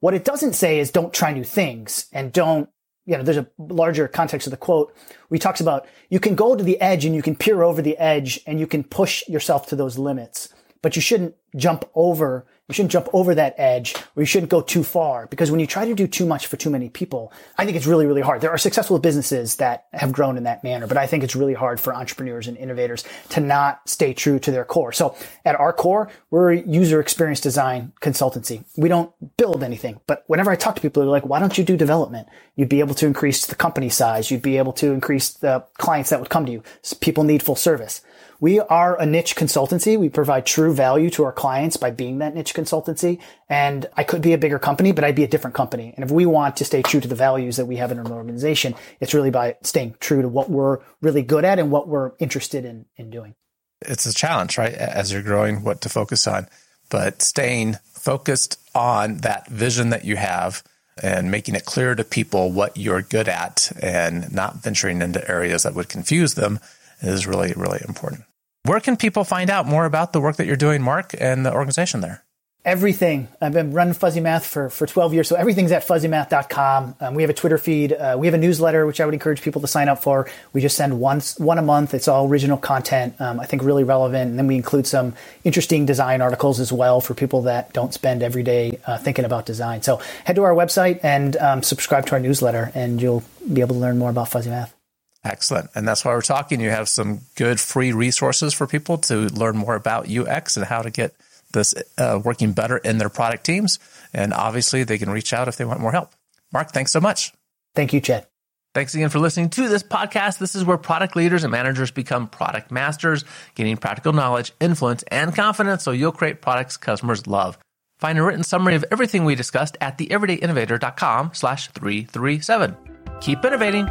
What 0.00 0.14
it 0.14 0.24
doesn't 0.24 0.52
say 0.52 0.78
is 0.78 0.92
don't 0.92 1.12
try 1.12 1.32
new 1.32 1.44
things 1.44 2.06
and 2.12 2.32
don't 2.32 2.68
you 3.08 3.16
know, 3.16 3.22
there's 3.22 3.38
a 3.38 3.48
larger 3.56 4.06
context 4.06 4.46
of 4.46 4.50
the 4.50 4.58
quote. 4.58 4.94
We 5.30 5.38
talks 5.38 5.62
about 5.62 5.86
you 6.10 6.20
can 6.20 6.34
go 6.34 6.54
to 6.54 6.62
the 6.62 6.78
edge 6.78 7.06
and 7.06 7.14
you 7.14 7.22
can 7.22 7.34
peer 7.34 7.62
over 7.62 7.80
the 7.80 7.96
edge 7.96 8.38
and 8.46 8.60
you 8.60 8.66
can 8.66 8.84
push 8.84 9.26
yourself 9.26 9.66
to 9.68 9.76
those 9.76 9.96
limits, 9.96 10.50
but 10.82 10.96
you 10.96 11.02
shouldn't 11.02 11.34
jump 11.56 11.84
over 11.94 12.46
you 12.68 12.74
shouldn't 12.74 12.92
jump 12.92 13.08
over 13.14 13.34
that 13.34 13.54
edge 13.56 13.94
or 14.14 14.22
you 14.22 14.26
shouldn't 14.26 14.50
go 14.50 14.60
too 14.60 14.84
far 14.84 15.26
because 15.28 15.50
when 15.50 15.58
you 15.58 15.66
try 15.66 15.86
to 15.86 15.94
do 15.94 16.06
too 16.06 16.26
much 16.26 16.46
for 16.46 16.58
too 16.58 16.68
many 16.68 16.90
people, 16.90 17.32
I 17.56 17.64
think 17.64 17.78
it's 17.78 17.86
really, 17.86 18.04
really 18.04 18.20
hard. 18.20 18.42
There 18.42 18.50
are 18.50 18.58
successful 18.58 18.98
businesses 18.98 19.56
that 19.56 19.86
have 19.94 20.12
grown 20.12 20.36
in 20.36 20.42
that 20.42 20.62
manner, 20.62 20.86
but 20.86 20.98
I 20.98 21.06
think 21.06 21.24
it's 21.24 21.34
really 21.34 21.54
hard 21.54 21.80
for 21.80 21.94
entrepreneurs 21.94 22.46
and 22.46 22.58
innovators 22.58 23.04
to 23.30 23.40
not 23.40 23.88
stay 23.88 24.12
true 24.12 24.38
to 24.40 24.50
their 24.50 24.66
core. 24.66 24.92
So 24.92 25.16
at 25.46 25.58
our 25.58 25.72
core, 25.72 26.10
we're 26.30 26.52
a 26.52 26.60
user 26.60 27.00
experience 27.00 27.40
design 27.40 27.94
consultancy. 28.02 28.64
We 28.76 28.90
don't 28.90 29.12
build 29.38 29.64
anything, 29.64 30.00
but 30.06 30.24
whenever 30.26 30.50
I 30.50 30.56
talk 30.56 30.76
to 30.76 30.82
people, 30.82 31.02
they're 31.02 31.10
like, 31.10 31.24
why 31.24 31.40
don't 31.40 31.56
you 31.56 31.64
do 31.64 31.76
development? 31.76 32.28
You'd 32.54 32.68
be 32.68 32.80
able 32.80 32.94
to 32.96 33.06
increase 33.06 33.46
the 33.46 33.54
company 33.54 33.88
size. 33.88 34.30
You'd 34.30 34.42
be 34.42 34.58
able 34.58 34.74
to 34.74 34.92
increase 34.92 35.30
the 35.30 35.64
clients 35.78 36.10
that 36.10 36.20
would 36.20 36.28
come 36.28 36.44
to 36.44 36.52
you. 36.52 36.62
People 37.00 37.24
need 37.24 37.42
full 37.42 37.56
service. 37.56 38.02
We 38.40 38.60
are 38.60 39.00
a 39.00 39.04
niche 39.04 39.34
consultancy. 39.34 39.98
We 39.98 40.08
provide 40.08 40.46
true 40.46 40.72
value 40.72 41.10
to 41.10 41.24
our 41.24 41.32
clients 41.38 41.76
by 41.76 41.92
being 41.92 42.18
that 42.18 42.34
niche 42.34 42.52
consultancy. 42.52 43.20
And 43.48 43.86
I 43.96 44.02
could 44.02 44.20
be 44.20 44.32
a 44.32 44.38
bigger 44.38 44.58
company, 44.58 44.90
but 44.90 45.04
I'd 45.04 45.14
be 45.14 45.22
a 45.22 45.28
different 45.28 45.54
company. 45.54 45.94
And 45.94 46.04
if 46.04 46.10
we 46.10 46.26
want 46.26 46.56
to 46.56 46.64
stay 46.64 46.82
true 46.82 47.00
to 47.00 47.06
the 47.06 47.14
values 47.14 47.56
that 47.58 47.66
we 47.66 47.76
have 47.76 47.92
in 47.92 47.98
our 48.00 48.12
organization, 48.12 48.74
it's 48.98 49.14
really 49.14 49.30
by 49.30 49.56
staying 49.62 49.94
true 50.00 50.20
to 50.20 50.28
what 50.28 50.50
we're 50.50 50.80
really 51.00 51.22
good 51.22 51.44
at 51.44 51.60
and 51.60 51.70
what 51.70 51.86
we're 51.86 52.10
interested 52.18 52.64
in, 52.64 52.86
in 52.96 53.08
doing. 53.08 53.36
It's 53.82 54.04
a 54.04 54.12
challenge, 54.12 54.58
right? 54.58 54.74
As 54.74 55.12
you're 55.12 55.22
growing, 55.22 55.62
what 55.62 55.80
to 55.82 55.88
focus 55.88 56.26
on, 56.26 56.48
but 56.90 57.22
staying 57.22 57.76
focused 57.92 58.58
on 58.74 59.18
that 59.18 59.48
vision 59.48 59.90
that 59.90 60.04
you 60.04 60.16
have 60.16 60.64
and 61.00 61.30
making 61.30 61.54
it 61.54 61.64
clear 61.64 61.94
to 61.94 62.02
people 62.02 62.50
what 62.50 62.76
you're 62.76 63.02
good 63.02 63.28
at 63.28 63.70
and 63.80 64.32
not 64.34 64.56
venturing 64.56 65.02
into 65.02 65.30
areas 65.30 65.62
that 65.62 65.76
would 65.76 65.88
confuse 65.88 66.34
them 66.34 66.58
is 67.00 67.28
really, 67.28 67.52
really 67.56 67.80
important. 67.86 68.24
Where 68.68 68.80
can 68.80 68.98
people 68.98 69.24
find 69.24 69.48
out 69.48 69.64
more 69.64 69.86
about 69.86 70.12
the 70.12 70.20
work 70.20 70.36
that 70.36 70.46
you're 70.46 70.54
doing, 70.54 70.82
Mark, 70.82 71.14
and 71.18 71.46
the 71.46 71.54
organization 71.54 72.02
there? 72.02 72.22
Everything. 72.66 73.28
I've 73.40 73.54
been 73.54 73.72
running 73.72 73.94
Fuzzy 73.94 74.20
Math 74.20 74.44
for, 74.44 74.68
for 74.68 74.86
12 74.86 75.14
years, 75.14 75.26
so 75.26 75.36
everything's 75.36 75.72
at 75.72 75.86
fuzzymath.com. 75.86 76.96
Um, 77.00 77.14
we 77.14 77.22
have 77.22 77.30
a 77.30 77.32
Twitter 77.32 77.56
feed. 77.56 77.94
Uh, 77.94 78.16
we 78.18 78.26
have 78.26 78.34
a 78.34 78.38
newsletter, 78.38 78.84
which 78.84 79.00
I 79.00 79.06
would 79.06 79.14
encourage 79.14 79.40
people 79.40 79.62
to 79.62 79.66
sign 79.66 79.88
up 79.88 80.02
for. 80.02 80.28
We 80.52 80.60
just 80.60 80.76
send 80.76 81.00
once 81.00 81.38
one 81.38 81.56
a 81.56 81.62
month. 81.62 81.94
It's 81.94 82.08
all 82.08 82.28
original 82.28 82.58
content, 82.58 83.18
um, 83.22 83.40
I 83.40 83.46
think 83.46 83.62
really 83.62 83.84
relevant. 83.84 84.28
And 84.28 84.38
then 84.38 84.46
we 84.46 84.56
include 84.56 84.86
some 84.86 85.14
interesting 85.44 85.86
design 85.86 86.20
articles 86.20 86.60
as 86.60 86.70
well 86.70 87.00
for 87.00 87.14
people 87.14 87.40
that 87.42 87.72
don't 87.72 87.94
spend 87.94 88.22
every 88.22 88.42
day 88.42 88.78
uh, 88.86 88.98
thinking 88.98 89.24
about 89.24 89.46
design. 89.46 89.80
So 89.80 90.02
head 90.26 90.36
to 90.36 90.42
our 90.42 90.54
website 90.54 91.00
and 91.02 91.38
um, 91.38 91.62
subscribe 91.62 92.04
to 92.08 92.12
our 92.16 92.20
newsletter, 92.20 92.70
and 92.74 93.00
you'll 93.00 93.24
be 93.50 93.62
able 93.62 93.76
to 93.76 93.80
learn 93.80 93.96
more 93.96 94.10
about 94.10 94.28
Fuzzy 94.28 94.50
Math. 94.50 94.77
Excellent. 95.24 95.70
And 95.74 95.86
that's 95.86 96.04
why 96.04 96.12
we're 96.12 96.22
talking. 96.22 96.60
You 96.60 96.70
have 96.70 96.88
some 96.88 97.20
good 97.36 97.58
free 97.58 97.92
resources 97.92 98.54
for 98.54 98.66
people 98.66 98.98
to 98.98 99.28
learn 99.28 99.56
more 99.56 99.74
about 99.74 100.08
UX 100.10 100.56
and 100.56 100.64
how 100.64 100.82
to 100.82 100.90
get 100.90 101.14
this 101.52 101.74
uh, 101.96 102.20
working 102.22 102.52
better 102.52 102.76
in 102.76 102.98
their 102.98 103.08
product 103.08 103.44
teams. 103.44 103.78
And 104.12 104.32
obviously, 104.32 104.84
they 104.84 104.98
can 104.98 105.10
reach 105.10 105.32
out 105.32 105.48
if 105.48 105.56
they 105.56 105.64
want 105.64 105.80
more 105.80 105.92
help. 105.92 106.12
Mark, 106.52 106.70
thanks 106.70 106.92
so 106.92 107.00
much. 107.00 107.32
Thank 107.74 107.92
you, 107.92 108.00
Chad. 108.00 108.26
Thanks 108.74 108.94
again 108.94 109.08
for 109.08 109.18
listening 109.18 109.50
to 109.50 109.68
this 109.68 109.82
podcast. 109.82 110.38
This 110.38 110.54
is 110.54 110.64
where 110.64 110.76
product 110.76 111.16
leaders 111.16 111.42
and 111.42 111.50
managers 111.50 111.90
become 111.90 112.28
product 112.28 112.70
masters, 112.70 113.24
gaining 113.54 113.76
practical 113.76 114.12
knowledge, 114.12 114.52
influence, 114.60 115.02
and 115.04 115.34
confidence 115.34 115.82
so 115.82 115.90
you'll 115.90 116.12
create 116.12 116.42
products 116.42 116.76
customers 116.76 117.26
love. 117.26 117.58
Find 117.98 118.18
a 118.18 118.22
written 118.22 118.44
summary 118.44 118.76
of 118.76 118.84
everything 118.92 119.24
we 119.24 119.34
discussed 119.34 119.76
at 119.80 119.98
theeverydayinnovator.com 119.98 121.30
slash 121.34 121.68
337. 121.68 122.76
Keep 123.20 123.44
innovating. 123.44 123.88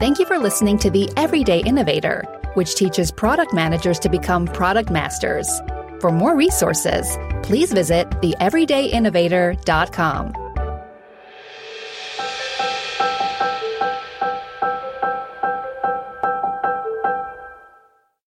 Thank 0.00 0.18
you 0.18 0.24
for 0.24 0.38
listening 0.38 0.78
to 0.78 0.88
The 0.88 1.10
Everyday 1.18 1.60
Innovator, 1.60 2.24
which 2.54 2.74
teaches 2.74 3.10
product 3.10 3.52
managers 3.52 3.98
to 3.98 4.08
become 4.08 4.46
product 4.46 4.88
masters. 4.88 5.46
For 6.00 6.10
more 6.10 6.34
resources, 6.34 7.18
please 7.42 7.70
visit 7.70 8.08
theeverydayinnovator.com. 8.08 10.39